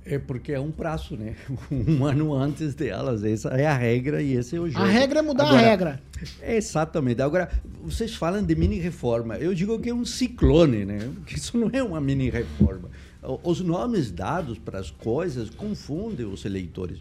É 0.10 0.18
porque 0.18 0.52
é 0.52 0.60
um 0.60 0.72
prazo, 0.72 1.16
né? 1.16 1.36
Um 1.72 2.04
ano 2.04 2.34
antes 2.34 2.74
delas. 2.74 3.24
Essa 3.24 3.50
é 3.50 3.68
a 3.68 3.78
regra 3.78 4.22
e 4.22 4.34
esse 4.34 4.56
é 4.56 4.60
o 4.60 4.68
jogo. 4.68 4.84
A 4.84 4.88
regra 4.88 5.20
é 5.20 5.22
mudar 5.22 5.46
Agora, 5.46 5.60
a 5.60 5.70
regra. 5.70 6.02
Exatamente. 6.42 7.22
Agora, 7.22 7.50
vocês 7.84 8.16
falam 8.16 8.44
de 8.44 8.56
mini-reforma. 8.56 9.38
Eu 9.38 9.54
digo 9.54 9.80
que 9.80 9.90
é 9.90 9.94
um 9.94 10.04
ciclone, 10.04 10.84
né? 10.84 11.12
Que 11.26 11.36
isso 11.38 11.58
não 11.58 11.70
é 11.72 11.84
uma 11.84 12.02
mini-reforma. 12.02 12.90
Os 13.44 13.62
nomes 13.62 14.12
dados 14.12 14.58
para 14.58 14.80
as 14.80 14.90
coisas 14.90 15.50
confundem 15.50 16.26
os 16.26 16.44
eleitores. 16.46 17.00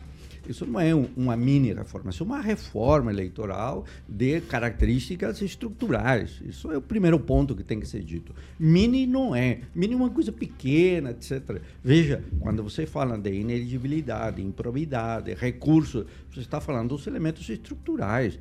Isso 0.49 0.64
não 0.66 0.80
é 0.80 0.94
um- 0.94 1.09
uma 1.16 1.36
mini-reforma, 1.36 2.11
isso 2.11 2.22
é 2.22 2.26
uma 2.26 2.40
reforma 2.40 3.12
eleitoral 3.12 3.84
de 4.09 4.40
características 4.40 5.42
estruturais. 5.42 6.40
Isso 6.44 6.72
é 6.72 6.78
o 6.78 6.82
primeiro 6.82 7.18
ponto 7.20 7.55
que 7.55 7.62
tem 7.62 7.78
que 7.78 7.86
ser 7.86 8.03
dito. 8.03 8.34
Mini 8.59 9.07
não 9.07 9.34
é. 9.34 9.61
Mini 9.74 9.92
é 9.92 9.96
uma 9.96 10.11
coisa 10.11 10.32
pequena, 10.32 11.11
etc. 11.11 11.61
Veja, 11.84 12.24
quando 12.40 12.62
você 12.62 12.86
fala 12.86 13.18
de 13.18 13.32
ineligibilidade, 13.32 14.42
improbidade, 14.42 15.34
recurso, 15.34 16.07
você 16.32 16.40
está 16.40 16.61
falando 16.61 16.88
dos 16.88 17.07
elementos 17.07 17.49
estruturais 17.49 18.38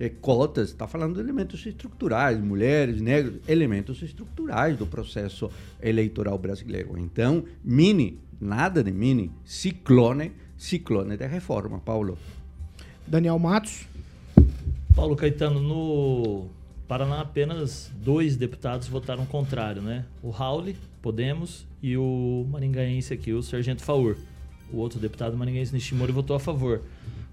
é, 0.00 0.08
cotas, 0.08 0.68
está 0.68 0.86
falando 0.86 1.14
de 1.14 1.20
elementos 1.20 1.66
estruturais, 1.66 2.40
mulheres, 2.40 3.00
negros, 3.00 3.40
elementos 3.48 4.00
estruturais 4.00 4.76
do 4.78 4.86
processo 4.86 5.50
eleitoral 5.82 6.38
brasileiro. 6.38 6.96
Então, 6.96 7.42
mini, 7.64 8.20
nada 8.40 8.84
de 8.84 8.92
mini, 8.92 9.32
ciclone, 9.44 10.30
ciclone 10.58 11.16
de 11.16 11.26
reforma, 11.26 11.78
Paulo. 11.78 12.18
Daniel 13.06 13.38
Matos. 13.38 13.86
Paulo 14.94 15.16
Caetano, 15.16 15.60
no 15.60 16.48
Paraná 16.88 17.20
apenas 17.20 17.90
dois 18.02 18.36
deputados 18.36 18.88
votaram 18.88 19.24
contrário, 19.24 19.80
né? 19.80 20.04
O 20.22 20.30
Rauli, 20.30 20.76
Podemos, 21.00 21.64
e 21.80 21.96
o 21.96 22.44
maringaense 22.50 23.14
aqui, 23.14 23.32
o 23.32 23.42
Sargento 23.42 23.82
Faur. 23.82 24.16
O 24.72 24.78
outro 24.78 24.98
deputado 24.98 25.36
maringaense 25.36 25.72
Nishimori 25.72 26.12
votou 26.12 26.34
a 26.34 26.40
favor. 26.40 26.82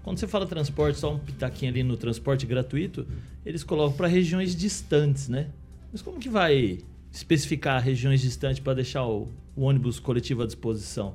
Quando 0.02 0.18
você 0.18 0.28
fala 0.28 0.46
transporte, 0.46 0.98
só 0.98 1.12
um 1.12 1.18
pitaquinho 1.18 1.72
ali 1.72 1.82
no 1.82 1.96
transporte 1.96 2.46
gratuito, 2.46 3.06
eles 3.44 3.64
colocam 3.64 3.96
para 3.96 4.06
regiões 4.06 4.54
distantes, 4.54 5.28
né? 5.28 5.48
Mas 5.92 6.00
como 6.00 6.20
que 6.20 6.28
vai 6.28 6.78
especificar 7.10 7.82
regiões 7.82 8.20
distantes 8.20 8.60
para 8.60 8.74
deixar 8.74 9.04
o, 9.04 9.28
o 9.56 9.62
ônibus 9.62 9.98
coletivo 9.98 10.42
à 10.42 10.46
disposição? 10.46 11.14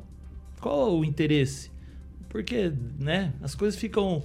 Qual 0.60 1.00
o 1.00 1.06
interesse? 1.06 1.72
Porque, 2.32 2.72
né, 2.98 3.34
as 3.42 3.54
coisas 3.54 3.78
ficam 3.78 4.24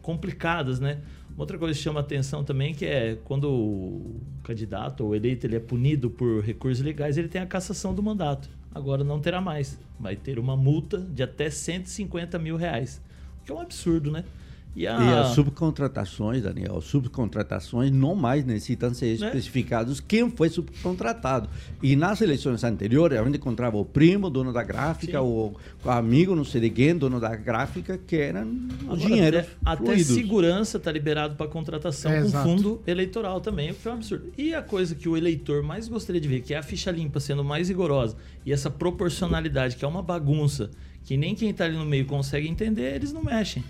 complicadas, 0.00 0.78
né? 0.78 1.00
Uma 1.28 1.40
outra 1.40 1.58
coisa 1.58 1.76
que 1.76 1.82
chama 1.82 1.98
atenção 1.98 2.44
também 2.44 2.72
que 2.72 2.86
é 2.86 3.18
quando 3.24 3.50
o 3.50 4.20
candidato 4.44 5.04
ou 5.04 5.14
eleito 5.14 5.44
ele 5.44 5.56
é 5.56 5.60
punido 5.60 6.08
por 6.08 6.40
recursos 6.40 6.84
legais, 6.84 7.18
ele 7.18 7.26
tem 7.26 7.42
a 7.42 7.46
cassação 7.46 7.92
do 7.92 8.00
mandato. 8.00 8.48
Agora 8.72 9.02
não 9.02 9.18
terá 9.18 9.40
mais. 9.40 9.76
Vai 9.98 10.14
ter 10.14 10.38
uma 10.38 10.56
multa 10.56 10.98
de 10.98 11.20
até 11.20 11.50
150 11.50 12.38
mil 12.38 12.56
reais. 12.56 13.02
O 13.40 13.44
que 13.44 13.50
é 13.50 13.54
um 13.54 13.60
absurdo, 13.60 14.12
né? 14.12 14.24
E 14.78 14.86
a, 14.86 14.96
E 14.96 15.12
as 15.12 15.28
subcontratações, 15.34 16.44
Daniel, 16.44 16.80
subcontratações 16.80 17.90
não 17.90 18.14
mais 18.14 18.44
necessitam 18.44 18.94
ser 18.94 19.18
Né? 19.18 19.26
especificados 19.26 19.98
quem 19.98 20.30
foi 20.30 20.48
subcontratado. 20.48 21.48
E 21.82 21.96
nas 21.96 22.20
eleições 22.20 22.62
anteriores, 22.62 23.18
a 23.18 23.24
gente 23.24 23.38
encontrava 23.38 23.76
o 23.76 23.84
primo, 23.84 24.30
dono 24.30 24.52
da 24.52 24.62
gráfica, 24.62 25.20
o, 25.20 25.56
o 25.84 25.90
amigo, 25.90 26.36
não 26.36 26.44
sei 26.44 26.60
de 26.60 26.70
quem, 26.70 26.96
dono 26.96 27.18
da 27.18 27.34
gráfica, 27.34 27.98
que 27.98 28.14
eram 28.16 28.46
os 28.46 28.84
Agora, 28.84 28.96
dinheiros 28.98 29.40
até, 29.64 29.82
até 29.90 29.98
segurança 29.98 30.76
está 30.76 30.92
liberado 30.92 31.34
para 31.34 31.48
contratação 31.48 32.12
É, 32.12 32.20
com 32.20 32.26
exato. 32.26 32.48
fundo 32.48 32.80
eleitoral 32.86 33.40
também, 33.40 33.72
o 33.72 33.74
que 33.74 33.88
é 33.88 33.90
um 33.90 33.94
absurdo. 33.94 34.32
E 34.38 34.54
a 34.54 34.62
coisa 34.62 34.94
que 34.94 35.08
o 35.08 35.16
eleitor 35.16 35.60
mais 35.60 35.88
gostaria 35.88 36.20
de 36.20 36.28
ver, 36.28 36.42
que 36.42 36.54
é 36.54 36.56
a 36.56 36.62
ficha 36.62 36.92
limpa 36.92 37.18
sendo 37.18 37.42
mais 37.42 37.68
rigorosa, 37.68 38.16
e 38.46 38.52
essa 38.52 38.70
proporcionalidade, 38.70 39.74
que 39.74 39.84
é 39.84 39.88
uma 39.88 40.02
bagunça, 40.02 40.70
que 41.02 41.16
nem 41.16 41.34
quem 41.34 41.50
está 41.50 41.64
ali 41.64 41.76
no 41.76 41.84
meio 41.84 42.06
consegue 42.06 42.46
entender, 42.46 42.94
eles 42.94 43.12
não 43.12 43.24
mexem. 43.24 43.64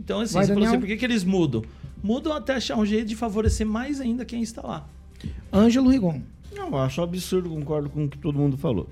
Então, 0.00 0.20
assim, 0.20 0.32
Vai, 0.32 0.46
você 0.46 0.54
falou 0.54 0.66
assim, 0.66 0.80
por 0.80 0.86
que, 0.86 0.96
que 0.96 1.04
eles 1.04 1.24
mudam? 1.24 1.62
Mudam 2.02 2.32
até 2.32 2.54
achar 2.54 2.76
um 2.76 2.86
jeito 2.86 3.06
de 3.06 3.14
favorecer 3.14 3.66
mais 3.66 4.00
ainda 4.00 4.24
quem 4.24 4.42
está 4.42 4.62
lá. 4.62 4.88
Ângelo 5.52 5.90
Rigon. 5.90 6.22
Não, 6.56 6.68
eu 6.68 6.78
acho 6.78 7.02
absurdo, 7.02 7.50
concordo 7.50 7.90
com 7.90 8.06
o 8.06 8.08
que 8.08 8.16
todo 8.16 8.38
mundo 8.38 8.56
falou. 8.56 8.88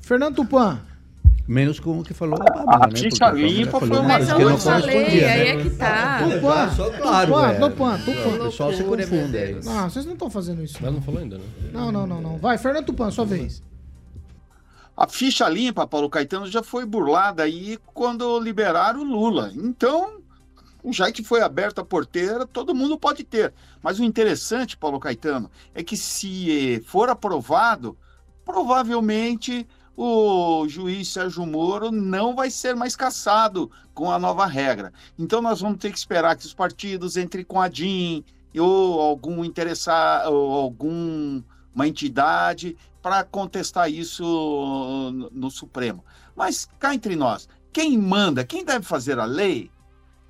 Fernando 0.00 0.36
Tupan. 0.36 0.80
Menos 1.48 1.80
com 1.80 2.00
o 2.00 2.04
que 2.04 2.14
falou 2.14 2.40
a 2.40 2.44
Pamela, 2.44 2.86
né? 2.86 2.96
ficha 2.96 3.30
limpa 3.30 3.72
falou 3.72 3.88
foi 3.88 3.98
uma 3.98 4.08
Mas 4.08 4.32
que 4.32 4.42
eu 4.42 4.50
não 4.50 4.58
falei, 4.58 4.94
correspondia, 4.94 5.32
aí 5.32 5.38
né? 5.38 5.48
é 5.48 5.62
que 5.62 5.70
tá. 5.70 6.18
Tupan. 6.22 6.70
Só 6.70 6.90
claro, 6.90 7.32
Tupan, 7.32 7.48
é. 7.48 7.54
Tupan, 7.54 7.98
Tupan. 7.98 8.28
O 8.28 8.44
pessoal 8.46 8.72
se 8.72 8.84
confunde. 8.84 9.56
Não, 9.64 9.90
vocês 9.90 10.04
não 10.06 10.12
estão 10.12 10.30
fazendo 10.30 10.62
isso. 10.62 10.78
Ela 10.80 10.92
não 10.92 11.02
falou 11.02 11.20
ainda, 11.20 11.38
né? 11.38 11.44
Não, 11.72 11.90
não, 11.92 12.06
não, 12.06 12.20
não. 12.20 12.38
Vai, 12.38 12.58
Fernando 12.58 12.86
Tupan, 12.86 13.10
sua 13.10 13.24
vez. 13.24 13.62
A 14.96 15.06
ficha 15.06 15.46
limpa, 15.48 15.86
Paulo 15.86 16.08
Caetano, 16.08 16.46
já 16.46 16.62
foi 16.62 16.86
burlada 16.86 17.42
aí 17.42 17.78
quando 17.92 18.40
liberaram 18.40 19.00
o 19.00 19.04
Lula. 19.04 19.52
Então, 19.54 20.22
já 20.86 21.12
que 21.12 21.22
foi 21.22 21.42
aberta 21.42 21.82
a 21.82 21.84
porteira, 21.84 22.46
todo 22.46 22.74
mundo 22.74 22.98
pode 22.98 23.22
ter. 23.22 23.52
Mas 23.82 23.98
o 23.98 24.04
interessante, 24.04 24.76
Paulo 24.76 24.98
Caetano, 24.98 25.50
é 25.74 25.84
que 25.84 25.96
se 25.96 26.82
for 26.86 27.10
aprovado, 27.10 27.96
provavelmente 28.44 29.68
o 29.96 30.66
juiz 30.68 31.08
Sérgio 31.08 31.46
Moro 31.46 31.90
não 31.90 32.34
vai 32.34 32.50
ser 32.50 32.74
mais 32.76 32.94
caçado 32.94 33.70
com 33.94 34.10
a 34.10 34.18
nova 34.18 34.46
regra. 34.46 34.92
Então 35.18 35.42
nós 35.42 35.60
vamos 35.60 35.78
ter 35.78 35.90
que 35.90 35.98
esperar 35.98 36.36
que 36.36 36.46
os 36.46 36.54
partidos 36.54 37.16
entrem 37.16 37.44
com 37.44 37.60
a 37.60 37.68
DIN 37.68 38.24
ou 38.58 39.00
algum 39.00 39.44
interessado, 39.44 40.32
ou 40.32 40.52
algum 40.52 41.42
uma 41.76 41.86
entidade 41.86 42.74
para 43.02 43.22
contestar 43.22 43.90
isso 43.90 45.12
no, 45.30 45.50
Supremo. 45.50 46.02
Mas 46.34 46.66
cá 46.78 46.94
entre 46.94 47.14
nós, 47.14 47.46
quem 47.70 47.98
manda, 47.98 48.44
quem 48.44 48.64
deve 48.64 48.86
fazer 48.86 49.18
a 49.18 49.26
lei 49.26 49.70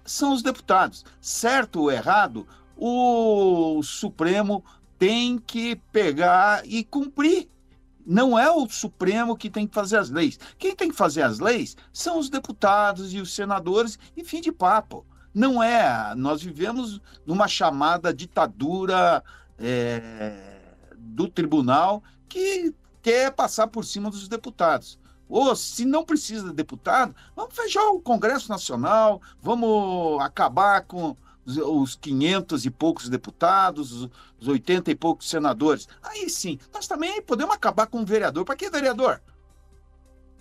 são 0.05 0.33
os 0.33 0.43
deputados. 0.43 1.05
Certo 1.21 1.83
ou 1.83 1.93
errado, 1.93 2.47
o 2.77 3.81
Supremo 3.85 4.65
tem 4.99 5.39
que 5.39 5.77
pegar 5.93 6.63
e 6.67 6.83
cumprir. 6.83 7.49
Não 8.05 8.39
é 8.39 8.51
o 8.51 8.69
Supremo 8.69 9.37
que 9.37 9.49
tem 9.49 9.67
que 9.67 9.75
fazer 9.75 9.99
as 9.99 10.11
leis. 10.11 10.39
Quem 10.59 10.75
tem 10.75 10.89
que 10.89 10.97
fazer 10.97 11.23
as 11.23 11.39
leis 11.39 11.77
são 11.93 12.19
os 12.19 12.29
deputados 12.29 13.15
e 13.15 13.21
os 13.21 13.33
senadores, 13.33 13.99
e 14.17 14.25
fim 14.25 14.41
de 14.41 14.51
papo. 14.51 15.07
Não 15.33 15.63
é. 15.63 16.15
Nós 16.17 16.43
vivemos 16.43 17.01
numa 17.25 17.47
chamada 17.47 18.13
ditadura 18.13 19.23
é, 19.59 20.56
do 21.17 21.29
tribunal 21.29 22.05
que 22.29 22.75
quer 23.03 23.33
passar 23.33 23.67
por 23.69 23.85
cima 23.85 24.11
dos 24.11 24.29
deputados. 24.29 24.99
Ou 25.29 25.57
se 25.57 25.85
não 25.85 26.05
precisa 26.05 26.49
de 26.49 26.53
deputado, 26.53 27.17
vamos 27.35 27.55
fechar 27.55 27.89
o 27.89 28.01
Congresso 28.01 28.51
Nacional, 28.51 29.21
vamos 29.41 30.21
acabar 30.21 30.83
com 30.83 31.17
os 31.47 31.97
500 31.97 32.67
e 32.67 32.71
poucos 32.71 33.09
deputados, 33.09 34.09
os 34.39 34.47
80 34.47 34.91
e 34.91 34.95
poucos 34.95 35.29
senadores. 35.29 35.89
Aí 36.03 36.29
sim, 36.29 36.59
nós 36.73 36.87
também 36.87 37.23
podemos 37.23 37.55
acabar 37.55 37.87
com 37.87 38.03
o 38.03 38.07
vereador. 38.07 38.45
Para 38.45 38.57
que 38.57 38.69
vereador? 38.69 39.23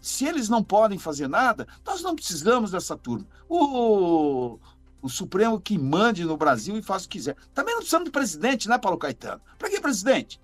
Se 0.02 0.26
eles 0.26 0.50
não 0.50 0.64
podem 0.64 1.00
fazer 1.00 1.28
nada, 1.28 1.68
nós 1.86 2.02
não 2.02 2.16
precisamos 2.16 2.72
dessa 2.72 2.98
turma. 2.98 3.26
O, 3.48 4.60
o 5.02 5.10
Supremo 5.10 5.60
que 5.60 5.78
mande 5.78 6.26
no 6.26 6.38
Brasil 6.38 6.78
e 6.78 6.82
faça 6.82 7.06
o 7.06 7.10
que 7.10 7.18
quiser. 7.18 7.36
Também 7.54 7.74
não 7.74 7.80
precisamos 7.80 8.06
de 8.06 8.12
presidente, 8.12 8.68
né, 8.68 8.78
Paulo 8.78 8.98
Caetano? 8.98 9.42
Para 9.58 9.70
que 9.70 9.80
presidente? 9.80 10.40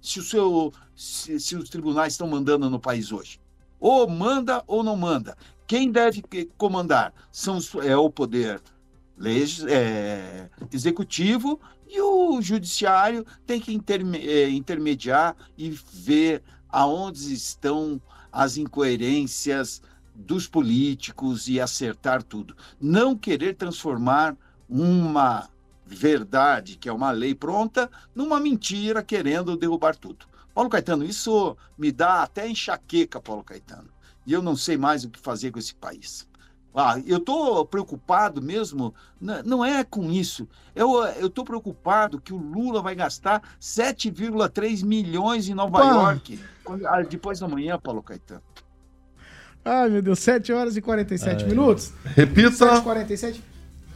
Se, 0.00 0.20
o 0.20 0.22
seu, 0.22 0.72
se, 0.94 1.38
se 1.40 1.56
os 1.56 1.68
tribunais 1.68 2.14
estão 2.14 2.28
mandando 2.28 2.68
no 2.70 2.80
país 2.80 3.12
hoje. 3.12 3.40
Ou 3.80 4.08
manda 4.08 4.62
ou 4.66 4.82
não 4.82 4.96
manda. 4.96 5.36
Quem 5.66 5.90
deve 5.90 6.22
comandar 6.56 7.12
são, 7.30 7.58
é 7.82 7.96
o 7.96 8.10
poder 8.10 8.60
legis, 9.16 9.64
é, 9.66 10.48
executivo 10.72 11.60
e 11.88 12.00
o 12.00 12.40
judiciário 12.40 13.24
tem 13.46 13.60
que 13.60 13.72
interme, 13.72 14.18
é, 14.18 14.48
intermediar 14.48 15.34
e 15.56 15.70
ver 15.70 16.42
aonde 16.68 17.32
estão 17.32 18.00
as 18.30 18.56
incoerências 18.56 19.82
dos 20.14 20.46
políticos 20.46 21.48
e 21.48 21.60
acertar 21.60 22.22
tudo. 22.22 22.56
Não 22.80 23.16
querer 23.16 23.54
transformar 23.54 24.36
uma 24.68 25.48
verdade, 25.94 26.76
que 26.76 26.88
é 26.88 26.92
uma 26.92 27.10
lei 27.10 27.34
pronta, 27.34 27.90
numa 28.14 28.38
mentira 28.38 29.02
querendo 29.02 29.56
derrubar 29.56 29.96
tudo. 29.96 30.26
Paulo 30.54 30.70
Caetano, 30.70 31.04
isso 31.04 31.56
me 31.76 31.92
dá 31.92 32.22
até 32.22 32.48
enxaqueca, 32.48 33.20
Paulo 33.20 33.44
Caetano. 33.44 33.88
E 34.26 34.32
eu 34.32 34.42
não 34.42 34.56
sei 34.56 34.76
mais 34.76 35.04
o 35.04 35.10
que 35.10 35.18
fazer 35.18 35.50
com 35.50 35.58
esse 35.58 35.74
país. 35.74 36.28
Ah, 36.74 37.00
eu 37.06 37.16
estou 37.16 37.64
preocupado 37.64 38.42
mesmo, 38.42 38.94
não 39.20 39.64
é 39.64 39.82
com 39.82 40.12
isso. 40.12 40.46
Eu 40.76 41.26
estou 41.26 41.44
preocupado 41.44 42.20
que 42.20 42.32
o 42.32 42.36
Lula 42.36 42.82
vai 42.82 42.94
gastar 42.94 43.42
7,3 43.60 44.84
milhões 44.84 45.48
em 45.48 45.54
Nova 45.54 45.78
Pá. 45.78 45.90
York 45.90 46.38
ah, 46.86 47.02
depois 47.02 47.40
da 47.40 47.48
manhã, 47.48 47.78
Paulo 47.78 48.02
Caetano. 48.02 48.42
Ai, 49.64 49.88
meu 49.88 50.02
Deus, 50.02 50.18
7 50.20 50.52
horas 50.52 50.76
e 50.76 50.80
47 50.80 51.44
Ai. 51.44 51.50
minutos. 51.50 51.92
Repita. 52.04 52.50
7 52.50 52.78
e 52.78 52.82
47. 52.82 53.44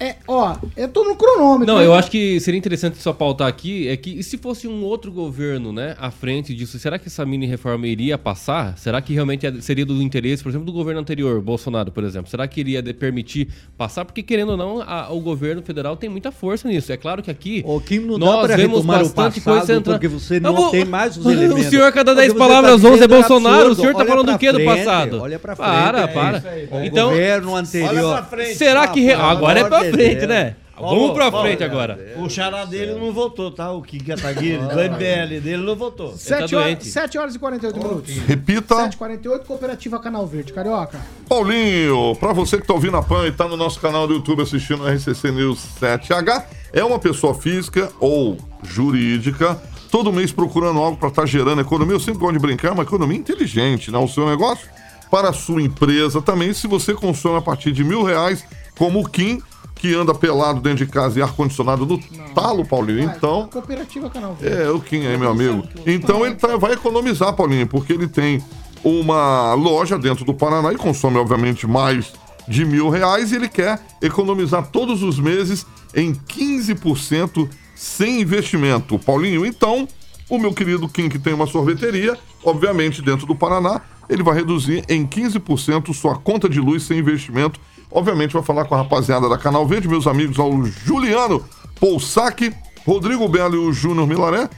É, 0.01 0.17
ó, 0.27 0.57
eu 0.77 0.89
tô 0.89 1.05
no 1.05 1.15
cronômetro. 1.15 1.73
Não, 1.73 1.81
eu 1.81 1.95
acho 1.95 2.11
que 2.11 2.41
seria 2.41 2.59
interessante 2.59 2.99
só 2.99 3.13
pautar 3.13 3.47
aqui 3.47 3.89
é 3.89 3.97
que 3.97 4.19
e 4.19 4.23
se 4.23 4.37
fosse 4.37 4.67
um 4.67 4.83
outro 4.83 5.13
governo, 5.13 5.73
né, 5.73 5.95
à 5.99 6.11
frente 6.11 6.55
disso, 6.55 6.79
será 6.79 6.99
que 6.99 7.09
essa 7.09 7.25
mini 7.25 7.47
reforma 7.47 7.87
iria 7.87 8.19
passar? 8.19 8.77
Será 8.79 9.01
que 9.01 9.15
realmente 9.15 9.47
é, 9.47 9.61
seria 9.61 9.87
do 9.87 10.03
interesse, 10.03 10.43
por 10.43 10.49
exemplo, 10.49 10.67
do 10.67 10.73
governo 10.73 11.01
anterior, 11.01 11.41
Bolsonaro, 11.41 11.93
por 11.93 12.03
exemplo? 12.03 12.29
Será 12.29 12.49
que 12.49 12.61
iria 12.61 12.83
permitir 12.95 13.49
passar? 13.79 14.05
Porque 14.05 14.23
querendo 14.23 14.51
ou 14.51 14.57
não, 14.57 14.83
a, 14.83 15.13
o 15.13 15.21
governo 15.21 15.63
federal 15.63 15.97
tem 15.97 16.11
muita 16.11 16.33
força 16.33 16.69
nisso. 16.69 16.93
É 16.93 16.97
claro 16.97 17.23
que 17.23 17.31
aqui 17.31 17.65
Kim 17.87 18.01
não 18.01 18.19
nós 18.19 18.49
dá 18.49 18.57
vemos 18.57 18.85
bastante 18.85 19.41
passado, 19.41 19.59
coisa 19.59 19.75
entrando. 19.75 19.97
Porque 19.97 20.09
você 20.09 20.41
não 20.41 20.55
vou, 20.55 20.71
tem 20.71 20.85
mais 20.85 21.17
os 21.17 21.27
elementos. 21.27 21.53
O 21.63 21.71
senhor 21.71 21.93
cada 21.93 22.15
10 22.15 22.35
palavras 22.35 22.83
tá 22.83 22.89
11 22.89 23.03
é 23.03 23.09
Bolsonaro. 23.09 23.71
O 23.71 23.75
senhor 23.75 23.95
tá 23.95 24.05
falando 24.05 24.33
do 24.33 24.39
que 24.39 24.51
do 24.51 24.65
passado? 24.65 25.21
Olha 25.21 25.39
pra 25.39 25.55
frente. 25.55 25.69
Para, 25.69 26.01
é 26.01 26.07
para. 26.07 26.39
É 26.39 26.87
então, 26.87 27.11
governo 27.11 27.57
anterior. 27.57 28.05
Olha 28.05 28.23
pra 28.23 28.25
frente. 28.25 28.55
Será 28.57 28.89
que 28.89 29.13
agora 29.13 29.61
é 29.61 29.65
pra 29.65 29.92
frente, 29.93 30.27
né? 30.27 30.57
Vamos 30.79 31.13
pra 31.13 31.31
frente 31.31 31.63
agora. 31.63 32.17
O 32.17 32.29
xará 32.29 32.65
dele 32.65 32.95
não 32.95 33.13
votou, 33.13 33.51
tá? 33.51 33.71
O 33.71 33.83
Kika 33.83 34.17
Taguiri, 34.17 34.59
do 34.59 34.75
MBL 34.75 35.41
dele, 35.41 35.59
não 35.59 35.77
votou. 35.77 36.17
7 36.17 36.51
tá 36.51 36.59
horas, 36.59 36.87
7 36.87 37.19
horas 37.19 37.35
e 37.35 37.39
48 37.39 37.79
minutos. 37.79 38.17
Repita. 38.27 38.77
7 38.77 38.95
e 38.95 38.97
48 38.97 39.47
Cooperativa 39.47 39.99
Canal 40.01 40.27
Verde. 40.27 40.53
Carioca. 40.53 41.01
Paulinho, 41.29 42.17
pra 42.17 42.33
você 42.33 42.59
que 42.59 42.67
tá 42.67 42.75
ouvindo 42.75 42.97
a 42.97 43.03
PAN 43.03 43.27
e 43.27 43.33
tá 43.33 43.47
no 43.47 43.57
nosso 43.57 43.79
canal 43.81 44.09
do 44.09 44.15
YouTube 44.15 44.43
assistindo 44.43 44.83
o 44.83 44.89
RCC 44.89 45.31
News 45.31 45.61
7H, 45.81 46.45
é 46.73 46.83
uma 46.83 46.99
pessoa 46.99 47.35
física 47.35 47.91
ou 48.01 48.37
jurídica 48.65 49.61
todo 49.91 50.11
mês 50.11 50.33
procurando 50.33 50.81
algo 50.81 50.97
para 50.97 51.11
estar 51.11 51.23
tá 51.23 51.27
gerando 51.27 51.61
economia. 51.61 51.95
Eu 51.95 52.01
sempre 52.01 52.19
gosto 52.19 52.33
de 52.33 52.39
brincar, 52.39 52.69
é 52.69 52.73
uma 52.73 52.83
economia 52.83 53.19
inteligente, 53.19 53.91
né? 53.91 53.99
O 53.99 54.09
seu 54.09 54.27
negócio 54.27 54.67
para 55.11 55.29
a 55.29 55.33
sua 55.35 55.61
empresa 55.61 56.23
também. 56.23 56.55
Se 56.55 56.67
você 56.67 56.95
consome 56.95 57.37
a 57.37 57.43
partir 57.43 57.71
de 57.71 57.85
mil 57.85 58.03
reais, 58.03 58.43
como 58.79 59.01
o 59.01 59.09
Kim, 59.09 59.43
que 59.83 59.93
anda 59.97 60.15
pelado 60.15 60.61
dentro 60.61 60.87
de 60.87 60.93
casa 60.93 61.19
e 61.19 61.23
ar-condicionado 61.23 61.85
no 61.85 61.99
talo, 62.33 62.65
Paulinho. 62.65 63.01
Então. 63.01 63.49
Cooperativa 63.49 64.09
Canal 64.09 64.37
É, 64.41 64.71
o 64.71 64.79
Kim 64.79 65.05
aí, 65.05 65.19
meu 65.19 65.29
amigo. 65.29 65.67
Então 65.85 66.25
ele 66.25 66.37
tá, 66.37 66.57
vai 66.57 66.75
economizar, 66.75 67.33
Paulinho, 67.33 67.67
porque 67.67 67.93
ele 67.93 68.07
tem 68.07 68.41
uma 68.85 69.55
loja 69.55 69.99
dentro 69.99 70.25
do 70.25 70.33
Paraná 70.33 70.73
e 70.73 70.77
consome, 70.77 71.19
obviamente, 71.19 71.67
mais 71.67 72.13
de 72.47 72.65
mil 72.65 72.91
reais 72.91 73.33
e 73.33 73.35
ele 73.35 73.49
quer 73.49 73.85
economizar 74.01 74.69
todos 74.69 75.03
os 75.03 75.19
meses 75.19 75.67
em 75.93 76.15
15% 76.15 77.49
sem 77.75 78.21
investimento. 78.21 79.01
Paulinho, 79.01 79.45
então, 79.45 79.89
o 80.31 80.39
meu 80.39 80.55
querido 80.55 80.89
Kim, 80.89 81.09
que 81.09 81.19
tem 81.19 81.35
uma 81.35 81.49
sorveteria, 81.49 82.17
obviamente 82.45 83.03
dentro 83.03 83.27
do 83.27 83.35
Paraná, 83.35 83.81
ele 84.09 84.23
vai 84.23 84.37
reduzir 84.37 84.85
em 84.89 85.05
15% 85.05 85.93
sua 85.93 86.15
conta 86.15 86.49
de 86.49 86.61
luz 86.61 86.85
sem 86.85 87.01
investimento 87.01 87.59
Obviamente, 87.95 88.33
vai 88.33 88.43
falar 88.43 88.65
com 88.65 88.75
a 88.75 88.79
rapaziada 88.79 89.29
da 89.29 89.37
Canal 89.37 89.67
Verde, 89.67 89.89
meus 89.89 90.07
amigos, 90.07 90.39
ao 90.39 90.65
Juliano 90.65 91.45
Poussac, 91.79 92.55
Rodrigo 92.87 93.29
Belo 93.29 93.55
e 93.55 93.59
o 93.59 93.73
Júnior 93.73 94.07
Milaré, 94.07 94.49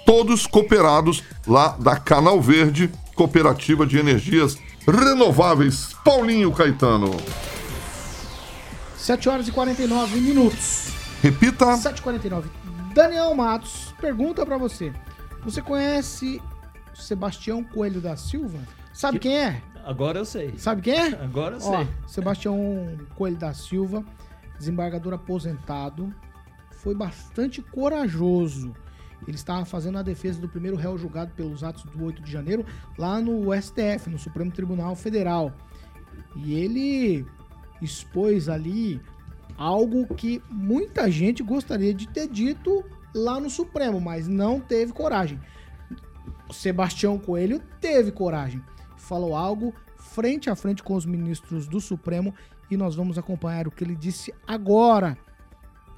todos 0.04 0.46
cooperados 0.46 1.22
lá 1.46 1.76
da 1.78 1.96
Canal 1.96 2.40
Verde, 2.40 2.90
Cooperativa 3.14 3.86
de 3.86 3.98
Energias 3.98 4.58
Renováveis. 4.86 5.94
Paulinho 6.04 6.50
Caetano. 6.52 7.10
7 8.96 9.28
horas 9.28 9.48
e 9.48 9.52
49 9.52 10.20
minutos. 10.20 10.88
Repita. 11.22 11.66
7h49. 11.66 12.44
Daniel 12.94 13.34
Matos 13.34 13.94
pergunta 14.00 14.44
para 14.44 14.58
você. 14.58 14.92
Você 15.44 15.62
conhece 15.62 16.42
Sebastião 16.94 17.62
Coelho 17.62 18.00
da 18.00 18.16
Silva? 18.16 18.58
Sabe 18.92 19.18
que... 19.18 19.28
quem 19.28 19.38
é? 19.38 19.62
Agora 19.84 20.18
eu 20.18 20.24
sei. 20.24 20.56
Sabe 20.58 20.82
quem 20.82 20.94
é? 20.94 21.14
Agora 21.22 21.56
eu 21.56 21.60
Ó, 21.62 21.76
sei. 21.76 21.88
Sebastião 22.06 22.98
Coelho 23.16 23.36
da 23.36 23.52
Silva, 23.52 24.04
desembargador 24.58 25.12
aposentado, 25.12 26.14
foi 26.70 26.94
bastante 26.94 27.60
corajoso. 27.60 28.74
Ele 29.26 29.36
estava 29.36 29.64
fazendo 29.64 29.98
a 29.98 30.02
defesa 30.02 30.40
do 30.40 30.48
primeiro 30.48 30.76
réu 30.76 30.98
julgado 30.98 31.32
pelos 31.36 31.62
atos 31.62 31.84
do 31.84 32.04
8 32.04 32.22
de 32.22 32.30
janeiro 32.30 32.64
lá 32.98 33.20
no 33.20 33.52
STF, 33.60 34.10
no 34.10 34.18
Supremo 34.18 34.50
Tribunal 34.50 34.96
Federal. 34.96 35.52
E 36.36 36.54
ele 36.54 37.24
expôs 37.80 38.48
ali 38.48 39.00
algo 39.56 40.12
que 40.14 40.42
muita 40.50 41.10
gente 41.10 41.42
gostaria 41.42 41.94
de 41.94 42.08
ter 42.08 42.28
dito 42.28 42.84
lá 43.14 43.38
no 43.38 43.50
Supremo, 43.50 44.00
mas 44.00 44.26
não 44.26 44.58
teve 44.58 44.92
coragem. 44.92 45.38
Sebastião 46.50 47.18
Coelho 47.18 47.60
teve 47.80 48.10
coragem 48.10 48.62
falou 49.12 49.36
algo 49.36 49.74
frente 49.98 50.48
a 50.48 50.56
frente 50.56 50.82
com 50.82 50.94
os 50.94 51.04
ministros 51.04 51.66
do 51.66 51.82
Supremo 51.82 52.34
e 52.70 52.78
nós 52.78 52.94
vamos 52.94 53.18
acompanhar 53.18 53.68
o 53.68 53.70
que 53.70 53.84
ele 53.84 53.94
disse 53.94 54.32
agora. 54.46 55.18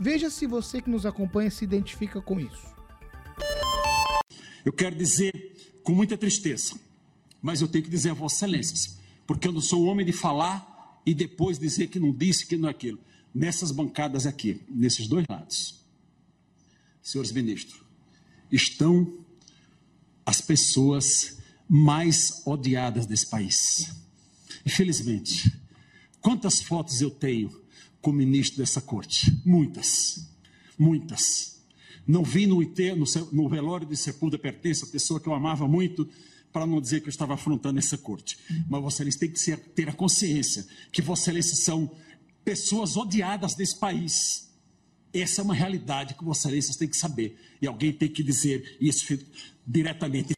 Veja 0.01 0.29
se 0.29 0.49
você 0.49 0.83
que 0.83 0.91
nos 0.91 1.07
acompanha 1.07 1.49
se 1.49 1.63
identifica 1.63 2.21
com 2.21 2.41
isso. 2.41 2.75
Eu 4.65 4.73
quero 4.73 4.97
dizer 4.97 5.33
com 5.85 5.93
muita 5.93 6.19
tristeza, 6.19 6.75
mas 7.41 7.61
eu 7.61 7.69
tenho 7.69 7.85
que 7.85 7.91
dizer 7.91 8.11
a 8.11 8.15
Vossa 8.15 8.35
Excelências, 8.35 8.99
porque 9.25 9.47
eu 9.47 9.53
não 9.53 9.61
sou 9.61 9.85
homem 9.85 10.05
de 10.05 10.13
falar 10.13 11.01
e 11.07 11.15
depois 11.15 11.57
dizer 11.57 11.87
que 11.87 12.01
não 12.01 12.11
disse, 12.11 12.45
que 12.45 12.57
não 12.57 12.69
é 12.69 12.73
aquilo. 12.73 12.99
Nessas 13.33 13.71
bancadas 13.71 14.27
aqui, 14.27 14.61
nesses 14.69 15.07
dois 15.07 15.25
lados, 15.31 15.87
senhores 17.01 17.31
ministros, 17.31 17.81
estão 18.51 19.25
as 20.27 20.41
pessoas 20.41 21.44
mais 21.69 22.43
odiadas 22.45 23.07
desse 23.07 23.27
país. 23.27 23.95
Infelizmente, 24.65 25.53
quantas 26.21 26.63
fotos 26.63 27.01
eu 27.01 27.11
tenho 27.11 27.51
com 28.01 28.11
o 28.11 28.15
ministro 28.15 28.59
dessa 28.59 28.81
corte? 28.81 29.41
Muitas, 29.45 30.29
muitas. 30.79 31.55
Não 32.07 32.23
vi 32.23 32.47
no, 32.47 32.63
IT, 32.63 32.95
no, 33.33 33.49
velório 33.49 33.87
de 33.87 33.97
Sepulda 33.97 34.39
Pertence, 34.39 34.85
a 34.85 34.89
pessoa 34.89 35.19
que 35.19 35.27
eu 35.27 35.35
amava 35.35 35.67
muito, 35.67 36.09
para 36.53 36.67
não 36.67 36.81
dizer 36.81 37.01
que 37.01 37.09
eu 37.09 37.11
estava 37.11 37.35
afrontando 37.35 37.79
essa 37.79 37.99
corte. 37.99 38.39
Mas 38.69 38.85
Excelência 38.95 39.21
tem 39.21 39.31
que 39.31 39.57
ter 39.75 39.89
a 39.89 39.93
consciência 39.93 40.67
que 40.93 41.01
Excelência 41.01 41.57
são 41.57 41.91
pessoas 42.45 42.97
odiadas 42.97 43.55
desse 43.55 43.79
país. 43.79 44.51
Essa 45.13 45.41
é 45.41 45.45
uma 45.45 45.55
realidade 45.55 46.15
que 46.15 46.31
Excelência 46.31 46.75
tem 46.79 46.89
que 46.89 46.97
saber. 46.97 47.39
E 47.61 47.67
alguém 47.67 47.93
tem 47.93 48.09
que 48.09 48.23
dizer 48.23 48.77
isso 48.81 49.19
diretamente. 49.67 50.35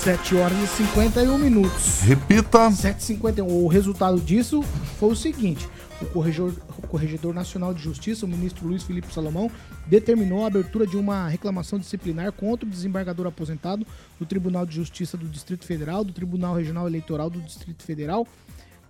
7 0.00 0.34
horas 0.34 0.58
e 0.58 0.66
51 0.66 1.36
minutos. 1.36 2.00
Repita. 2.00 2.70
7h51. 2.70 3.46
O 3.46 3.66
resultado 3.66 4.18
disso 4.18 4.62
foi 4.98 5.10
o 5.10 5.14
seguinte: 5.14 5.68
o 6.00 6.06
corregedor, 6.06 6.54
o 6.78 6.86
corregedor 6.86 7.34
Nacional 7.34 7.74
de 7.74 7.82
Justiça, 7.82 8.24
o 8.24 8.28
ministro 8.28 8.66
Luiz 8.66 8.82
Felipe 8.82 9.12
Salomão, 9.12 9.50
determinou 9.86 10.42
a 10.42 10.46
abertura 10.46 10.86
de 10.86 10.96
uma 10.96 11.28
reclamação 11.28 11.78
disciplinar 11.78 12.32
contra 12.32 12.66
o 12.66 12.70
desembargador 12.70 13.26
aposentado 13.26 13.86
do 14.18 14.24
Tribunal 14.24 14.64
de 14.64 14.74
Justiça 14.74 15.18
do 15.18 15.28
Distrito 15.28 15.66
Federal, 15.66 16.02
do 16.02 16.14
Tribunal 16.14 16.54
Regional 16.54 16.86
Eleitoral 16.86 17.28
do 17.28 17.38
Distrito 17.38 17.82
Federal, 17.82 18.26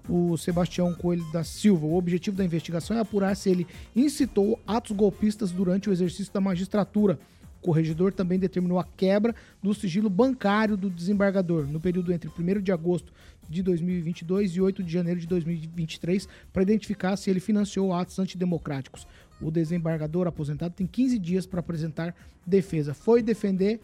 o 0.09 0.37
Sebastião 0.37 0.95
Coelho 0.95 1.25
da 1.33 1.43
Silva. 1.43 1.87
O 1.87 1.97
objetivo 1.97 2.37
da 2.37 2.45
investigação 2.45 2.97
é 2.97 3.01
apurar 3.01 3.35
se 3.37 3.51
ele 3.51 3.67
incitou 3.97 4.61
atos 4.65 4.93
golpistas 4.93 5.51
durante 5.51 5.91
o 5.91 5.93
exercício 5.93 6.33
da 6.33 6.41
magistratura. 6.41 7.19
O 7.61 7.67
corregedor 7.67 8.13
também 8.13 8.39
determinou 8.39 8.79
a 8.79 8.85
quebra 8.85 9.35
do 9.63 9.75
sigilo 9.75 10.09
bancário 10.09 10.77
do 10.77 10.89
desembargador 10.89 11.67
no 11.67 11.79
período 11.79 12.13
entre 12.13 12.29
1 12.29 12.61
de 12.63 12.73
agosto 12.73 13.13
de 13.49 13.63
2022 13.63 14.57
e 14.57 14.61
8 14.61 14.83
de 14.83 14.93
janeiro 14.93 15.21
de 15.21 15.27
2023 15.27 16.29
para 16.53 16.63
identificar 16.63 17.17
se 17.17 17.29
ele 17.29 17.41
financiou 17.41 17.93
atos 17.93 18.19
antidemocráticos. 18.19 19.07
O 19.41 19.51
desembargador 19.51 20.27
aposentado 20.27 20.75
tem 20.75 20.87
15 20.87 21.19
dias 21.19 21.47
para 21.47 21.61
apresentar 21.61 22.15
defesa. 22.47 22.95
Foi 22.95 23.23
defender 23.23 23.81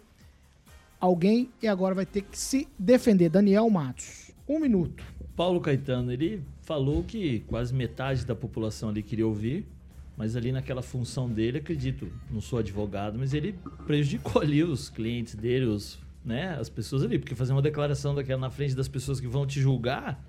alguém 1.00 1.50
e 1.62 1.68
agora 1.68 1.94
vai 1.94 2.06
ter 2.06 2.22
que 2.22 2.38
se 2.38 2.68
defender. 2.78 3.28
Daniel 3.28 3.68
Matos. 3.68 4.30
Um 4.48 4.60
minuto. 4.60 5.04
Paulo 5.34 5.60
Caetano, 5.60 6.12
ele 6.12 6.42
falou 6.62 7.02
que 7.02 7.40
quase 7.40 7.74
metade 7.74 8.24
da 8.24 8.34
população 8.34 8.88
ali 8.88 9.02
queria 9.02 9.26
ouvir, 9.26 9.66
mas 10.16 10.34
ali 10.34 10.50
naquela 10.50 10.82
função 10.82 11.28
dele, 11.28 11.58
acredito, 11.58 12.10
não 12.30 12.40
sou 12.40 12.58
advogado, 12.58 13.18
mas 13.18 13.34
ele 13.34 13.58
prejudicou 13.86 14.40
ali 14.40 14.62
os 14.62 14.88
clientes 14.88 15.34
dele, 15.34 15.66
os, 15.66 15.98
né, 16.24 16.56
as 16.58 16.68
pessoas 16.68 17.02
ali, 17.02 17.18
porque 17.18 17.34
fazer 17.34 17.52
uma 17.52 17.62
declaração 17.62 18.14
daquela 18.14 18.40
na 18.40 18.50
frente 18.50 18.74
das 18.74 18.88
pessoas 18.88 19.20
que 19.20 19.26
vão 19.26 19.46
te 19.46 19.60
julgar, 19.60 20.24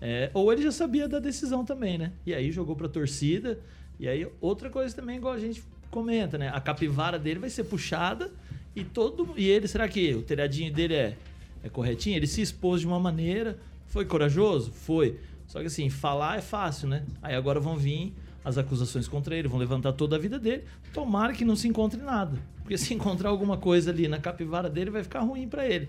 é, 0.00 0.30
ou 0.34 0.52
ele 0.52 0.62
já 0.62 0.72
sabia 0.72 1.08
da 1.08 1.18
decisão 1.18 1.64
também, 1.64 1.98
né? 1.98 2.12
E 2.24 2.32
aí 2.32 2.50
jogou 2.50 2.74
pra 2.74 2.88
torcida, 2.88 3.58
e 3.98 4.08
aí 4.08 4.26
outra 4.40 4.70
coisa 4.70 4.94
também, 4.94 5.16
igual 5.16 5.34
a 5.34 5.38
gente 5.38 5.62
comenta, 5.90 6.38
né? 6.38 6.48
A 6.48 6.60
capivara 6.60 7.18
dele 7.18 7.38
vai 7.40 7.50
ser 7.50 7.64
puxada 7.64 8.32
e 8.74 8.84
todo 8.84 9.34
e 9.36 9.48
ele, 9.48 9.68
será 9.68 9.88
que 9.88 10.14
o 10.14 10.22
telhadinho 10.22 10.72
dele 10.72 10.94
é, 10.94 11.16
é 11.62 11.68
corretinho? 11.68 12.16
Ele 12.16 12.26
se 12.26 12.40
expôs 12.40 12.80
de 12.80 12.86
uma 12.86 12.98
maneira, 12.98 13.58
foi 13.86 14.06
corajoso? 14.06 14.70
Foi. 14.70 15.18
Só 15.46 15.60
que 15.60 15.66
assim, 15.66 15.90
falar 15.90 16.38
é 16.38 16.40
fácil, 16.40 16.88
né? 16.88 17.04
Aí 17.20 17.34
agora 17.34 17.60
vão 17.60 17.76
vir 17.76 18.14
as 18.44 18.56
acusações 18.56 19.06
contra 19.06 19.36
ele, 19.36 19.48
vão 19.48 19.58
levantar 19.58 19.92
toda 19.92 20.16
a 20.16 20.18
vida 20.18 20.38
dele. 20.38 20.64
Tomara 20.92 21.32
que 21.32 21.44
não 21.44 21.56
se 21.56 21.68
encontre 21.68 22.00
nada. 22.00 22.38
Porque 22.62 22.78
se 22.78 22.92
encontrar 22.94 23.28
alguma 23.28 23.56
coisa 23.56 23.90
ali 23.90 24.08
na 24.08 24.18
capivara 24.18 24.68
dele, 24.68 24.90
vai 24.90 25.02
ficar 25.02 25.20
ruim 25.20 25.48
para 25.48 25.68
ele. 25.68 25.88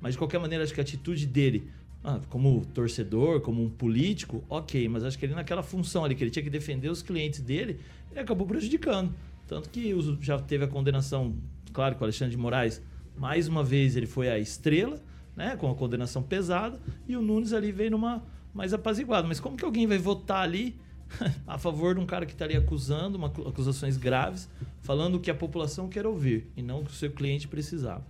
Mas 0.00 0.14
de 0.14 0.18
qualquer 0.18 0.40
maneira, 0.40 0.64
acho 0.64 0.74
que 0.74 0.80
a 0.80 0.82
atitude 0.82 1.26
dele, 1.26 1.70
ah, 2.02 2.20
como 2.28 2.64
torcedor, 2.74 3.40
como 3.40 3.62
um 3.62 3.70
político, 3.70 4.42
ok. 4.48 4.88
Mas 4.88 5.04
acho 5.04 5.18
que 5.18 5.24
ele 5.24 5.34
naquela 5.34 5.62
função 5.62 6.04
ali, 6.04 6.14
que 6.14 6.24
ele 6.24 6.30
tinha 6.30 6.42
que 6.42 6.50
defender 6.50 6.88
os 6.88 7.02
clientes 7.02 7.40
dele, 7.40 7.78
ele 8.10 8.20
acabou 8.20 8.46
prejudicando. 8.46 9.14
Tanto 9.46 9.68
que 9.68 9.94
já 10.20 10.38
teve 10.38 10.64
a 10.64 10.68
condenação, 10.68 11.34
claro, 11.72 11.94
com 11.94 12.02
o 12.02 12.04
Alexandre 12.04 12.34
de 12.34 12.40
Moraes. 12.40 12.82
Mais 13.16 13.46
uma 13.46 13.62
vez 13.62 13.94
ele 13.94 14.06
foi 14.06 14.28
a 14.28 14.38
estrela, 14.38 15.00
né, 15.36 15.56
com 15.56 15.70
a 15.70 15.74
condenação 15.74 16.22
pesada, 16.22 16.80
e 17.06 17.16
o 17.16 17.22
Nunes 17.22 17.52
ali 17.52 17.70
veio 17.70 17.92
numa 17.92 18.22
mais 18.52 18.72
apaziguado. 18.74 19.28
Mas 19.28 19.40
como 19.40 19.56
que 19.56 19.64
alguém 19.64 19.86
vai 19.86 19.98
votar 19.98 20.42
ali 20.42 20.76
a 21.46 21.58
favor 21.58 21.94
de 21.94 22.00
um 22.00 22.06
cara 22.06 22.26
que 22.26 22.32
estaria 22.32 22.58
acusando, 22.58 23.18
uma, 23.18 23.28
acusações 23.28 23.96
graves, 23.96 24.48
falando 24.80 25.16
o 25.16 25.20
que 25.20 25.30
a 25.30 25.34
população 25.34 25.88
quer 25.88 26.06
ouvir 26.06 26.46
e 26.56 26.62
não 26.62 26.80
o 26.80 26.84
que 26.84 26.90
o 26.90 26.94
seu 26.94 27.10
cliente 27.10 27.48
precisava. 27.48 28.04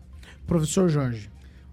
Professor 0.47 0.89
Jorge. 0.89 1.31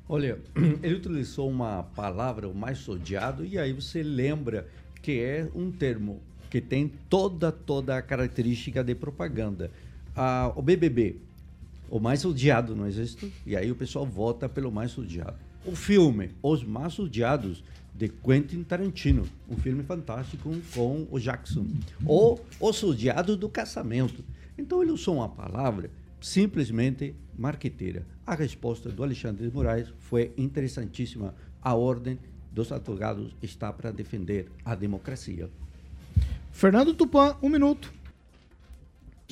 Olha, 0.07 0.39
ele 0.81 0.95
utilizou 0.95 1.49
uma 1.49 1.83
palavra, 1.83 2.47
o 2.47 2.55
mais 2.55 2.87
odiado, 2.87 3.45
e 3.45 3.57
aí 3.57 3.73
você 3.73 4.01
lembra 4.01 4.67
que 5.01 5.19
é 5.19 5.47
um 5.53 5.71
termo 5.71 6.19
que 6.49 6.59
tem 6.59 6.91
toda, 7.09 7.51
toda 7.51 7.97
a 7.97 8.01
característica 8.01 8.83
de 8.83 8.95
propaganda. 8.95 9.71
Ah, 10.15 10.51
o 10.55 10.61
BBB, 10.61 11.17
o 11.89 11.99
mais 11.99 12.25
odiado 12.25 12.75
no 12.75 12.87
exército, 12.87 13.31
e 13.45 13.55
aí 13.55 13.71
o 13.71 13.75
pessoal 13.75 14.05
vota 14.05 14.49
pelo 14.49 14.71
mais 14.71 14.97
odiado. 14.97 15.37
O 15.65 15.75
filme, 15.75 16.31
Os 16.41 16.63
Mais 16.63 16.97
Odiados, 16.97 17.63
de 17.99 18.07
Quentin 18.07 18.63
Tarantino, 18.63 19.27
um 19.49 19.57
filme 19.57 19.83
fantástico 19.83 20.49
com 20.73 21.05
o 21.11 21.19
Jackson. 21.19 21.67
Ou 22.05 22.39
Os 22.57 22.81
Odiados 22.81 23.35
do 23.35 23.49
Casamento. 23.49 24.23
Então 24.57 24.81
ele 24.81 24.91
usou 24.91 25.15
uma 25.15 25.27
palavra 25.27 25.91
simplesmente 26.21 27.13
marqueteira. 27.37 28.07
A 28.25 28.35
resposta 28.35 28.89
do 28.89 29.03
Alexandre 29.03 29.49
de 29.49 29.53
Moraes 29.53 29.89
foi 29.99 30.31
interessantíssima. 30.37 31.35
A 31.61 31.75
ordem 31.75 32.17
dos 32.49 32.71
advogados 32.71 33.35
está 33.41 33.73
para 33.73 33.91
defender 33.91 34.49
a 34.63 34.75
democracia. 34.75 35.49
Fernando 36.53 36.93
Tupan, 36.93 37.35
um 37.41 37.49
minuto. 37.49 37.93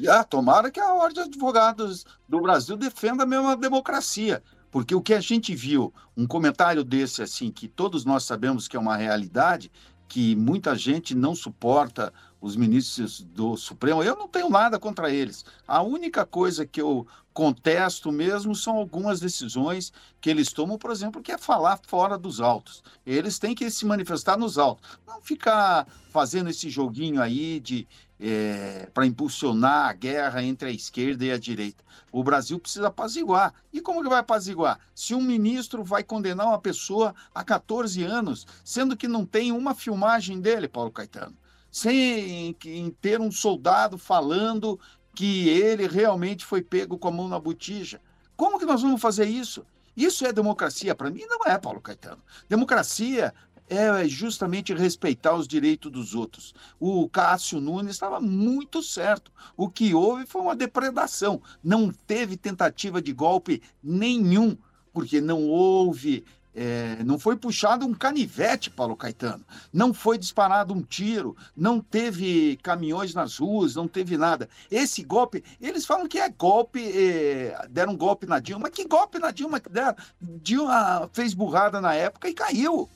Ah, 0.10 0.26
tomara 0.26 0.70
que 0.70 0.80
a 0.82 0.94
ordem 0.94 1.24
de 1.24 1.30
advogados 1.30 2.06
do 2.28 2.42
Brasil 2.42 2.76
defenda 2.76 3.26
mesmo 3.26 3.48
a 3.48 3.56
democracia. 3.56 4.44
Porque 4.72 4.94
o 4.94 5.02
que 5.02 5.14
a 5.14 5.20
gente 5.20 5.56
viu, 5.56 5.94
um 6.16 6.28
comentário 6.28 6.84
desse 6.84 7.22
assim, 7.22 7.52
que 7.52 7.68
todos 7.68 8.06
nós 8.06 8.24
sabemos 8.24 8.68
que 8.68 8.76
é 8.76 8.80
uma 8.80 8.98
realidade, 8.98 9.72
que 10.08 10.36
muita 10.36 10.76
gente 10.76 11.14
não 11.14 11.36
suporta 11.36 12.14
os 12.40 12.56
ministros 12.56 13.22
do 13.22 13.58
Supremo, 13.58 14.04
eu 14.04 14.16
não 14.16 14.28
tenho 14.28 14.50
nada 14.50 14.80
contra 14.80 15.12
eles. 15.12 15.44
A 15.68 15.82
única 15.82 16.26
coisa 16.26 16.66
que 16.66 16.82
eu 16.82 17.08
contesto 17.34 18.12
mesmo 18.12 18.56
são 18.56 18.78
algumas 18.78 19.20
decisões 19.20 19.92
que 20.20 20.30
eles 20.30 20.52
tomam, 20.52 20.78
por 20.78 20.92
exemplo, 20.92 21.22
que 21.22 21.32
é 21.32 21.38
falar 21.38 21.80
fora 21.86 22.18
dos 22.18 22.40
autos. 22.42 22.84
Eles 23.06 23.38
têm 23.38 23.54
que 23.54 23.70
se 23.70 23.86
manifestar 23.86 24.38
nos 24.38 24.58
autos. 24.58 24.98
Não 25.06 25.22
ficar 25.22 25.88
fazendo 26.10 26.50
esse 26.50 26.70
joguinho 26.70 27.22
aí 27.22 27.60
de 27.60 27.88
é, 28.20 28.90
para 28.94 29.06
impulsionar 29.06 29.90
a 29.90 29.94
guerra 29.94 30.44
entre 30.44 30.70
a 30.70 30.72
esquerda 30.72 31.26
e 31.26 31.32
a 31.32 31.38
direita. 31.38 31.84
O 32.12 32.24
Brasil 32.24 32.60
precisa 32.60 32.88
apaziguar. 32.88 33.54
E 33.72 33.82
como 33.82 34.02
que 34.02 34.10
vai 34.10 34.20
apaziguar? 34.20 34.80
Se 34.96 35.14
um 35.14 35.22
ministro 35.22 35.84
vai 35.84 36.04
condenar 36.04 36.48
uma 36.48 36.60
pessoa 36.60 37.14
a 37.34 37.44
14 37.44 38.04
anos, 38.04 38.48
sendo 38.64 38.98
que 38.98 39.08
não 39.08 39.26
tem 39.26 39.52
uma 39.52 39.76
filmagem 39.76 40.40
dele, 40.40 40.68
Paulo 40.68 40.92
Caetano, 40.92 41.36
sem 41.72 42.56
ter 43.02 43.20
um 43.20 43.32
soldado 43.32 43.98
falando 43.98 44.80
que 45.14 45.50
ele 45.50 45.88
realmente 45.88 46.46
foi 46.46 46.62
pego 46.62 46.98
com 46.98 47.08
a 47.08 47.12
mão 47.12 47.28
na 47.28 47.40
botija. 47.40 48.02
Como 48.36 48.60
que 48.60 48.66
nós 48.66 48.82
vamos 48.82 49.02
fazer 49.02 49.26
isso? 49.26 49.66
Isso 49.96 50.24
é 50.28 50.32
democracia? 50.32 50.94
Para 50.94 51.10
mim, 51.10 51.26
não 51.28 51.40
é, 51.52 51.58
Paulo 51.58 51.82
Caetano. 51.82 52.22
Democracia 52.48 53.34
é 53.70 54.08
justamente 54.08 54.74
respeitar 54.74 55.36
os 55.36 55.48
direitos 55.48 55.92
dos 55.92 56.16
outros. 56.16 56.54
O 56.80 57.08
Cássio 57.10 57.60
Nunes 57.60 57.92
estava 57.92 58.20
muito 58.20 58.82
certo. 58.82 59.32
O 59.56 59.70
que 59.70 59.94
houve 59.94 60.26
foi 60.26 60.42
uma 60.42 60.56
depredação. 60.56 61.42
Não 61.64 61.92
teve 61.92 62.38
tentativa 62.38 63.02
de 63.02 63.12
golpe 63.12 63.62
nenhum, 63.84 64.58
porque 64.94 65.20
não 65.20 65.48
houve. 65.48 66.26
É, 66.60 67.04
não 67.04 67.20
foi 67.20 67.36
puxado 67.36 67.86
um 67.86 67.94
canivete, 67.94 68.72
Paulo 68.72 68.96
Caetano. 68.96 69.46
Não 69.72 69.94
foi 69.94 70.18
disparado 70.18 70.74
um 70.74 70.82
tiro. 70.82 71.38
Não 71.56 71.80
teve 71.80 72.58
caminhões 72.64 73.14
nas 73.14 73.38
ruas. 73.38 73.76
Não 73.76 73.88
teve 73.88 74.18
nada. 74.18 74.50
Esse 74.72 75.04
golpe, 75.04 75.44
eles 75.62 75.86
falam 75.86 76.08
que 76.08 76.18
é 76.18 76.30
golpe. 76.30 76.82
É, 76.82 77.68
deram 77.70 77.94
um 77.94 77.98
golpe 77.98 78.26
na 78.26 78.40
Dilma. 78.40 78.72
Que 78.72 78.86
golpe 78.86 79.20
na 79.20 79.30
Dilma 79.30 79.60
que 79.60 79.70
deram? 79.70 79.96
Dilma 80.20 81.08
fez 81.14 81.34
burrada 81.34 81.80
na 81.80 81.94
época 81.94 82.28
e 82.28 82.34
caiu. 82.34 82.90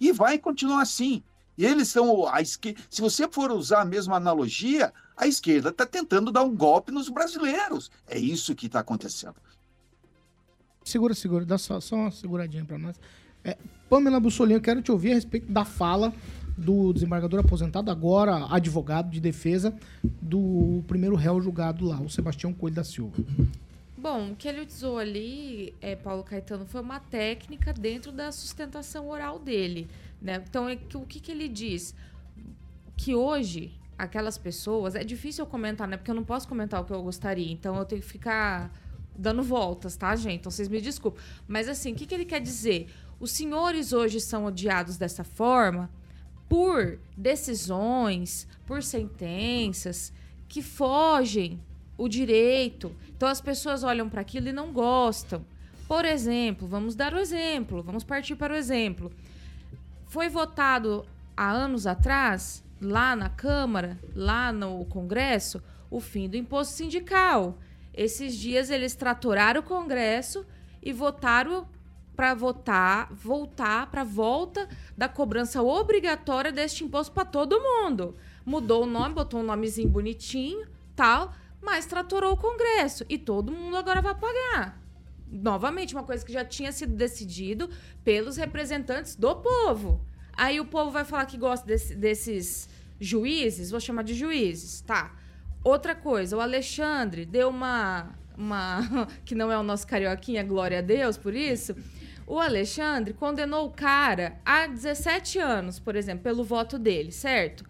E 0.00 0.12
vai 0.12 0.38
continuar 0.38 0.82
assim. 0.82 1.22
E 1.56 1.64
eles 1.64 1.88
são 1.88 2.26
a 2.28 2.40
esquerda. 2.40 2.80
Se 2.88 3.00
você 3.00 3.28
for 3.28 3.50
usar 3.50 3.80
a 3.80 3.84
mesma 3.84 4.16
analogia, 4.16 4.92
a 5.16 5.26
esquerda 5.26 5.70
está 5.70 5.84
tentando 5.84 6.30
dar 6.30 6.44
um 6.44 6.54
golpe 6.54 6.92
nos 6.92 7.08
brasileiros. 7.08 7.90
É 8.06 8.16
isso 8.16 8.54
que 8.54 8.66
está 8.66 8.80
acontecendo. 8.80 9.34
Segura, 10.84 11.14
segura, 11.14 11.44
dá 11.44 11.58
só, 11.58 11.80
só 11.80 11.96
uma 11.96 12.10
seguradinha 12.10 12.64
pra 12.64 12.78
nós. 12.78 12.98
É, 13.44 13.58
Pamela 13.90 14.20
Bussolini, 14.20 14.54
eu 14.54 14.60
quero 14.60 14.80
te 14.80 14.92
ouvir 14.92 15.12
a 15.12 15.14
respeito 15.14 15.50
da 15.50 15.64
fala 15.64 16.14
do 16.56 16.92
desembargador 16.92 17.40
aposentado, 17.40 17.90
agora 17.90 18.46
advogado 18.50 19.10
de 19.10 19.20
defesa 19.20 19.74
do 20.02 20.82
primeiro 20.86 21.14
réu 21.14 21.40
julgado 21.40 21.84
lá, 21.84 22.00
o 22.00 22.10
Sebastião 22.10 22.52
Coelho 22.52 22.76
da 22.76 22.84
Silva. 22.84 23.16
Bom, 24.00 24.30
o 24.30 24.36
que 24.36 24.46
ele 24.46 24.60
usou 24.60 24.96
ali, 24.96 25.74
é, 25.80 25.96
Paulo 25.96 26.22
Caetano, 26.22 26.64
foi 26.64 26.80
uma 26.80 27.00
técnica 27.00 27.72
dentro 27.72 28.12
da 28.12 28.30
sustentação 28.30 29.08
oral 29.08 29.40
dele. 29.40 29.90
Né? 30.22 30.40
Então, 30.48 30.68
é 30.68 30.78
o 30.94 31.00
que, 31.00 31.18
que 31.18 31.32
ele 31.32 31.48
diz? 31.48 31.96
Que 32.96 33.12
hoje, 33.12 33.72
aquelas 33.98 34.38
pessoas. 34.38 34.94
É 34.94 35.02
difícil 35.02 35.44
eu 35.44 35.50
comentar, 35.50 35.88
né? 35.88 35.96
Porque 35.96 36.12
eu 36.12 36.14
não 36.14 36.22
posso 36.22 36.46
comentar 36.46 36.80
o 36.80 36.84
que 36.84 36.92
eu 36.92 37.02
gostaria. 37.02 37.50
Então, 37.50 37.76
eu 37.76 37.84
tenho 37.84 38.00
que 38.00 38.06
ficar 38.06 38.70
dando 39.16 39.42
voltas, 39.42 39.96
tá, 39.96 40.14
gente? 40.14 40.38
Então, 40.42 40.52
vocês 40.52 40.68
me 40.68 40.80
desculpem. 40.80 41.20
Mas, 41.48 41.68
assim, 41.68 41.92
o 41.92 41.96
que, 41.96 42.06
que 42.06 42.14
ele 42.14 42.24
quer 42.24 42.40
dizer? 42.40 42.88
Os 43.18 43.32
senhores 43.32 43.92
hoje 43.92 44.20
são 44.20 44.44
odiados 44.44 44.96
dessa 44.96 45.24
forma 45.24 45.90
por 46.48 47.00
decisões, 47.16 48.46
por 48.64 48.80
sentenças 48.80 50.12
que 50.46 50.62
fogem 50.62 51.60
o 51.98 52.08
direito. 52.08 52.94
Então 53.14 53.28
as 53.28 53.40
pessoas 53.40 53.82
olham 53.82 54.08
para 54.08 54.20
aquilo 54.20 54.48
e 54.48 54.52
não 54.52 54.72
gostam. 54.72 55.44
Por 55.88 56.04
exemplo, 56.04 56.68
vamos 56.68 56.94
dar 56.94 57.12
o 57.12 57.18
exemplo, 57.18 57.82
vamos 57.82 58.04
partir 58.04 58.36
para 58.36 58.54
o 58.54 58.56
exemplo. 58.56 59.10
Foi 60.06 60.28
votado 60.28 61.04
há 61.36 61.50
anos 61.50 61.86
atrás, 61.86 62.62
lá 62.80 63.16
na 63.16 63.28
Câmara, 63.28 63.98
lá 64.14 64.52
no 64.52 64.84
Congresso, 64.86 65.62
o 65.90 66.00
fim 66.00 66.28
do 66.28 66.36
imposto 66.36 66.74
sindical. 66.74 67.58
Esses 67.92 68.36
dias 68.36 68.70
eles 68.70 68.94
traturaram 68.94 69.60
o 69.60 69.64
Congresso 69.64 70.46
e 70.82 70.92
votaram 70.92 71.66
para 72.14 72.34
votar, 72.34 73.12
voltar 73.12 73.90
para 73.90 74.02
a 74.02 74.04
volta 74.04 74.68
da 74.96 75.08
cobrança 75.08 75.62
obrigatória 75.62 76.50
deste 76.52 76.84
imposto 76.84 77.12
para 77.12 77.24
todo 77.24 77.60
mundo. 77.60 78.16
Mudou 78.44 78.82
o 78.82 78.86
nome, 78.86 79.14
botou 79.14 79.40
um 79.40 79.44
nomezinho 79.44 79.88
bonitinho, 79.88 80.66
tal, 80.96 81.32
mas 81.68 81.84
tratorou 81.84 82.32
o 82.32 82.36
Congresso 82.36 83.04
e 83.10 83.18
todo 83.18 83.52
mundo 83.52 83.76
agora 83.76 84.00
vai 84.00 84.14
pagar. 84.14 84.82
Novamente, 85.30 85.94
uma 85.94 86.02
coisa 86.02 86.24
que 86.24 86.32
já 86.32 86.42
tinha 86.42 86.72
sido 86.72 86.94
decidido 86.94 87.68
pelos 88.02 88.38
representantes 88.38 89.14
do 89.14 89.36
povo. 89.36 90.00
Aí 90.32 90.58
o 90.58 90.64
povo 90.64 90.90
vai 90.90 91.04
falar 91.04 91.26
que 91.26 91.36
gosta 91.36 91.66
desse, 91.66 91.94
desses 91.94 92.70
juízes, 92.98 93.70
vou 93.70 93.80
chamar 93.80 94.02
de 94.02 94.14
juízes, 94.14 94.80
tá? 94.80 95.14
Outra 95.62 95.94
coisa, 95.94 96.38
o 96.38 96.40
Alexandre 96.40 97.26
deu 97.26 97.50
uma, 97.50 98.14
uma 98.34 99.06
que 99.26 99.34
não 99.34 99.52
é 99.52 99.58
o 99.58 99.62
nosso 99.62 99.86
carioquinha, 99.86 100.42
glória 100.42 100.78
a 100.78 100.82
Deus 100.82 101.18
por 101.18 101.34
isso. 101.34 101.76
O 102.26 102.40
Alexandre 102.40 103.12
condenou 103.12 103.66
o 103.66 103.70
cara 103.70 104.40
a 104.42 104.66
17 104.66 105.38
anos, 105.38 105.78
por 105.78 105.94
exemplo, 105.94 106.22
pelo 106.22 106.42
voto 106.44 106.78
dele, 106.78 107.12
certo? 107.12 107.62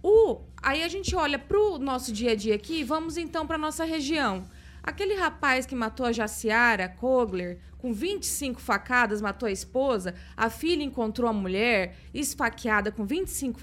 O, 0.00 0.40
aí 0.64 0.82
a 0.82 0.88
gente 0.88 1.14
olha 1.14 1.38
para 1.38 1.58
o 1.58 1.78
nosso 1.78 2.10
dia 2.10 2.32
a 2.32 2.34
dia 2.34 2.54
aqui, 2.54 2.82
vamos 2.82 3.16
então 3.16 3.46
para 3.46 3.58
nossa 3.58 3.84
região. 3.84 4.44
Aquele 4.82 5.14
rapaz 5.14 5.66
que 5.66 5.74
matou 5.74 6.06
a 6.06 6.12
Jaciara 6.12 6.88
Kogler 6.88 7.58
com 7.78 7.92
25 7.92 8.60
facadas, 8.60 9.20
matou 9.20 9.46
a 9.46 9.52
esposa, 9.52 10.14
a 10.34 10.48
filha 10.48 10.82
encontrou 10.82 11.28
a 11.28 11.32
mulher 11.32 11.96
esfaqueada 12.14 12.90
com 12.90 13.04
25, 13.04 13.60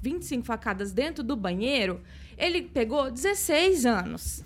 25 0.00 0.44
facadas 0.44 0.92
dentro 0.92 1.24
do 1.24 1.36
banheiro, 1.36 2.00
ele 2.38 2.62
pegou 2.62 3.10
16 3.10 3.84
anos. 3.84 4.44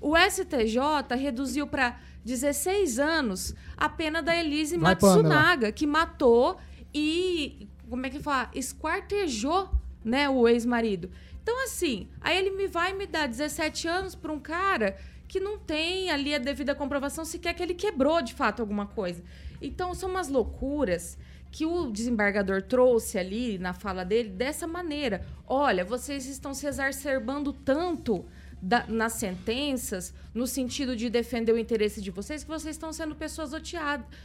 O 0.00 0.14
STJ 0.16 1.16
reduziu 1.18 1.66
para 1.66 1.98
16 2.24 2.98
anos 2.98 3.54
a 3.76 3.88
pena 3.88 4.22
da 4.22 4.36
Elise 4.36 4.76
Vai, 4.76 4.92
Matsunaga, 4.94 5.72
que 5.72 5.86
matou 5.86 6.58
e, 6.92 7.68
como 7.88 8.04
é 8.04 8.10
que 8.10 8.20
fala? 8.20 8.50
Esquartejou 8.54 9.70
né, 10.04 10.28
o 10.28 10.48
ex-marido. 10.48 11.10
Então, 11.48 11.64
assim, 11.64 12.06
aí 12.20 12.36
ele 12.36 12.50
me 12.50 12.66
vai 12.66 12.92
me 12.92 13.06
dar 13.06 13.26
17 13.26 13.88
anos 13.88 14.14
para 14.14 14.30
um 14.30 14.38
cara 14.38 14.98
que 15.26 15.40
não 15.40 15.58
tem 15.58 16.10
ali 16.10 16.34
a 16.34 16.38
devida 16.38 16.74
comprovação 16.74 17.24
sequer 17.24 17.54
que 17.54 17.62
ele 17.62 17.72
quebrou 17.72 18.20
de 18.20 18.34
fato 18.34 18.60
alguma 18.60 18.86
coisa. 18.86 19.24
Então, 19.58 19.94
são 19.94 20.10
umas 20.10 20.28
loucuras 20.28 21.16
que 21.50 21.64
o 21.64 21.90
desembargador 21.90 22.60
trouxe 22.60 23.18
ali 23.18 23.56
na 23.56 23.72
fala 23.72 24.04
dele 24.04 24.28
dessa 24.28 24.66
maneira. 24.66 25.24
Olha, 25.46 25.86
vocês 25.86 26.26
estão 26.26 26.52
se 26.52 26.66
exacerbando 26.66 27.54
tanto 27.54 28.26
da- 28.60 28.86
nas 28.88 29.14
sentenças, 29.14 30.12
no 30.34 30.46
sentido 30.46 30.94
de 30.96 31.08
defender 31.08 31.52
o 31.52 31.58
interesse 31.58 32.00
de 32.00 32.10
vocês, 32.10 32.42
que 32.44 32.50
vocês 32.50 32.74
estão 32.76 32.92
sendo 32.92 33.14
pessoas 33.14 33.52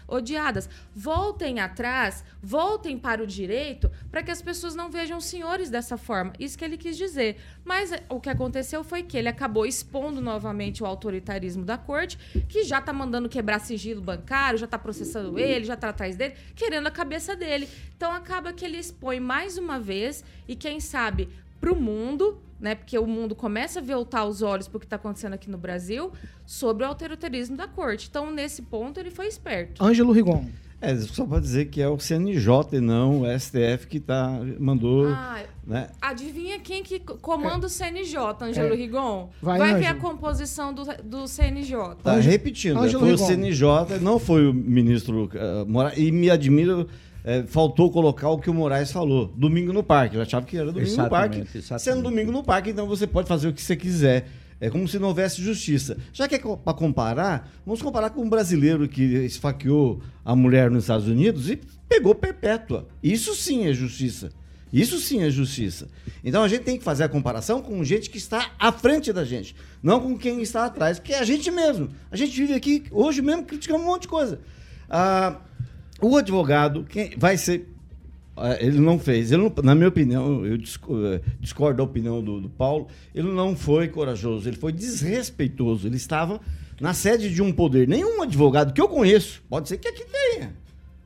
odiadas. 0.07 0.69
Voltem 0.95 1.59
atrás, 1.59 2.23
voltem 2.41 2.97
para 2.97 3.23
o 3.23 3.27
direito, 3.27 3.89
para 4.11 4.21
que 4.23 4.31
as 4.31 4.41
pessoas 4.41 4.75
não 4.75 4.89
vejam 4.89 5.17
os 5.17 5.25
senhores 5.25 5.69
dessa 5.69 5.97
forma. 5.97 6.33
Isso 6.39 6.57
que 6.57 6.65
ele 6.65 6.77
quis 6.77 6.97
dizer. 6.97 7.37
Mas 7.63 7.91
eh, 7.91 8.03
o 8.09 8.19
que 8.19 8.29
aconteceu 8.29 8.83
foi 8.83 9.03
que 9.03 9.17
ele 9.17 9.29
acabou 9.29 9.65
expondo 9.65 10.21
novamente 10.21 10.83
o 10.83 10.85
autoritarismo 10.85 11.63
da 11.63 11.77
corte, 11.77 12.17
que 12.47 12.63
já 12.63 12.79
está 12.79 12.93
mandando 12.93 13.29
quebrar 13.29 13.59
sigilo 13.59 14.01
bancário, 14.01 14.59
já 14.59 14.65
está 14.65 14.77
processando 14.77 15.39
ele, 15.39 15.65
já 15.65 15.73
está 15.75 15.89
atrás 15.89 16.15
dele, 16.15 16.35
querendo 16.55 16.87
a 16.87 16.91
cabeça 16.91 17.35
dele. 17.35 17.67
Então 17.95 18.11
acaba 18.11 18.53
que 18.53 18.65
ele 18.65 18.77
expõe 18.77 19.19
mais 19.19 19.57
uma 19.57 19.79
vez, 19.79 20.23
e 20.47 20.55
quem 20.55 20.79
sabe 20.79 21.29
para 21.59 21.71
o 21.71 21.75
mundo, 21.75 22.41
né? 22.63 22.75
Porque 22.75 22.97
o 22.97 23.05
mundo 23.05 23.35
começa 23.35 23.79
a 23.79 23.83
voltar 23.83 24.25
os 24.25 24.41
olhos 24.41 24.69
para 24.69 24.77
o 24.77 24.79
que 24.79 24.85
está 24.85 24.95
acontecendo 24.95 25.33
aqui 25.33 25.51
no 25.51 25.57
Brasil 25.57 26.13
sobre 26.45 26.85
o 26.85 26.87
autoritarismo 26.87 27.57
da 27.57 27.67
corte. 27.67 28.07
Então, 28.09 28.31
nesse 28.31 28.61
ponto, 28.61 28.97
ele 28.97 29.11
foi 29.11 29.27
esperto. 29.27 29.83
Ângelo 29.83 30.13
Rigon. 30.13 30.45
É, 30.79 30.95
só 30.97 31.25
para 31.25 31.39
dizer 31.39 31.65
que 31.65 31.81
é 31.81 31.87
o 31.87 31.97
CNJ 31.99 32.77
e 32.77 32.79
não 32.81 33.21
o 33.21 33.39
STF 33.39 33.87
que 33.87 33.99
tá, 33.99 34.39
mandou. 34.59 35.07
Ah, 35.07 35.41
né? 35.65 35.89
Adivinha 36.01 36.59
quem 36.59 36.83
que 36.83 36.99
comanda 36.99 37.67
o 37.67 37.69
CNJ, 37.69 38.17
Ângelo 38.41 38.73
É. 38.73 38.77
Rigon? 38.77 39.29
Vai, 39.41 39.59
Vai 39.59 39.75
ver 39.75 39.85
a 39.87 39.95
composição 39.95 40.73
do, 40.73 40.83
do 41.03 41.27
CNJ. 41.27 41.95
Tá 42.01 42.15
repetindo, 42.15 42.81
né? 42.81 42.89
foi 42.89 43.13
o 43.13 43.17
CNJ, 43.17 43.99
não 44.01 44.19
foi 44.19 44.47
o 44.47 44.53
ministro 44.53 45.29
uh, 45.33 45.65
Moraes. 45.65 45.97
E 45.97 46.11
me 46.11 46.29
admira, 46.29 46.85
eh, 47.23 47.43
faltou 47.47 47.89
colocar 47.91 48.29
o 48.29 48.37
que 48.37 48.49
o 48.49 48.53
Moraes 48.53 48.91
falou. 48.91 49.27
Domingo 49.35 49.71
no 49.71 49.83
parque. 49.83 50.15
Eu 50.15 50.21
achava 50.21 50.45
que 50.45 50.57
era 50.57 50.71
domingo 50.71 50.91
no 50.91 51.09
parque. 51.09 51.37
Exatamente, 51.37 51.57
exatamente. 51.57 51.83
Sendo 51.83 52.01
domingo 52.01 52.31
no 52.31 52.43
parque, 52.43 52.69
então 52.69 52.87
você 52.87 53.07
pode 53.07 53.27
fazer 53.27 53.47
o 53.47 53.53
que 53.53 53.61
você 53.61 53.75
quiser. 53.75 54.27
É 54.59 54.69
como 54.69 54.87
se 54.87 54.97
não 54.97 55.09
houvesse 55.09 55.41
justiça. 55.41 55.97
Já 56.13 56.27
que 56.27 56.35
é 56.35 56.39
para 56.39 56.73
comparar, 56.73 57.51
vamos 57.65 57.81
comparar 57.81 58.11
com 58.11 58.21
um 58.21 58.29
brasileiro 58.29 58.87
que 58.87 59.03
esfaqueou 59.03 60.01
a 60.23 60.35
mulher 60.35 60.71
nos 60.71 60.85
Estados 60.85 61.07
Unidos 61.07 61.49
e 61.49 61.59
pegou 61.89 62.15
perpétua. 62.15 62.87
Isso 63.01 63.35
sim 63.35 63.67
é 63.67 63.73
justiça. 63.73 64.31
Isso 64.71 64.99
sim 64.99 65.21
é 65.21 65.29
justiça. 65.29 65.87
Então 66.23 66.43
a 66.43 66.47
gente 66.47 66.63
tem 66.63 66.77
que 66.77 66.83
fazer 66.83 67.03
a 67.03 67.09
comparação 67.09 67.61
com 67.61 67.83
gente 67.83 68.09
que 68.09 68.17
está 68.17 68.51
à 68.57 68.71
frente 68.71 69.13
da 69.13 69.23
gente, 69.23 69.55
não 69.83 69.99
com 69.99 70.17
quem 70.17 70.41
está 70.41 70.65
atrás, 70.65 70.97
porque 70.97 71.13
é 71.13 71.19
a 71.19 71.23
gente 71.23 71.51
mesmo. 71.51 71.89
A 72.09 72.15
gente 72.15 72.31
vive 72.35 72.53
aqui 72.53 72.85
hoje 72.89 73.21
mesmo 73.21 73.43
criticando 73.43 73.83
um 73.83 73.85
monte 73.85 74.03
de 74.03 74.07
coisa. 74.07 74.39
Ah, 74.89 75.41
o 76.01 76.17
advogado 76.17 76.85
quem 76.89 77.11
vai 77.17 77.37
ser. 77.37 77.67
ah, 78.35 78.57
Ele 78.59 78.79
não 78.79 78.97
fez, 78.99 79.31
ele 79.31 79.43
não- 79.43 79.53
na 79.63 79.75
minha 79.75 79.87
opinião, 79.89 80.45
eu 80.45 80.55
eh, 80.55 81.21
discordo 81.39 81.77
da 81.77 81.83
opinião 81.83 82.21
do, 82.23 82.41
do 82.41 82.49
Paulo, 82.49 82.87
ele 83.13 83.31
não 83.31 83.55
foi 83.55 83.87
corajoso, 83.87 84.47
ele 84.49 84.57
foi 84.57 84.71
desrespeitoso. 84.71 85.87
Ele 85.87 85.97
estava 85.97 86.39
na 86.81 86.93
sede 86.93 87.33
de 87.33 87.41
um 87.41 87.51
poder. 87.51 87.87
Nenhum 87.87 88.21
advogado 88.21 88.73
que 88.73 88.81
eu 88.81 88.87
conheço, 88.89 89.41
pode 89.49 89.69
ser 89.69 89.77
que 89.77 89.87
aqui 89.87 90.03
tenha, 90.11 90.53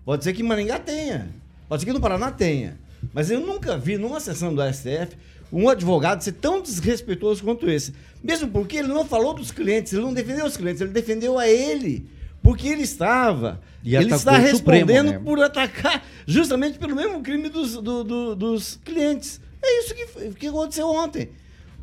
pode 0.06 0.24
ser 0.24 0.34
que 0.34 0.42
em 0.42 0.46
Maringá 0.46 0.80
tenha, 0.80 1.28
pode 1.68 1.82
ser 1.82 1.86
que 1.88 1.94
no 1.94 2.00
Paraná 2.00 2.32
tenha, 2.32 2.80
mas 3.14 3.30
eu 3.30 3.40
nunca 3.40 3.78
vi 3.78 3.98
numa 3.98 4.20
sessão 4.20 4.54
do 4.56 4.62
STF 4.64 5.16
um 5.52 5.70
advogado 5.70 6.22
ser 6.22 6.34
tão 6.34 6.62
desrespeitoso 6.62 7.44
quanto 7.44 7.70
esse. 7.70 7.94
Mesmo 8.24 8.50
porque 8.50 8.78
ele 8.78 8.88
não 8.90 9.06
falou 9.06 9.34
dos 9.34 9.52
clientes, 9.52 9.94
ele 9.94 10.02
não 10.02 10.14
defendeu 10.14 10.46
os 10.46 10.58
clientes, 10.58 10.82
ele 10.82 10.92
defendeu 10.92 11.38
a 11.38 11.48
ele. 11.48 12.06
Porque 12.48 12.68
ele 12.70 12.84
estava. 12.84 13.60
E 13.84 13.94
ele 13.94 14.06
está 14.14 14.36
Supremo, 14.36 14.46
respondendo 14.48 15.12
né? 15.12 15.20
por 15.20 15.38
atacar 15.42 16.02
justamente 16.26 16.80
pelo 16.80 16.96
mesmo 16.96 17.22
crime 17.22 17.50
dos, 17.50 17.74
do- 17.74 18.04
do- 18.06 18.36
dos 18.36 18.80
clientes. 18.86 19.42
É 19.62 19.80
isso 19.84 19.94
que, 19.94 20.06
que 20.36 20.48
aconteceu 20.48 20.88
ontem. 20.88 21.30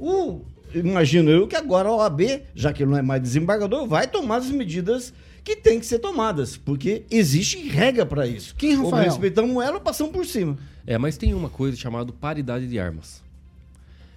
O, 0.01 0.41
imagino 0.75 1.31
eu 1.31 1.47
que 1.47 1.55
agora 1.55 1.91
a 1.91 1.95
OAB, 1.95 2.21
já 2.55 2.73
que 2.73 2.83
ele 2.83 2.91
não 2.93 2.99
é 2.99 3.03
mais 3.03 3.21
desembargador, 3.21 3.87
vai 3.87 4.07
tomar 4.07 4.37
as 4.39 4.51
medidas 4.51 5.13
que 5.45 5.55
tem 5.55 5.79
que 5.79 5.85
ser 5.85 5.99
tomadas, 5.99 6.57
porque 6.57 7.03
existe 7.11 7.59
regra 7.69 8.07
para 8.07 8.27
isso. 8.27 8.55
Quem, 8.57 8.79
Ou 8.79 8.85
Rafael? 8.85 9.05
respeitamos 9.11 9.63
ela 9.63 9.75
ou 9.75 9.81
passamos 9.83 10.15
por 10.15 10.25
cima. 10.25 10.57
É, 10.87 10.97
mas 10.97 11.19
tem 11.19 11.35
uma 11.35 11.51
coisa 11.51 11.77
chamada 11.77 12.11
paridade 12.11 12.67
de 12.67 12.79
armas. 12.79 13.23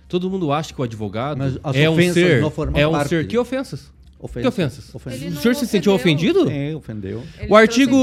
Todo 0.08 0.30
mundo 0.30 0.50
acha 0.54 0.74
que 0.74 0.80
o 0.80 0.84
advogado 0.86 1.38
Mas 1.40 1.58
as 1.62 1.76
é 1.76 1.90
um 1.90 2.14
ser, 2.14 2.42
é 2.76 2.88
um 2.88 2.92
parte. 2.94 3.10
ser 3.10 3.28
que 3.28 3.38
ofensas. 3.38 3.92
Ofensas. 4.20 4.42
Que 4.42 4.48
ofensas? 4.48 4.96
Ofensas. 4.96 5.38
O 5.38 5.42
senhor 5.42 5.54
se 5.54 5.68
sentiu 5.68 5.94
ofendeu. 5.94 6.32
ofendido? 6.32 6.48
Sim, 6.50 6.74
ofendeu. 6.74 7.24
Ele 7.40 7.52
O 7.52 7.56
artigo, 7.56 7.96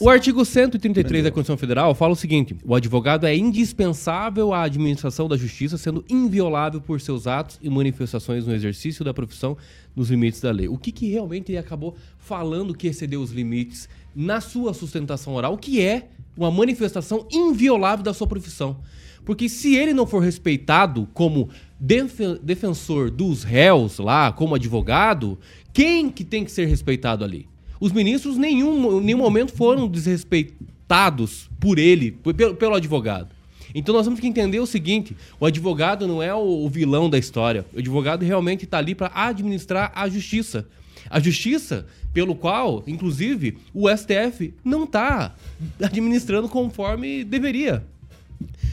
o 0.00 0.08
artigo 0.08 0.44
133 0.44 1.24
da 1.24 1.30
Constituição 1.32 1.56
Federal 1.56 1.94
fala 1.96 2.12
o 2.12 2.16
seguinte: 2.16 2.56
o 2.64 2.76
advogado 2.76 3.26
é 3.26 3.36
indispensável 3.36 4.54
à 4.54 4.62
administração 4.62 5.26
da 5.26 5.36
justiça, 5.36 5.76
sendo 5.76 6.04
inviolável 6.08 6.80
por 6.80 7.00
seus 7.00 7.26
atos 7.26 7.58
e 7.60 7.68
manifestações 7.68 8.46
no 8.46 8.54
exercício 8.54 9.04
da 9.04 9.12
profissão 9.12 9.56
nos 9.96 10.10
limites 10.10 10.40
da 10.40 10.52
lei. 10.52 10.68
O 10.68 10.78
que, 10.78 10.92
que 10.92 11.10
realmente 11.10 11.50
ele 11.50 11.58
acabou 11.58 11.96
falando 12.18 12.72
que 12.72 12.86
excedeu 12.86 13.20
os 13.20 13.32
limites 13.32 13.88
na 14.14 14.40
sua 14.40 14.72
sustentação 14.72 15.34
oral? 15.34 15.54
O 15.54 15.58
que 15.58 15.82
é 15.82 16.08
uma 16.36 16.52
manifestação 16.52 17.26
inviolável 17.32 18.04
da 18.04 18.14
sua 18.14 18.28
profissão? 18.28 18.78
Porque 19.24 19.48
se 19.48 19.74
ele 19.74 19.92
não 19.92 20.06
for 20.06 20.20
respeitado 20.20 21.08
como 21.12 21.50
defensor 21.80 23.10
dos 23.10 23.44
réus 23.44 23.98
lá, 23.98 24.32
como 24.32 24.54
advogado, 24.54 25.38
quem 25.72 26.10
que 26.10 26.24
tem 26.24 26.44
que 26.44 26.50
ser 26.50 26.66
respeitado 26.66 27.24
ali? 27.24 27.46
Os 27.80 27.92
ministros 27.92 28.36
nenhum, 28.36 29.00
em 29.00 29.04
nenhum 29.04 29.18
momento 29.18 29.52
foram 29.52 29.86
desrespeitados 29.86 31.48
por 31.60 31.78
ele, 31.78 32.12
pelo, 32.12 32.56
pelo 32.56 32.74
advogado. 32.74 33.28
Então 33.74 33.94
nós 33.94 34.04
temos 34.04 34.18
que 34.18 34.26
entender 34.26 34.58
o 34.58 34.66
seguinte: 34.66 35.16
o 35.38 35.46
advogado 35.46 36.06
não 36.06 36.22
é 36.22 36.34
o 36.34 36.68
vilão 36.68 37.08
da 37.08 37.18
história. 37.18 37.64
O 37.72 37.78
advogado 37.78 38.24
realmente 38.24 38.64
está 38.64 38.78
ali 38.78 38.94
para 38.94 39.10
administrar 39.14 39.92
a 39.94 40.08
justiça. 40.08 40.66
A 41.10 41.20
justiça, 41.20 41.86
pelo 42.12 42.34
qual, 42.34 42.82
inclusive, 42.86 43.58
o 43.72 43.88
STF 43.88 44.52
não 44.64 44.84
está 44.84 45.34
administrando 45.80 46.48
conforme 46.48 47.24
deveria. 47.24 47.84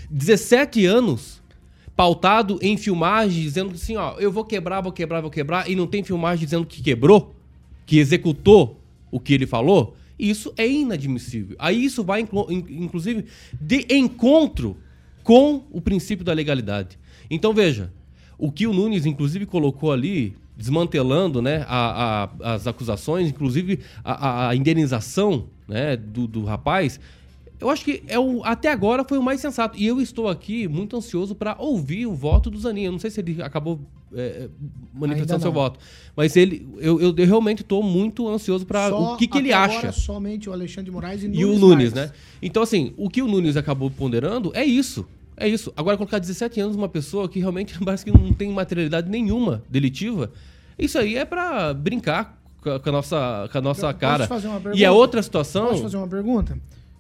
17 0.10 0.86
anos 0.86 1.42
pautado 1.96 2.60
em 2.62 2.76
filmagem 2.78 3.42
dizendo 3.42 3.74
assim, 3.74 3.96
ó, 3.96 4.16
eu 4.20 4.32
vou 4.32 4.44
quebrar, 4.44 4.82
vou 4.82 4.92
quebrar, 4.92 5.22
vou 5.22 5.32
quebrar, 5.32 5.70
e 5.70 5.76
não 5.76 5.88
tem 5.88 6.04
filmagem 6.04 6.44
dizendo 6.46 6.66
que 6.66 6.82
quebrou, 6.82 7.34
que 7.86 7.98
executou 8.00 8.80
o 9.12 9.20
que 9.20 9.34
ele 9.34 9.46
falou, 9.48 9.96
isso 10.20 10.54
é 10.58 10.68
inadmissível. 10.68 11.56
Aí 11.60 11.84
isso 11.84 12.04
vai, 12.04 12.22
inclu- 12.22 12.52
in- 12.52 12.66
inclusive, 12.84 13.26
de 13.60 13.86
encontro 13.90 14.76
com 15.24 15.64
o 15.72 15.80
princípio 15.82 16.24
da 16.26 16.34
legalidade. 16.34 16.98
Então, 17.30 17.54
veja, 17.54 17.92
o 18.38 18.52
que 18.52 18.68
o 18.68 18.74
Nunes, 18.74 19.06
inclusive, 19.06 19.46
colocou 19.46 19.92
ali, 19.92 20.36
desmantelando 20.58 21.42
né, 21.42 21.66
a- 21.68 22.30
a- 22.42 22.54
as 22.56 22.68
acusações, 22.68 23.30
inclusive 23.30 23.80
a- 24.04 24.50
a 24.50 24.56
indenização 24.56 25.46
né, 25.68 25.98
do, 25.98 26.28
do 26.28 26.44
rapaz, 26.46 27.00
eu 27.60 27.70
acho 27.70 27.84
que 27.86 28.04
é 28.08 28.20
o, 28.20 28.44
até 28.44 28.70
agora 28.72 29.04
foi 29.04 29.18
o 29.18 29.24
mais 29.24 29.40
sensato. 29.42 29.78
E 29.78 29.86
eu 29.86 30.02
estou 30.02 30.28
aqui 30.28 30.68
muito 30.68 30.96
ansioso 30.98 31.34
para 31.36 31.56
ouvir 31.60 32.06
o 32.06 32.14
voto 32.14 32.50
do 32.50 32.58
Zanin. 32.60 32.84
Eu 32.84 32.92
não 32.92 33.00
sei 33.00 33.10
se 33.10 33.20
ele 33.22 33.42
acabou 33.42 33.80
é, 34.14 34.48
manifestando 34.94 35.34
Ainda 35.34 35.40
seu 35.42 35.52
voto. 35.52 35.80
Mas 36.16 36.36
ele, 36.36 36.68
eu, 36.78 37.02
eu- 37.02 37.14
eu 37.18 37.26
realmente 37.26 37.62
estou 37.62 37.82
muito 37.84 38.28
ansioso 38.28 38.66
para 38.66 38.96
o 38.96 39.18
que, 39.18 39.28
que 39.28 39.38
ele 39.38 39.52
agora, 39.52 39.90
acha. 39.90 39.92
somente 39.92 40.50
o 40.50 40.54
Alexandre 40.54 40.86
de 40.86 40.92
Moraes 40.92 41.24
e, 41.24 41.28
E 41.28 41.44
o 41.46 41.58
Nunes, 41.58 41.92
né? 41.94 42.12
Então, 42.42 42.62
assim, 42.64 42.94
o 42.98 43.10
que 43.10 43.22
o 43.22 43.28
Nunes 43.28 43.58
acabou 43.58 43.90
ponderando 43.92 44.52
é 44.56 44.64
isso. 44.64 45.06
É 45.38 45.48
isso. 45.48 45.74
Agora, 45.76 45.98
colocar 45.98 46.18
17 46.20 46.60
anos 46.62 46.76
uma 46.78 46.88
pessoa 46.88 47.28
que 47.28 47.40
realmente 47.40 47.78
parece 47.84 48.06
que 48.06 48.12
não 48.12 48.32
tem 48.32 48.50
materialidade 48.52 49.10
nenhuma 49.10 49.62
delitiva, 49.70 50.32
isso 50.80 50.98
aí 50.98 51.16
é 51.18 51.26
pra 51.26 51.74
brincar 51.74 52.42
com 52.62 52.70
a, 52.90 52.92
nossa, 52.92 53.50
com 53.52 53.58
a 53.58 53.62
nossa 53.62 53.94
cara. 53.94 54.24
te 54.26 54.30
fazer 54.30 54.48
uma 54.48 54.62
E 54.74 54.84
a 54.86 54.92
outra 54.92 55.22
situação. 55.22 55.68
Posso 55.68 55.84
fazer 55.84 55.98
uma 55.98 56.08
pergunta? 56.08 56.58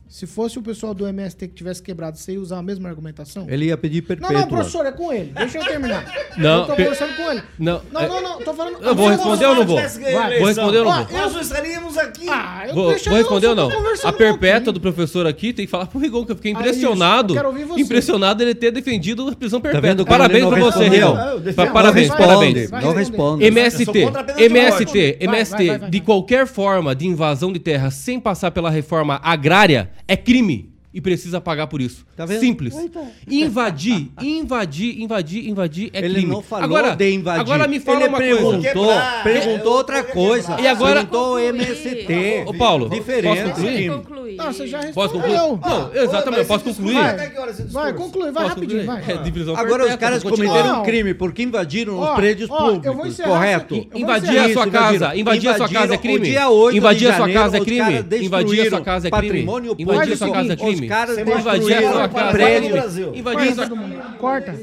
Se 0.07 0.27
fosse 0.27 0.57
o 0.57 0.61
pessoal 0.61 0.93
do 0.93 1.05
MST 1.07 1.47
que 1.47 1.55
tivesse 1.55 1.81
quebrado, 1.81 2.17
você 2.17 2.33
ia 2.33 2.39
usar 2.39 2.59
a 2.59 2.61
mesma 2.61 2.87
argumentação? 2.87 3.47
Ele 3.49 3.65
ia 3.65 3.75
pedir 3.75 4.01
Não, 4.01 4.07
perpétua. 4.07 4.39
não, 4.39 4.47
professor, 4.47 4.85
é 4.85 4.91
com 4.91 5.11
ele. 5.11 5.31
Deixa 5.35 5.57
eu 5.57 5.65
terminar. 5.65 6.05
Não, 6.37 6.59
eu 6.61 6.65
tô 6.67 6.75
per- 6.75 6.85
conversando 6.85 7.15
com 7.17 7.31
ele. 7.31 7.41
Não, 7.57 7.81
Não, 7.91 8.01
é- 8.01 8.07
não, 8.09 8.21
não, 8.21 8.39
tô 8.41 8.53
falando. 8.53 8.77
Eu 8.83 8.93
vou 8.93 9.07
responder 9.09 9.45
ou 9.45 9.55
não 9.55 9.65
vou? 9.65 9.77
Vai. 9.77 10.37
Vou 10.39 10.47
responder 10.47 10.77
ou 10.79 10.85
não 10.85 11.05
vou? 11.05 11.17
Nós 11.17 11.33
não 11.33 11.41
estaríamos 11.41 11.97
aqui. 11.97 12.27
Ah, 12.29 12.65
eu 12.67 12.75
Vou, 12.75 12.89
deixa 12.89 13.09
vou 13.09 13.17
responder 13.19 13.47
ou 13.47 13.55
não? 13.55 13.69
A 14.03 14.11
perpétua 14.11 14.73
do 14.73 14.81
professor 14.81 15.25
aqui 15.25 15.53
tem 15.53 15.65
que 15.65 15.71
falar 15.71 15.85
pro 15.87 15.97
Rigon, 15.97 16.25
que 16.25 16.33
eu 16.33 16.35
fiquei 16.35 16.53
Ah, 16.53 16.59
impressionado. 16.59 17.33
isso. 17.33 17.39
Eu 17.39 17.43
quero 17.43 17.47
ouvir 17.47 17.63
você. 17.65 17.81
Impressionado 17.81 18.43
ele 18.43 18.53
ter 18.53 18.69
defendido 18.71 19.27
a 19.29 19.35
prisão 19.35 19.61
perpétua. 19.61 19.89
vendo 19.89 20.05
como 20.05 20.17
parabéns 20.17 20.45
pra 20.45 20.57
não 20.57 20.71
você? 20.71 20.89
Rigon. 20.89 21.15
Ah, 21.15 21.35
Não 21.65 21.73
Parabéns, 21.73 22.07
parabéns. 22.09 22.71
Não 22.71 22.93
responde. 22.93 23.45
MST, 23.45 23.99
MST, 24.39 25.17
MST, 25.21 25.79
de 25.89 25.99
qualquer 26.01 26.45
forma 26.47 26.93
de 26.93 27.07
invasão 27.07 27.51
de 27.53 27.59
terra 27.59 27.89
sem 27.91 28.19
passar 28.19 28.51
pela 28.51 28.69
reforma 28.69 29.19
agrária 29.23 29.89
é 30.07 30.15
crime 30.17 30.74
e 30.95 31.01
precisa 31.01 31.41
pagar 31.41 31.67
por 31.67 31.81
isso. 31.81 32.05
Tá 32.15 32.25
vendo? 32.25 32.39
Simples. 32.39 32.73
Tá. 32.91 33.01
Invadir, 33.29 34.07
invadir, 34.23 35.01
invadir, 35.01 35.47
invadir 35.49 35.89
é 35.93 35.99
Ele 35.99 36.13
crime. 36.15 36.31
não 36.31 36.41
falou 36.41 36.63
agora, 36.65 36.95
de 36.95 37.11
invadir. 37.13 37.41
Agora 37.41 37.67
me 37.67 37.79
fala 37.81 37.99
Ele 37.99 38.07
uma 38.07 38.17
perguntou, 38.17 38.51
coisa. 38.53 38.67
Quebrar. 38.73 39.23
perguntou 39.23 39.73
outra 39.73 40.03
coisa. 40.03 40.57
E 40.61 40.67
agora- 40.67 40.95
Perguntou. 41.05 41.39
MST. 41.39 42.43
Ô, 42.47 42.53
Paulo, 42.53 42.89
Diferente. 42.89 43.25
posso 43.25 43.43
concluir? 43.43 43.65
Deixa 43.65 43.81
ele 43.81 43.89
concluir. 43.89 44.35
Não, 44.37 44.45
você 44.53 44.67
já 44.67 44.79
Posso 44.93 45.13
concluir? 45.13 45.33
respondeu. 45.33 45.59
Não, 45.69 46.03
exatamente, 46.03 46.39
eu 46.41 46.45
posso 46.47 46.63
concluir. 46.63 46.93
Vai. 46.95 47.09
Até 47.09 47.29
que 47.29 47.39
hora 47.39 47.51
esse 47.51 47.63
Vai, 47.63 47.93
conclui, 47.93 48.23
vai 48.31 48.33
Posso 48.33 48.47
rapidinho, 48.47 48.85
concluir? 48.85 49.03
vai. 49.05 49.53
É 49.55 49.59
Agora 49.59 49.85
os 49.87 49.95
caras 49.95 50.23
cometeram 50.23 50.79
um 50.81 50.83
crime 50.83 51.13
porque 51.13 51.43
invadiram 51.43 51.99
os 51.99 52.09
prédios 52.15 52.49
ó, 52.49 52.53
eu 52.55 52.63
vou 52.65 52.81
públicos, 52.81 53.07
encerrar 53.09 53.29
correto? 53.29 53.87
Invadir 53.93 54.37
a 54.39 54.53
sua 54.53 54.67
casa, 54.67 55.15
invadir 55.15 55.49
a 55.49 55.57
sua 55.57 55.69
casa 55.69 55.93
é 55.93 55.97
crime? 55.97 56.15
o 56.19 56.21
dia 56.23 56.49
8 56.49 56.71
de 56.71 56.77
Invadir 56.79 57.07
a 57.07 57.11
sua 57.11 57.19
janeiro, 57.19 57.41
casa 57.41 57.57
é 57.57 57.59
crime? 57.59 58.25
Invadir 58.25 58.61
a 58.61 58.69
sua 58.69 58.81
casa 58.81 59.07
é 59.07 59.11
crime? 59.11 59.27
patrimônio 59.27 59.75
Invadir 59.77 60.13
a 60.13 60.17
sua 60.17 60.27
público. 60.27 60.33
casa 60.33 60.53
é 60.53 60.55
Os 60.55 60.61
crime? 60.85 60.89
caras 60.89 61.17
Invadir 61.17 61.73
a 62.03 62.07
casa 62.09 62.31
prédio. 62.31 62.69
crime? 62.71 63.15
Invadir 63.15 63.39
a 63.41 63.45
Corta, 63.45 63.55
sua 63.55 63.63
todo 63.67 63.75
mundo. 63.75 64.17
Corta. 64.17 64.53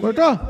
Cortou? 0.00 0.40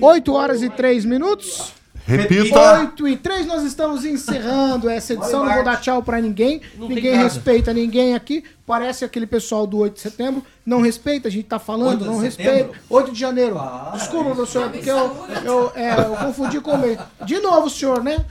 8 0.00 0.32
horas 0.34 0.62
e 0.62 0.70
3 0.70 1.04
minutos. 1.04 1.72
Repita. 2.06 2.78
8 2.80 3.08
e 3.08 3.16
3, 3.16 3.46
nós 3.46 3.62
estamos 3.62 4.04
encerrando 4.04 4.90
essa 4.90 5.12
edição. 5.14 5.44
Não 5.44 5.54
vou 5.54 5.64
dar 5.64 5.80
tchau 5.80 6.02
pra 6.02 6.20
ninguém. 6.20 6.60
Não 6.76 6.88
ninguém 6.88 7.16
respeita 7.16 7.72
ninguém 7.72 8.14
aqui. 8.14 8.44
Parece 8.66 9.04
aquele 9.04 9.26
pessoal 9.26 9.66
do 9.66 9.78
8 9.78 9.94
de 9.94 10.00
setembro. 10.00 10.42
Não 10.64 10.80
respeita, 10.80 11.28
a 11.28 11.30
gente 11.30 11.44
tá 11.44 11.58
falando, 11.58 12.04
não 12.04 12.18
respeita. 12.18 12.70
8 12.88 13.12
de 13.12 13.18
janeiro. 13.18 13.60
Desculpa, 13.92 14.34
professor, 14.34 14.70
porque 14.70 14.90
eu, 14.90 15.26
eu, 15.44 15.72
é, 15.74 15.98
eu 15.98 16.16
confundi 16.16 16.60
com 16.60 16.72
o 16.72 16.78
mês. 16.78 16.98
De 17.24 17.38
novo, 17.40 17.68
senhor, 17.68 18.02
né? 18.02 18.24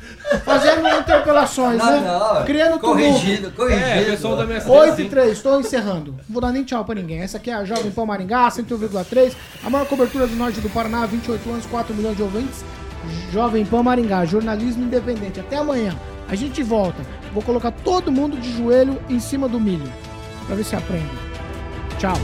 Fazendo 0.44 0.88
interpelações, 0.88 1.78
né? 1.78 2.04
Criando 2.46 2.80
tumulto. 2.80 3.26
É, 3.70 4.06
pessoal 4.06 4.38
da 4.38 4.46
minha 4.46 4.66
8 4.66 5.02
e 5.02 5.10
3, 5.10 5.32
estou 5.32 5.60
encerrando. 5.60 6.12
Não 6.12 6.20
vou 6.30 6.42
dar 6.42 6.52
nem 6.52 6.64
tchau 6.64 6.84
pra 6.86 6.96
ninguém. 6.96 7.20
Essa 7.22 7.38
aqui 7.38 7.50
é 7.50 7.54
a 7.54 7.66
Jovem 7.66 7.92
Pan 7.92 8.06
Maringá, 8.06 8.50
101,3. 8.50 9.34
A 9.64 9.70
maior 9.70 9.86
cobertura 9.86 10.28
do 10.28 10.36
norte 10.36 10.60
do 10.62 10.70
Paraná, 10.70 11.06
28 11.06 11.50
anos, 11.50 11.66
4 11.66 11.94
milhões 11.94 12.16
de 12.16 12.24
ouvintes. 12.24 12.64
Jovem 13.32 13.66
Pan 13.66 13.84
Maringá, 13.84 14.26
jornalismo 14.26 14.84
independente. 14.84 15.40
Até 15.40 15.58
amanhã. 15.58 15.96
A 16.28 16.36
gente 16.36 16.64
volta. 16.64 17.04
Vou 17.34 17.44
colocar 17.44 17.72
todo 17.72 18.12
mundo 18.12 18.38
de 18.38 18.58
joelho 18.58 19.02
em 19.10 19.20
cima 19.20 19.48
do 19.48 19.60
milho. 19.60 19.92
Pra 20.46 20.56
ver 20.56 20.64
se 20.64 20.76
aprende. 20.76 21.12
Tchau. 21.98 22.18